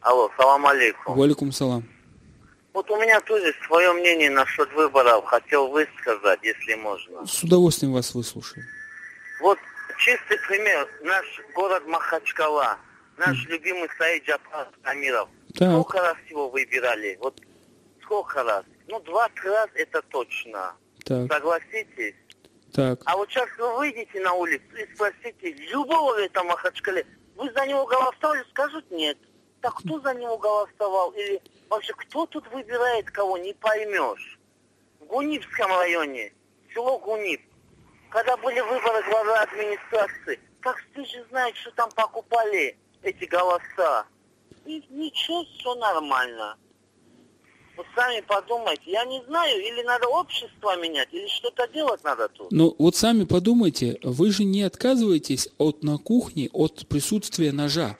Алло, 0.00 0.28
салам 0.36 0.66
алейкум. 0.66 1.16
Валикум 1.16 1.52
салам. 1.52 1.88
Вот 2.72 2.90
у 2.90 2.96
меня 2.96 3.20
тоже 3.20 3.54
свое 3.68 3.92
мнение 3.92 4.30
насчет 4.30 4.68
выборов 4.72 5.24
хотел 5.26 5.68
высказать, 5.68 6.40
если 6.42 6.74
можно. 6.74 7.24
С 7.24 7.44
удовольствием 7.44 7.92
вас 7.92 8.12
выслушаю. 8.16 8.64
Вот 9.40 9.60
чистый 10.00 10.38
пример. 10.48 10.88
Наш 11.04 11.40
город 11.54 11.86
Махачкала, 11.86 12.78
наш 13.16 13.46
mm. 13.46 13.48
любимый 13.48 13.88
Саид 13.96 14.24
Джапар 14.24 14.70
Амиров. 14.82 15.28
Так. 15.54 15.70
Сколько 15.70 16.00
раз 16.00 16.16
его 16.28 16.48
выбирали? 16.48 17.16
Вот 17.20 17.40
сколько 18.02 18.42
раз? 18.42 18.64
Ну, 18.88 18.98
20 18.98 19.44
раз 19.44 19.68
это 19.74 20.02
точно. 20.02 20.74
Так. 21.04 21.32
Согласитесь? 21.32 22.16
Так. 22.78 23.00
А 23.06 23.16
вот 23.16 23.28
сейчас 23.28 23.48
вы 23.58 23.76
выйдете 23.76 24.20
на 24.20 24.34
улицу 24.34 24.76
и 24.76 24.94
спросите 24.94 25.50
любого 25.72 26.14
в 26.14 26.18
этом 26.18 26.46
Махачкале, 26.46 27.04
вы 27.34 27.50
за 27.50 27.66
него 27.66 27.84
голосовали? 27.86 28.44
Скажут 28.50 28.88
нет. 28.92 29.18
Так 29.60 29.74
кто 29.78 29.98
за 29.98 30.14
него 30.14 30.38
голосовал? 30.38 31.10
Или 31.10 31.42
вообще 31.68 31.92
кто 31.94 32.24
тут 32.26 32.46
выбирает 32.52 33.10
кого, 33.10 33.36
не 33.36 33.52
поймешь. 33.52 34.38
В 35.00 35.06
Гунипском 35.06 35.72
районе, 35.72 36.32
село 36.72 37.00
Гунип, 37.00 37.42
когда 38.10 38.36
были 38.36 38.60
выборы 38.60 39.02
главы 39.10 39.32
администрации, 39.38 40.38
как 40.60 40.80
ты 40.94 41.04
же 41.04 41.26
знаешь, 41.30 41.56
что 41.56 41.72
там 41.72 41.90
покупали 41.90 42.78
эти 43.02 43.24
голоса. 43.24 44.06
И 44.66 44.86
ничего, 44.90 45.44
все 45.58 45.74
нормально. 45.74 46.56
Вот 47.78 47.86
сами 47.94 48.20
подумайте. 48.26 48.82
Я 48.86 49.04
не 49.04 49.22
знаю, 49.28 49.56
или 49.60 49.82
надо 49.84 50.08
общество 50.08 50.76
менять, 50.82 51.08
или 51.12 51.28
что-то 51.28 51.68
делать 51.68 52.02
надо 52.02 52.28
тут. 52.28 52.50
Ну, 52.50 52.74
вот 52.76 52.96
сами 52.96 53.22
подумайте, 53.22 54.00
вы 54.02 54.32
же 54.32 54.42
не 54.42 54.62
отказываетесь 54.62 55.48
от 55.58 55.84
на 55.84 55.96
кухне, 55.96 56.48
от 56.52 56.88
присутствия 56.88 57.52
ножа. 57.52 57.96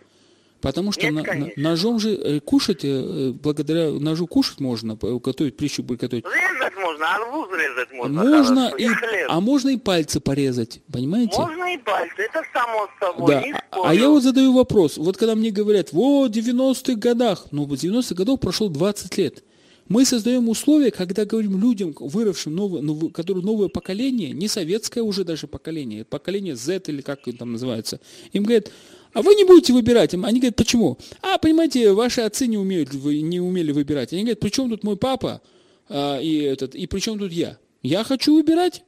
Потому 0.61 0.91
что 0.91 1.09
Нет, 1.09 1.15
на, 1.25 1.35
на, 1.35 1.51
ножом 1.57 2.01
же 2.01 2.11
э, 2.11 2.41
кушать, 2.41 2.81
э, 2.83 3.31
благодаря 3.41 3.93
ножу 3.93 4.27
кушать 4.27 4.59
можно, 4.59 4.97
готовить 4.97 5.57
пищу 5.57 5.85
приготовить. 5.85 6.25
Резать 6.25 6.77
можно, 6.77 7.15
арбуз 7.15 7.49
резать 7.53 7.93
можно. 7.93 8.25
Можно, 8.25 8.73
и, 8.77 8.89
а 9.29 9.41
можно 9.41 9.69
и 9.69 9.77
пальцы 9.77 10.19
порезать, 10.19 10.81
понимаете? 10.93 11.39
Можно 11.39 11.73
и 11.73 11.79
пальцы, 11.79 12.23
это 12.23 12.43
само 12.53 12.89
собой. 12.99 13.29
Да. 13.29 13.63
А, 13.71 13.91
а 13.91 13.95
я 13.95 14.09
вот 14.09 14.25
задаю 14.25 14.53
вопрос, 14.53 14.97
вот 14.97 15.17
когда 15.17 15.37
мне 15.37 15.53
говорят, 15.53 15.93
вот 15.93 16.33
в 16.33 16.37
90-х 16.37 16.95
годах, 16.95 17.47
ну 17.53 17.65
в 17.65 17.73
90-х 17.75 18.17
годах 18.17 18.41
прошло 18.41 18.69
20 18.69 19.17
лет. 19.17 19.45
Мы 19.89 20.05
создаем 20.05 20.49
условия, 20.49 20.91
когда 20.91 21.25
говорим 21.25 21.61
людям, 21.61 21.95
выросшим, 21.99 22.55
новое, 22.55 22.83
новое, 22.83 23.11
которые 23.11 23.45
новое 23.45 23.69
поколение, 23.69 24.33
не 24.33 24.47
советское 24.47 25.01
уже 25.01 25.25
даже 25.25 25.47
поколение, 25.47 26.05
поколение 26.05 26.57
Z 26.57 26.83
или 26.89 27.01
как 27.01 27.21
там 27.39 27.53
называется, 27.53 28.01
им 28.33 28.45
говорят, 28.45 28.71
а 29.15 29.23
вы 29.23 29.35
не 29.35 29.45
будете 29.45 29.73
выбирать. 29.73 30.13
Они 30.13 30.41
говорят, 30.41 30.57
почему? 30.57 30.99
А, 31.23 31.39
понимаете, 31.39 31.93
ваши 31.93 32.21
отцы 32.21 32.47
не, 32.47 32.59
умеют, 32.59 32.93
не 32.93 33.41
умели 33.41 33.73
выбирать. 33.73 34.13
Они 34.13 34.23
говорят, 34.23 34.41
при 34.41 34.51
чем 34.51 34.69
тут 34.69 34.85
мой 34.85 34.97
папа 34.97 35.41
а, 35.89 36.21
и, 36.21 36.37
этот, 36.37 36.75
и 36.75 36.87
при 36.87 37.01
чем 37.01 37.19
тут 37.19 37.33
я? 37.33 37.59
Я 37.83 38.05
хочу 38.05 38.35
выбирать. 38.35 38.83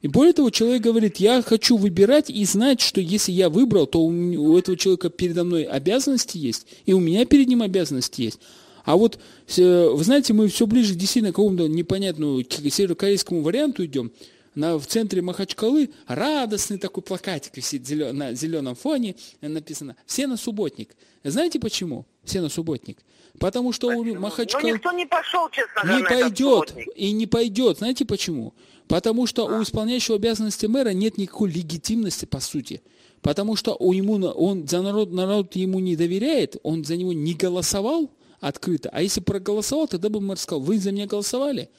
И 0.00 0.08
более 0.08 0.32
того, 0.32 0.50
человек 0.50 0.82
говорит, 0.82 1.18
я 1.18 1.42
хочу 1.42 1.76
выбирать 1.76 2.28
и 2.28 2.44
знать, 2.44 2.80
что 2.80 3.00
если 3.00 3.30
я 3.30 3.48
выбрал, 3.48 3.86
то 3.86 4.00
у 4.02 4.58
этого 4.58 4.76
человека 4.76 5.10
передо 5.10 5.44
мной 5.44 5.62
обязанности 5.62 6.38
есть, 6.38 6.66
и 6.86 6.92
у 6.92 6.98
меня 6.98 7.24
перед 7.24 7.46
ним 7.46 7.62
обязанности 7.62 8.22
есть. 8.22 8.40
А 8.84 8.96
вот, 8.96 9.18
э, 9.56 9.88
вы 9.88 10.04
знаете, 10.04 10.32
мы 10.32 10.48
все 10.48 10.66
ближе 10.66 10.94
действительно 10.94 11.32
к 11.32 11.36
какому-то 11.36 11.68
непонятному 11.68 12.42
северокорейскому 12.42 13.42
варианту 13.42 13.84
идем. 13.84 14.12
на, 14.54 14.78
в 14.78 14.86
центре 14.86 15.22
Махачкалы 15.22 15.90
радостный 16.06 16.78
такой 16.78 17.02
плакатик 17.02 17.56
висит 17.56 17.86
зелё, 17.86 18.12
на 18.12 18.34
зеленом 18.34 18.74
фоне, 18.74 19.14
написано 19.40 19.96
«Все 20.06 20.26
на 20.26 20.36
субботник». 20.36 20.96
Знаете 21.24 21.60
почему? 21.60 22.06
Все 22.24 22.40
на 22.40 22.48
субботник. 22.48 22.98
Потому 23.38 23.72
что 23.72 23.88
у 23.88 24.04
Махачкалы... 24.04 24.68
Ну, 24.68 24.74
никто 24.74 24.92
не 24.92 25.06
пошел, 25.06 25.48
честно 25.50 25.82
говоря, 25.82 25.98
Не 25.98 26.04
пойдет. 26.04 26.74
И 26.96 27.12
не 27.12 27.26
пойдет. 27.26 27.78
Знаете 27.78 28.04
почему? 28.04 28.52
Потому 28.88 29.26
что 29.26 29.46
у 29.46 29.62
исполняющего 29.62 30.16
обязанности 30.16 30.66
мэра 30.66 30.90
нет 30.90 31.16
никакой 31.16 31.50
легитимности, 31.50 32.26
по 32.26 32.40
сути. 32.40 32.82
Потому 33.22 33.56
что 33.56 33.74
у 33.78 33.92
ему, 33.92 34.14
он 34.14 34.66
за 34.66 34.82
народ, 34.82 35.12
народ 35.12 35.54
ему 35.56 35.78
не 35.78 35.96
доверяет, 35.96 36.56
он 36.62 36.84
за 36.84 36.96
него 36.96 37.12
не 37.12 37.34
голосовал 37.34 38.10
открыто. 38.42 38.90
А 38.92 39.00
если 39.00 39.20
проголосовал, 39.20 39.88
тогда 39.88 40.08
бы 40.10 40.20
мэр 40.20 40.36
сказал, 40.38 40.60
вы 40.60 40.78
за 40.78 40.92
меня 40.92 41.06
голосовали? 41.06 41.70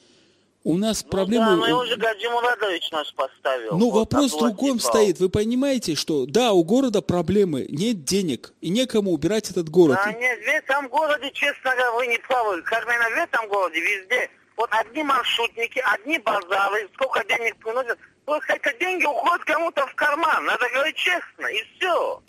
У 0.66 0.78
нас 0.78 1.04
Ну 1.04 1.10
проблемы... 1.10 1.44
да, 1.44 1.56
но 1.56 1.66
его 1.68 1.84
же 1.84 1.94
Гаджи 1.96 2.28
Мурадович 2.30 2.90
наш 2.90 3.12
поставил. 3.14 3.76
ну, 3.76 3.90
Вот, 3.90 3.98
вопрос 4.12 4.32
в 4.32 4.38
другом 4.38 4.52
Абдулатипов. 4.76 4.82
стоит. 4.82 5.20
Вы 5.20 5.28
понимаете, 5.28 5.94
что 5.94 6.24
да, 6.24 6.52
у 6.52 6.64
города 6.64 7.02
проблемы, 7.02 7.66
нет 7.68 8.04
денег, 8.04 8.54
и 8.62 8.70
некому 8.70 9.12
убирать 9.12 9.50
этот 9.50 9.68
город. 9.68 9.98
Да 10.02 10.12
нет, 10.14 10.38
в 10.38 10.48
этом 10.48 10.88
городе, 10.88 11.30
честно 11.34 11.70
говоря, 11.72 11.92
вы 11.92 12.06
не 12.06 12.18
правы. 12.18 12.62
Кармена, 12.62 13.10
в 13.10 13.18
этом 13.18 13.46
городе 13.48 13.78
везде. 13.80 14.30
Вот 14.56 14.70
одни 14.72 15.02
маршрутники, 15.02 15.82
одни 15.92 16.18
базары, 16.18 16.88
сколько 16.94 17.22
денег 17.28 17.56
приносят. 17.58 17.98
Только 18.24 18.54
это 18.54 18.72
деньги 18.80 19.04
уходят 19.04 19.44
кому-то 19.44 19.86
в 19.86 19.94
карман. 19.96 20.46
Надо 20.46 20.64
говорить 20.72 20.96
честно, 20.96 21.46
и 21.46 21.62
все. 21.76 22.22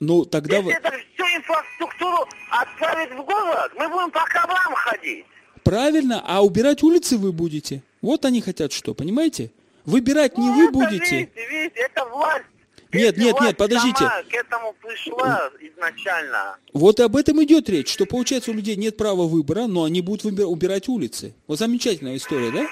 Ну, 0.00 0.24
тогда 0.24 0.56
Если 0.56 0.66
вы... 0.66 0.72
это 0.72 0.90
всю 0.90 1.24
инфраструктуру 1.24 2.28
отправить 2.50 3.12
в 3.12 3.24
город, 3.24 3.72
мы 3.76 3.88
будем 3.88 4.10
по 4.10 4.24
коврам 4.24 4.74
ходить. 4.74 5.26
Правильно, 5.64 6.22
а 6.26 6.44
убирать 6.44 6.82
улицы 6.82 7.18
вы 7.18 7.32
будете. 7.32 7.82
Вот 8.00 8.24
они 8.24 8.40
хотят 8.40 8.72
что, 8.72 8.94
понимаете? 8.94 9.50
Выбирать 9.84 10.38
не 10.38 10.46
Ну, 10.46 10.54
вы 10.54 10.62
это, 10.64 10.72
будете. 10.72 11.16
Видите, 11.16 11.48
видите, 11.50 11.80
это 11.80 12.04
власть. 12.06 12.44
Нет, 12.92 13.16
Если 13.16 13.24
нет, 13.24 13.40
нет, 13.40 13.56
подождите. 13.56 13.98
сама 13.98 14.22
к 14.22 14.34
этому 14.34 14.74
пришла 14.80 15.50
изначально. 15.60 16.56
Вот 16.72 17.00
об 17.00 17.16
этом 17.16 17.42
идет 17.44 17.68
речь, 17.68 17.92
что 17.92 18.06
получается 18.06 18.50
у 18.50 18.54
людей 18.54 18.76
нет 18.76 18.96
права 18.96 19.26
выбора, 19.26 19.66
но 19.66 19.84
они 19.84 20.00
будут 20.00 20.24
убирать 20.24 20.88
улицы. 20.88 21.34
Вот 21.46 21.58
замечательная 21.58 22.16
история, 22.16 22.50
да? 22.50 22.66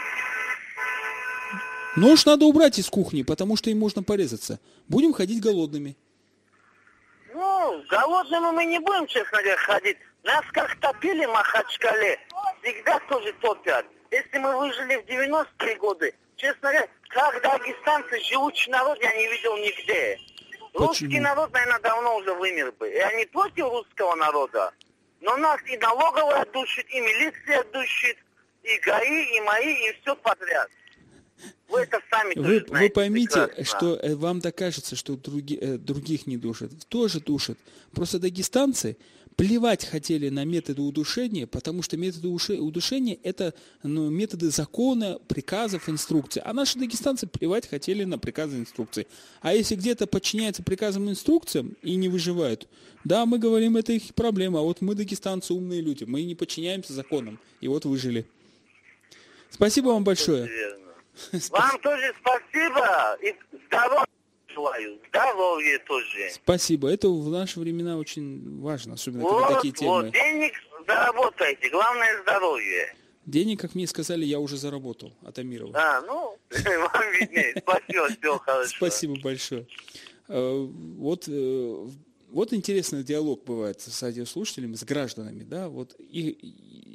Нож 1.96 2.24
надо 2.24 2.46
убрать 2.46 2.78
из 2.78 2.88
кухни, 2.88 3.22
потому 3.22 3.56
что 3.56 3.68
им 3.70 3.78
можно 3.78 4.02
порезаться. 4.02 4.58
Будем 4.88 5.12
ходить 5.12 5.40
голодными. 5.42 5.96
Ну, 7.36 7.84
голодными 7.90 8.50
мы 8.50 8.64
не 8.64 8.78
будем, 8.78 9.06
честно 9.06 9.42
говоря, 9.42 9.58
ходить. 9.58 9.98
Нас 10.22 10.42
как 10.52 10.74
топили 10.80 11.26
в 11.26 11.32
Махачкале, 11.32 12.18
всегда 12.62 12.98
тоже 13.10 13.30
топят. 13.42 13.84
Если 14.10 14.38
мы 14.38 14.56
выжили 14.56 14.96
в 14.96 15.04
90-е 15.04 15.76
годы, 15.76 16.14
честно 16.36 16.70
говоря, 16.70 16.88
как 17.10 17.42
дагестанцы, 17.42 18.20
живучий 18.20 18.70
народ, 18.70 18.98
я 19.02 19.14
не 19.14 19.28
видел 19.28 19.54
нигде. 19.58 20.18
Русский 20.72 21.08
Почему? 21.08 21.24
народ, 21.24 21.52
наверное, 21.52 21.80
давно 21.80 22.16
уже 22.16 22.32
вымер 22.32 22.72
бы. 22.72 22.88
Я 22.88 23.12
не 23.12 23.26
против 23.26 23.68
русского 23.68 24.14
народа, 24.14 24.72
но 25.20 25.36
нас 25.36 25.60
и 25.66 25.76
налоговая 25.76 26.46
душит, 26.46 26.88
и 26.88 27.00
милиция 27.00 27.62
душит, 27.64 28.16
и 28.62 28.78
ГАИ, 28.78 29.36
и 29.36 29.40
мои, 29.42 29.74
и 29.90 29.92
все 30.00 30.16
подряд. 30.16 30.70
Вы 31.68 31.80
это 31.80 31.98
сами 32.10 32.28
Вы, 32.28 32.34
тоже 32.34 32.60
вы 32.60 32.68
знаете 32.68 32.94
поймите, 32.94 33.46
прекрасно. 33.46 33.64
что 33.64 33.94
э, 33.96 34.14
вам 34.14 34.40
так 34.40 34.54
кажется, 34.56 34.96
что 34.96 35.14
други- 35.14 35.58
э, 35.60 35.78
других 35.78 36.26
не 36.26 36.36
душат. 36.36 36.70
Тоже 36.88 37.20
душат. 37.20 37.58
Просто 37.92 38.18
дагестанцы 38.18 38.96
плевать 39.34 39.84
хотели 39.84 40.30
на 40.30 40.44
методы 40.46 40.80
удушения, 40.80 41.46
потому 41.46 41.82
что 41.82 41.98
методы 41.98 42.28
уше- 42.28 42.56
удушения– 42.58 43.18
это 43.22 43.52
ну, 43.82 44.08
методы 44.08 44.50
закона, 44.50 45.18
приказов, 45.28 45.90
инструкций. 45.90 46.40
А 46.42 46.54
наши 46.54 46.78
дагестанцы 46.78 47.26
плевать 47.26 47.68
хотели 47.68 48.04
на 48.04 48.18
приказы, 48.18 48.58
инструкции. 48.58 49.06
А 49.42 49.52
если 49.52 49.74
где-то 49.74 50.06
подчиняются 50.06 50.62
приказам, 50.62 51.10
инструкциям 51.10 51.76
и 51.82 51.96
не 51.96 52.08
выживают, 52.08 52.66
да, 53.04 53.26
мы 53.26 53.38
говорим, 53.38 53.76
это 53.76 53.92
их 53.92 54.14
проблема. 54.14 54.60
А 54.60 54.62
вот 54.62 54.80
мы, 54.80 54.94
дагестанцы, 54.94 55.52
умные 55.52 55.82
люди, 55.82 56.04
мы 56.04 56.22
не 56.22 56.34
подчиняемся 56.34 56.94
законам. 56.94 57.38
И 57.60 57.68
вот 57.68 57.84
выжили. 57.84 58.24
Спасибо 59.50 59.88
вам 59.88 60.02
большое. 60.04 60.48
Вам 61.50 61.80
тоже 61.80 62.14
спасибо 62.20 63.18
и 63.22 63.34
здоровья 63.66 64.06
желаю. 64.56 64.98
Здоровья 65.08 65.78
тоже. 65.86 66.30
Спасибо. 66.32 66.88
Это 66.88 67.08
в 67.08 67.28
наши 67.28 67.60
времена 67.60 67.96
очень 67.96 68.60
важно, 68.60 68.94
особенно 68.94 69.24
когда 69.24 69.48
Вот, 69.48 69.54
такие 69.56 69.72
темы. 69.74 70.04
вот, 70.04 70.12
денег 70.12 70.52
заработайте, 70.86 71.68
главное 71.70 72.22
здоровье. 72.22 72.94
Денег, 73.26 73.60
как 73.60 73.74
мне 73.74 73.86
сказали, 73.86 74.24
я 74.24 74.38
уже 74.38 74.56
заработал 74.56 75.12
от 75.22 75.38
Амирова. 75.38 75.72
А, 75.76 76.00
ну, 76.02 76.38
вам 76.50 77.12
виднее. 77.12 77.54
Спасибо, 77.60 78.08
все 78.08 78.38
хорошо. 78.38 78.76
Спасибо 78.76 79.20
большое. 79.20 79.66
Э, 80.28 80.66
Вот, 80.66 81.24
э, 81.26 81.86
вот 82.28 82.52
интересный 82.52 83.02
диалог 83.02 83.44
бывает 83.44 83.80
с 83.80 84.02
радиослушателями, 84.02 84.74
с 84.74 84.84
гражданами, 84.84 85.42
да, 85.42 85.68
вот 85.68 85.96
и 85.98 86.38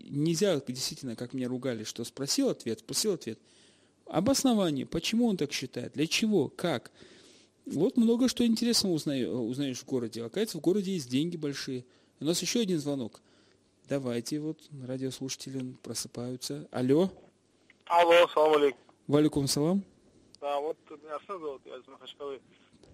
нельзя 0.10 0.60
действительно, 0.68 1.16
как 1.16 1.34
меня 1.34 1.48
ругали, 1.48 1.84
что 1.84 2.04
спросил 2.04 2.50
ответ, 2.50 2.80
спросил 2.80 3.14
ответ. 3.14 3.40
Обоснование, 4.12 4.86
почему 4.86 5.28
он 5.28 5.38
так 5.38 5.54
считает, 5.54 5.94
для 5.94 6.06
чего, 6.06 6.50
как. 6.50 6.92
Вот 7.66 7.96
много 7.96 8.28
что 8.28 8.46
интересного 8.46 8.92
узнаешь 8.92 9.80
в 9.80 9.86
городе. 9.86 10.22
Оказывается, 10.22 10.58
в 10.58 10.62
городе 10.62 10.92
есть 10.92 11.10
деньги 11.10 11.38
большие. 11.38 11.86
У 12.20 12.26
нас 12.26 12.42
еще 12.42 12.60
один 12.60 12.78
звонок. 12.80 13.22
Давайте, 13.88 14.42
вот 14.42 14.58
радиослушатели 14.86 15.76
просыпаются. 15.82 16.68
Алло, 16.72 17.10
Алло, 17.86 18.28
салам 18.34 18.56
алейкум. 18.56 18.82
валикум 19.08 19.48
салам. 19.48 19.82
Да, 20.42 20.60
вот 20.60 20.76
меня 20.90 21.16
Арсен 21.16 21.40
зовут, 21.40 21.62
я 21.66 21.78
из 21.78 21.88
Махачкалы. 21.88 22.42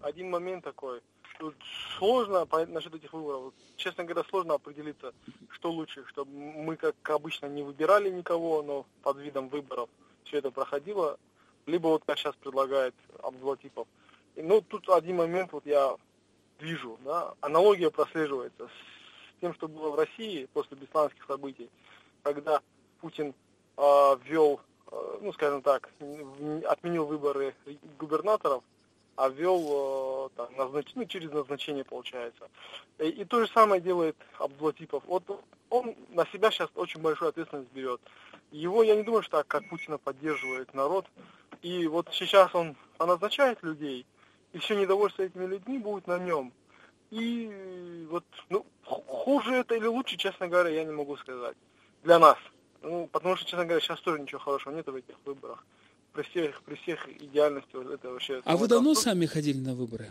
Один 0.02 0.30
момент 0.30 0.66
такой. 0.66 1.02
Тут 1.40 1.56
сложно 1.98 2.46
понять 2.46 2.70
насчет 2.70 2.94
этих 2.94 3.12
выборов. 3.12 3.56
Честно 3.76 4.04
говоря, 4.04 4.24
сложно 4.30 4.54
определиться, 4.54 5.14
что 5.50 5.72
лучше, 5.72 6.06
чтобы 6.10 6.32
мы, 6.32 6.76
как 6.76 6.96
обычно, 7.10 7.48
не 7.48 7.64
выбирали 7.64 8.12
никого, 8.12 8.62
но 8.62 8.86
под 9.02 9.18
видом 9.18 9.50
выборов 9.50 9.90
все 10.28 10.38
это 10.38 10.52
проходило, 10.52 11.18
либо 11.66 11.88
вот 11.88 12.04
как 12.06 12.18
сейчас 12.18 12.36
предлагает 12.36 12.94
Абдулатипов. 13.24 13.88
И, 14.36 14.42
ну, 14.42 14.62
тут 14.62 14.90
один 14.90 15.18
момент 15.18 15.52
вот 15.52 15.66
я 15.66 15.96
вижу, 16.60 16.98
да, 17.04 17.34
аналогия 17.42 17.90
прослеживается 17.90 18.68
с 18.68 19.42
тем, 19.42 19.54
что 19.54 19.68
было 19.68 19.90
в 19.90 19.96
России 19.96 20.48
после 20.54 20.78
бесланских 20.78 21.24
событий, 21.26 21.70
когда 22.24 22.62
Путин 23.02 23.34
а, 23.78 24.16
ввел, 24.24 24.60
а, 24.88 25.20
ну, 25.22 25.34
скажем 25.34 25.62
так, 25.62 25.90
отменил 26.66 27.06
выборы 27.06 27.56
губернаторов, 28.00 28.64
а 29.16 29.30
ввел 29.30 30.28
э, 30.28 30.30
там, 30.36 30.54
назнач- 30.56 30.92
ну, 30.94 31.06
через 31.06 31.32
назначение, 31.32 31.84
получается. 31.84 32.50
И, 33.00 33.06
и 33.06 33.26
то 33.26 33.42
же 33.42 33.52
самое 33.52 33.82
делает 33.82 34.16
Абдулатипов. 34.38 35.04
Вот 35.08 35.24
он 35.70 35.96
на 36.10 36.26
себя 36.28 36.52
сейчас 36.52 36.70
очень 36.76 37.02
большую 37.02 37.30
ответственность 37.30 37.72
берет. 37.74 38.02
Его, 38.52 38.84
я 38.84 38.96
не 38.96 39.04
думаю, 39.04 39.22
что 39.24 39.38
так, 39.38 39.48
как 39.48 39.70
Путина 39.70 39.98
поддерживает 39.98 40.74
народ. 40.74 41.06
И 41.62 41.88
вот 41.88 42.10
сейчас 42.12 42.54
он 42.56 42.76
назначает 43.00 43.62
людей, 43.64 44.06
и 44.54 44.60
все 44.60 44.76
недовольство 44.76 45.24
этими 45.24 45.46
людьми 45.46 45.80
будет 45.80 46.08
на 46.08 46.20
нем. 46.20 46.54
И 47.12 48.08
вот, 48.10 48.26
ну, 48.50 48.66
ху- 48.84 49.02
хуже 49.08 49.56
это 49.56 49.76
или 49.76 49.88
лучше, 49.88 50.18
честно 50.18 50.48
говоря, 50.48 50.70
я 50.70 50.84
не 50.84 50.92
могу 50.92 51.18
сказать. 51.18 51.56
Для 52.04 52.20
нас. 52.20 52.38
Ну, 52.84 53.08
потому 53.12 53.36
что, 53.36 53.46
честно 53.46 53.66
говоря, 53.66 53.82
сейчас 53.82 54.00
тоже 54.02 54.22
ничего 54.22 54.40
хорошего 54.40 54.74
нет 54.76 54.86
в 54.88 54.96
этих 54.96 55.16
выборах. 55.26 55.66
При 56.14 56.24
всех, 56.24 56.62
при 56.64 56.76
всех 56.76 57.08
идеальности 57.22 57.94
это 57.94 58.10
вообще... 58.12 58.42
А 58.46 58.58
вы 58.58 58.68
давно 58.68 58.94
сами 58.94 59.26
ходили 59.26 59.60
на 59.60 59.74
выборы? 59.74 60.10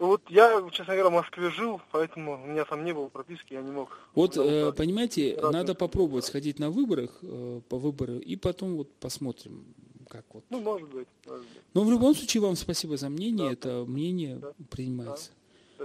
Вот 0.00 0.22
я, 0.30 0.60
честно 0.72 0.94
говоря, 0.94 1.10
в 1.10 1.12
Москве 1.12 1.50
жил, 1.50 1.78
поэтому 1.92 2.42
у 2.42 2.46
меня 2.46 2.64
там 2.64 2.84
не 2.86 2.92
было 2.94 3.08
прописки, 3.08 3.52
я 3.52 3.60
не 3.60 3.70
мог. 3.70 3.96
Вот, 4.14 4.34
Ну, 4.36 4.44
э, 4.44 4.64
да. 4.66 4.72
понимаете, 4.72 5.34
Разные 5.36 5.52
надо 5.52 5.74
попробовать 5.74 6.24
да. 6.24 6.28
сходить 6.28 6.58
на 6.58 6.70
выборах, 6.70 7.18
э, 7.22 7.60
по 7.68 7.76
выбору, 7.78 8.18
и 8.18 8.34
потом 8.36 8.76
вот 8.76 8.90
посмотрим, 8.94 9.62
как 10.08 10.24
вот. 10.32 10.42
Ну, 10.48 10.58
может 10.60 10.88
быть, 10.88 11.06
может 11.26 11.42
быть. 11.42 11.62
Но 11.74 11.84
в 11.84 11.90
любом 11.90 12.14
случае 12.14 12.40
вам 12.42 12.56
спасибо 12.56 12.96
за 12.96 13.10
мнение, 13.10 13.48
Да. 13.48 13.52
это 13.52 13.84
мнение 13.86 14.36
Да. 14.36 14.52
принимается. 14.70 15.32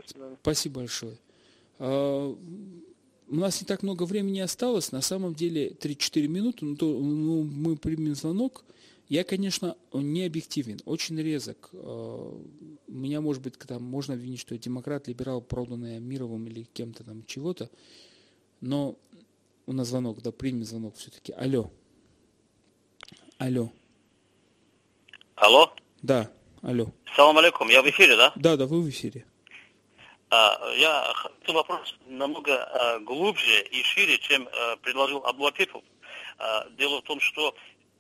Свидания. 0.08 0.38
Спасибо 0.42 0.76
большое. 0.80 1.18
А, 1.80 2.36
У 3.28 3.36
нас 3.38 3.60
не 3.60 3.66
так 3.66 3.82
много 3.84 4.04
времени 4.04 4.40
осталось, 4.40 4.92
на 4.92 5.02
самом 5.02 5.34
деле 5.34 5.72
3-4 5.72 6.28
минуты, 6.28 6.64
но 6.64 6.76
то, 6.76 6.86
ну, 6.86 7.44
мы 7.44 7.76
примем 7.76 8.14
звонок. 8.14 8.64
Я, 9.08 9.24
конечно, 9.24 9.78
не 9.94 10.26
объективен, 10.26 10.80
очень 10.86 11.20
резок. 11.22 11.70
А, 11.74 12.42
Меня, 12.88 13.22
может 13.22 13.42
быть, 13.44 13.58
там 13.60 13.84
можно 13.84 14.14
обвинить, 14.16 14.40
что 14.40 14.56
я 14.56 14.60
демократ, 14.60 15.08
либерал, 15.08 15.42
проданный 15.42 15.98
Амировым 15.98 16.48
или 16.48 16.64
кем-то 16.64 17.04
там 17.04 17.24
чего-то. 17.26 17.70
Но 18.62 18.96
у 19.68 19.74
нас 19.74 19.88
звонок, 19.90 20.22
да, 20.22 20.32
примем 20.32 20.64
звонок 20.64 20.96
все-таки. 20.96 21.34
Алло. 21.34 21.72
Алло. 23.38 23.72
Алло, 25.36 25.74
Да, 26.02 26.32
алло. 26.62 26.88
салам 27.16 27.38
алейкум, 27.38 27.70
я 27.70 27.82
в 27.84 27.90
эфире, 27.90 28.16
да? 28.16 28.32
Да, 28.36 28.56
да, 28.56 28.66
вы 28.66 28.82
в 28.82 28.90
эфире. 28.90 29.26
А, 30.30 30.58
я 30.78 31.12
хотел 31.14 31.56
вопрос 31.56 31.94
намного 32.08 32.64
а, 32.64 33.00
глубже 33.00 33.62
и 33.72 33.84
шире, 33.84 34.18
чем 34.20 34.48
а, 34.48 34.78
предложил 34.78 35.26
Абдулатипов. 35.26 35.84
А, 36.38 36.70
дело 36.78 37.02
в 37.02 37.04
том, 37.04 37.20
что 37.20 37.54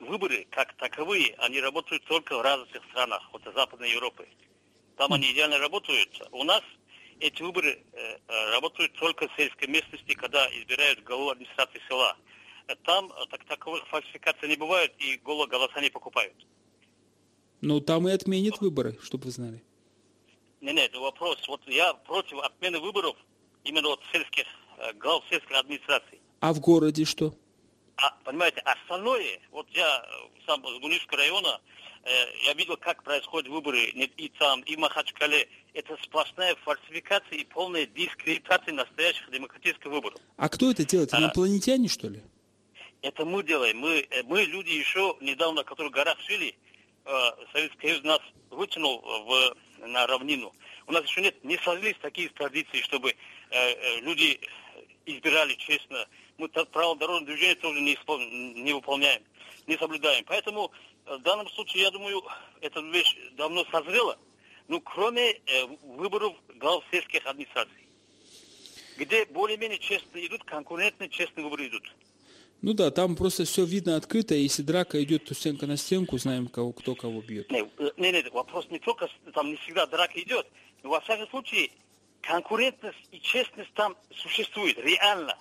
выборы, 0.06 0.47
как 0.49 0.74
таковые, 0.74 1.36
они 1.39 1.60
работают 1.60 2.03
только 2.06 2.38
в 2.38 2.41
разных 2.41 2.70
странах, 2.91 3.22
вот 3.32 3.41
Западной 3.53 3.91
Европы. 3.91 4.28
Там 4.97 5.14
они 5.14 5.32
идеально 5.32 5.58
работают. 5.58 6.10
У 6.32 6.43
нас 6.43 6.62
эти 7.20 7.41
выборы 7.41 7.84
э, 7.93 8.18
э, 8.28 8.51
работают 8.51 8.93
только 8.93 9.28
в 9.28 9.36
сельской 9.36 9.68
местности, 9.68 10.14
когда 10.14 10.47
избирают 10.47 11.03
главу 11.03 11.30
администрации 11.30 11.82
села. 11.88 12.16
Там 12.84 13.12
э, 13.12 13.26
так, 13.30 13.43
таковых 13.45 13.88
фальсификаций 13.88 14.47
не 14.49 14.56
бывает, 14.56 14.93
и 14.99 15.18
голо 15.18 15.47
голоса 15.47 15.82
не 15.82 15.89
покупают. 15.89 16.36
Ну, 17.62 17.80
там 17.80 18.08
и 18.08 18.12
отменят 18.12 18.60
выборы, 18.62 18.97
чтобы 19.01 19.26
вы 19.26 19.32
знали. 19.32 19.64
Нет, 20.62 20.76
нет, 20.76 20.95
вопрос. 20.95 21.38
Вот 21.47 21.62
я 21.68 21.93
против 21.93 22.39
отмены 22.39 22.80
выборов 22.80 23.16
именно 23.64 23.89
вот 23.89 24.01
сельских, 24.12 24.45
э, 24.78 24.93
глав 24.93 25.24
сельской 25.30 25.58
администрации. 25.58 26.20
А 26.39 26.53
в 26.53 26.60
городе 26.60 27.06
что? 27.06 27.34
А, 27.97 28.11
понимаете, 28.23 28.59
остальное, 28.61 29.39
вот 29.51 29.67
я 29.71 30.03
э, 30.03 30.43
сам 30.45 30.61
из 30.61 30.81
Гунишского 30.81 31.17
района, 31.17 31.61
э, 32.03 32.09
я 32.45 32.53
видел, 32.53 32.75
как 32.77 33.03
происходят 33.03 33.47
выборы 33.49 33.85
и 33.85 34.29
там, 34.37 34.61
и 34.61 34.75
Махачкале. 34.75 35.47
Это 35.73 35.97
сплошная 36.03 36.55
фальсификация 36.63 37.37
и 37.37 37.45
полная 37.45 37.85
дискредитация 37.85 38.73
настоящих 38.73 39.29
демократических 39.31 39.89
выборов. 39.89 40.19
А 40.37 40.49
кто 40.49 40.71
это 40.71 40.85
делает? 40.85 41.13
А. 41.13 41.19
Инопланетяне, 41.19 41.87
что 41.87 42.09
ли? 42.09 42.21
Это 43.01 43.23
мы 43.23 43.43
делаем. 43.43 43.77
Мы, 43.79 44.05
э, 44.09 44.23
мы 44.23 44.43
люди 44.43 44.71
еще 44.71 45.15
недавно, 45.21 45.63
которые 45.63 45.91
в 45.91 45.93
горах 45.93 46.19
жили, 46.21 46.55
э, 47.05 47.11
Советский 47.53 47.87
Союз 47.87 48.03
нас 48.03 48.19
вытянул 48.49 48.99
в, 49.01 49.55
на 49.87 50.05
равнину. 50.07 50.53
У 50.87 50.91
нас 50.91 51.03
еще 51.05 51.21
нет, 51.21 51.43
не 51.43 51.57
сложились 51.57 51.95
такие 52.01 52.29
традиции, 52.29 52.81
чтобы 52.81 53.11
э, 53.11 53.15
э, 53.51 53.99
люди 54.01 54.39
избирали 55.05 55.55
честно. 55.55 56.07
Мы 56.38 56.49
правила 56.49 56.95
дорожного 56.95 57.25
движения 57.25 57.55
тоже 57.55 57.81
не, 57.81 57.95
испол- 57.95 58.25
не 58.61 58.73
выполняем, 58.73 59.21
не 59.67 59.77
соблюдаем. 59.77 60.25
Поэтому 60.25 60.71
э, 61.05 61.15
в 61.17 61.21
данном 61.21 61.49
случае, 61.49 61.83
я 61.83 61.91
думаю, 61.91 62.21
эта 62.61 62.81
вещь 62.81 63.15
давно 63.38 63.65
созрела. 63.71 64.17
Ну, 64.67 64.81
кроме 64.81 65.31
э, 65.31 65.65
выборов 65.83 66.33
глав 66.55 66.83
сельских 66.91 67.25
администраций, 67.25 67.88
где 68.97 69.25
более-менее 69.25 69.79
честно 69.79 70.17
идут, 70.25 70.43
конкурентные 70.43 71.09
честные 71.09 71.43
выборы 71.45 71.67
идут. 71.67 71.83
Ну 72.61 72.73
да, 72.73 72.89
там 72.89 73.15
просто 73.15 73.45
все 73.45 73.63
видно 73.63 73.95
открыто, 73.95 74.33
если 74.33 74.63
драка 74.63 75.01
идет 75.03 75.25
то 75.25 75.36
стенка 75.36 75.67
на 75.67 75.77
стенку, 75.77 76.17
знаем, 76.17 76.47
кого, 76.47 76.73
кто 76.73 76.95
кого 76.95 77.21
бьет. 77.21 77.51
Не, 77.51 77.59
э, 77.59 77.91
не, 77.97 78.11
не, 78.11 78.29
вопрос 78.31 78.67
не 78.69 78.79
только, 78.79 79.07
там 79.33 79.49
не 79.49 79.55
всегда 79.57 79.86
драка 79.86 80.19
идет, 80.19 80.47
но 80.83 80.89
во 80.89 80.99
всяком 81.01 81.29
случае 81.29 81.69
конкурентность 82.21 82.97
и 83.11 83.19
честность 83.19 83.73
там 83.73 83.95
существует, 84.15 84.77
реально. 84.79 85.38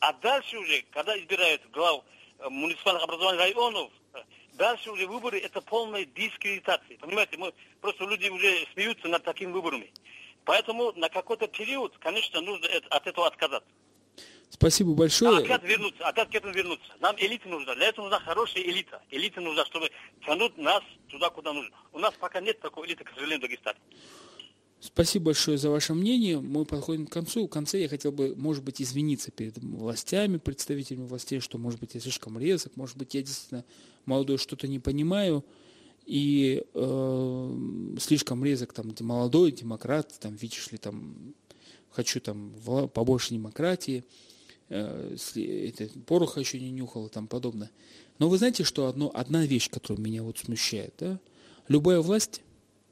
А 0.00 0.12
дальше 0.14 0.58
уже, 0.58 0.82
когда 0.90 1.18
избирают 1.18 1.62
глав 1.70 2.04
э, 2.38 2.48
муниципальных 2.48 3.02
образований 3.04 3.38
районов, 3.38 3.90
э, 4.14 4.18
дальше 4.54 4.90
уже 4.90 5.06
выборы 5.06 5.38
это 5.38 5.60
полная 5.60 6.04
дискредитация. 6.04 6.98
Понимаете, 6.98 7.36
мы 7.38 7.52
просто 7.80 8.04
люди 8.04 8.28
уже 8.28 8.66
смеются 8.74 9.08
над 9.08 9.24
такими 9.24 9.52
выборами. 9.52 9.92
Поэтому 10.44 10.92
на 10.92 11.08
какой-то 11.08 11.46
период, 11.46 11.96
конечно, 11.98 12.40
нужно 12.40 12.68
от 12.90 13.06
этого 13.06 13.26
отказаться. 13.26 13.68
Спасибо 14.50 14.92
А 14.92 14.94
большое. 14.94 15.38
опять 15.38 15.64
вернуться, 15.64 16.06
опять 16.06 16.30
к 16.30 16.34
этому 16.34 16.52
вернуться. 16.52 16.92
Нам 17.00 17.16
элита 17.18 17.48
нужна. 17.48 17.74
Для 17.74 17.88
этого 17.88 18.04
нужна 18.04 18.20
хорошая 18.20 18.62
элита. 18.62 19.02
Элита 19.10 19.40
нужна, 19.40 19.64
чтобы 19.66 19.90
тянуть 20.24 20.56
нас 20.58 20.82
туда, 21.08 21.30
куда 21.30 21.52
нужно. 21.52 21.74
У 21.92 21.98
нас 21.98 22.14
пока 22.14 22.40
нет 22.40 22.60
такой 22.60 22.86
элиты, 22.86 23.02
к 23.02 23.08
сожалению, 23.10 23.38
в 23.38 23.42
Дагестане. 23.42 23.78
Спасибо 24.86 25.26
большое 25.26 25.56
за 25.56 25.70
ваше 25.70 25.94
мнение. 25.94 26.40
Мы 26.40 26.66
подходим 26.66 27.06
к 27.06 27.12
концу. 27.12 27.46
В 27.46 27.48
конце 27.48 27.80
я 27.80 27.88
хотел 27.88 28.12
бы, 28.12 28.34
может 28.36 28.62
быть, 28.62 28.82
извиниться 28.82 29.30
перед 29.30 29.56
властями, 29.56 30.36
представителями 30.36 31.06
властей, 31.06 31.40
что, 31.40 31.56
может 31.56 31.80
быть, 31.80 31.94
я 31.94 32.00
слишком 32.02 32.38
резок, 32.38 32.76
может 32.76 32.98
быть, 32.98 33.14
я 33.14 33.22
действительно 33.22 33.64
молодой 34.04 34.36
что-то 34.36 34.68
не 34.68 34.78
понимаю 34.78 35.42
и 36.04 36.62
э, 36.74 37.96
слишком 37.98 38.44
резок, 38.44 38.74
там, 38.74 38.94
молодой 39.00 39.52
демократ, 39.52 40.12
там, 40.20 40.34
видишь 40.34 40.70
ли, 40.70 40.76
там, 40.76 41.34
хочу 41.88 42.20
там 42.20 42.52
побольше 42.92 43.32
демократии, 43.32 44.04
э, 44.68 45.16
это, 45.34 45.98
пороха 46.00 46.40
еще 46.40 46.60
не 46.60 46.70
нюхал 46.70 47.06
и 47.06 47.10
тому 47.10 47.26
подобное. 47.26 47.70
Но 48.18 48.28
вы 48.28 48.36
знаете, 48.36 48.64
что 48.64 48.86
одно, 48.88 49.10
одна 49.14 49.46
вещь, 49.46 49.70
которая 49.70 50.04
меня 50.04 50.22
вот 50.22 50.40
смущает, 50.40 50.92
да? 50.98 51.18
Любая 51.68 52.00
власть, 52.00 52.42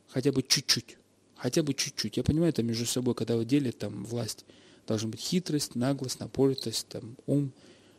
хотя 0.08 0.32
бы 0.32 0.42
чуть-чуть, 0.42 0.96
хотя 1.42 1.64
бы 1.64 1.74
чуть-чуть. 1.74 2.16
Я 2.16 2.22
понимаю, 2.22 2.52
там 2.52 2.66
между 2.66 2.86
собой, 2.86 3.16
когда 3.16 3.36
вы 3.36 3.44
делите 3.44 3.76
там 3.76 4.04
власть, 4.04 4.44
должна 4.86 5.08
быть 5.08 5.18
хитрость, 5.18 5.74
наглость, 5.74 6.20
напоритость, 6.20 6.86
там, 6.86 7.16
ум. 7.26 7.50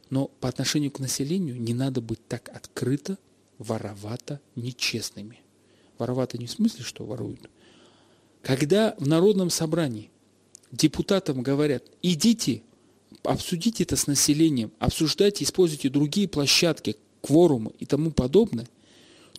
Но 0.10 0.30
по 0.40 0.48
отношению 0.48 0.92
к 0.92 1.00
населению 1.00 1.60
не 1.60 1.74
надо 1.74 2.00
быть 2.00 2.26
так 2.26 2.48
открыто, 2.56 3.18
воровато, 3.58 4.40
нечестными. 4.56 5.42
Воровато 5.98 6.38
не 6.38 6.46
в 6.46 6.52
смысле, 6.52 6.86
что 6.86 7.04
воруют. 7.04 7.50
Когда 8.42 8.96
в 8.98 9.10
народном 9.10 9.50
собрании 9.50 10.10
депутатам 10.72 11.44
говорят, 11.44 11.84
идите, 12.02 12.62
обсудите 13.24 13.84
это 13.84 13.98
с 13.98 14.08
населением, 14.08 14.72
обсуждайте, 14.80 15.44
используйте 15.44 15.90
другие 15.90 16.30
площадки, 16.30 16.96
кворумы 17.22 17.74
и 17.78 17.86
тому 17.86 18.12
подобное, 18.12 18.70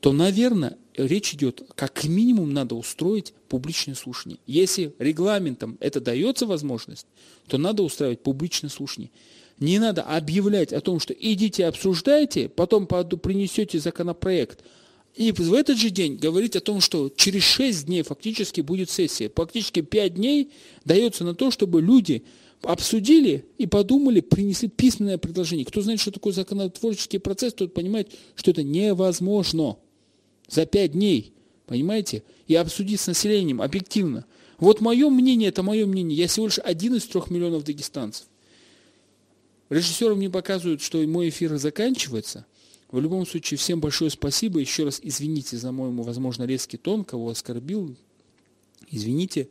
то, 0.01 0.13
наверное, 0.13 0.77
речь 0.97 1.35
идет, 1.35 1.63
как 1.75 2.05
минимум 2.05 2.53
надо 2.53 2.75
устроить 2.75 3.35
публичное 3.49 3.95
слушание. 3.95 4.39
Если 4.47 4.95
регламентом 4.99 5.77
это 5.81 6.01
дается 6.01 6.47
возможность, 6.47 7.07
то 7.47 7.59
надо 7.59 7.83
устраивать 7.83 8.23
публичное 8.23 8.71
слушание. 8.71 9.11
Не 9.59 9.79
надо 9.79 10.03
объявлять 10.03 10.73
о 10.73 10.81
том, 10.81 10.99
что 10.99 11.15
идите 11.15 11.67
обсуждайте, 11.67 12.49
потом 12.49 12.87
принесете 12.87 13.79
законопроект. 13.79 14.65
И 15.15 15.31
в 15.31 15.55
этот 15.55 15.79
же 15.79 15.91
день 15.91 16.17
говорить 16.17 16.57
о 16.57 16.61
том, 16.61 16.81
что 16.81 17.09
через 17.09 17.45
6 17.45 17.87
дней 17.87 18.03
фактически 18.03 18.63
будет 18.63 18.91
сессия. 18.91 19.31
Фактически 19.33 19.81
5 19.81 20.15
дней 20.15 20.51
дается 20.85 21.23
на 21.23 21.37
то, 21.37 21.53
чтобы 21.53 21.81
люди 21.81 22.25
обсудили 22.63 23.45
и 23.59 23.67
подумали, 23.67 24.21
принесли 24.21 24.69
письменное 24.69 25.19
предложение. 25.19 25.67
Кто 25.67 25.83
знает, 25.83 26.01
что 26.01 26.11
такое 26.11 26.33
законотворческий 26.33 27.21
процесс, 27.21 27.55
тот 27.55 27.75
понимает, 27.75 28.11
что 28.35 28.51
это 28.51 28.65
невозможно 28.65 29.77
за 30.49 30.67
пять 30.67 30.93
дней, 30.93 31.33
понимаете, 31.67 32.23
и 32.47 32.55
обсудить 32.55 33.01
с 33.01 33.07
населением 33.07 33.63
объективно. 33.63 34.25
Вот 34.59 34.81
мое 34.81 35.09
мнение, 35.11 35.49
это 35.49 35.63
мое 35.63 35.87
мнение. 35.87 36.17
Я 36.17 36.29
всего 36.29 36.47
лишь 36.47 36.59
один 36.59 36.95
из 36.95 37.05
трех 37.05 37.31
миллионов 37.31 37.65
дагестанцев. 37.65 38.27
Режиссеры 39.71 40.15
мне 40.15 40.31
показывают, 40.31 40.83
что 40.83 40.99
мой 41.07 41.31
эфир 41.31 41.57
заканчивается. 41.57 42.47
В 42.91 43.01
любом 43.01 43.27
случае, 43.27 43.59
всем 43.59 43.81
большое 43.81 44.11
спасибо. 44.11 44.61
Еще 44.61 44.85
раз 44.85 45.01
извините 45.03 45.57
за 45.57 45.73
мой, 45.73 45.91
возможно, 45.91 46.45
резкий 46.45 46.77
тон, 46.77 47.05
кого 47.05 47.31
оскорбил. 47.31 47.97
Извините. 48.91 49.49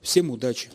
Всем 0.00 0.30
удачи. 0.30 0.70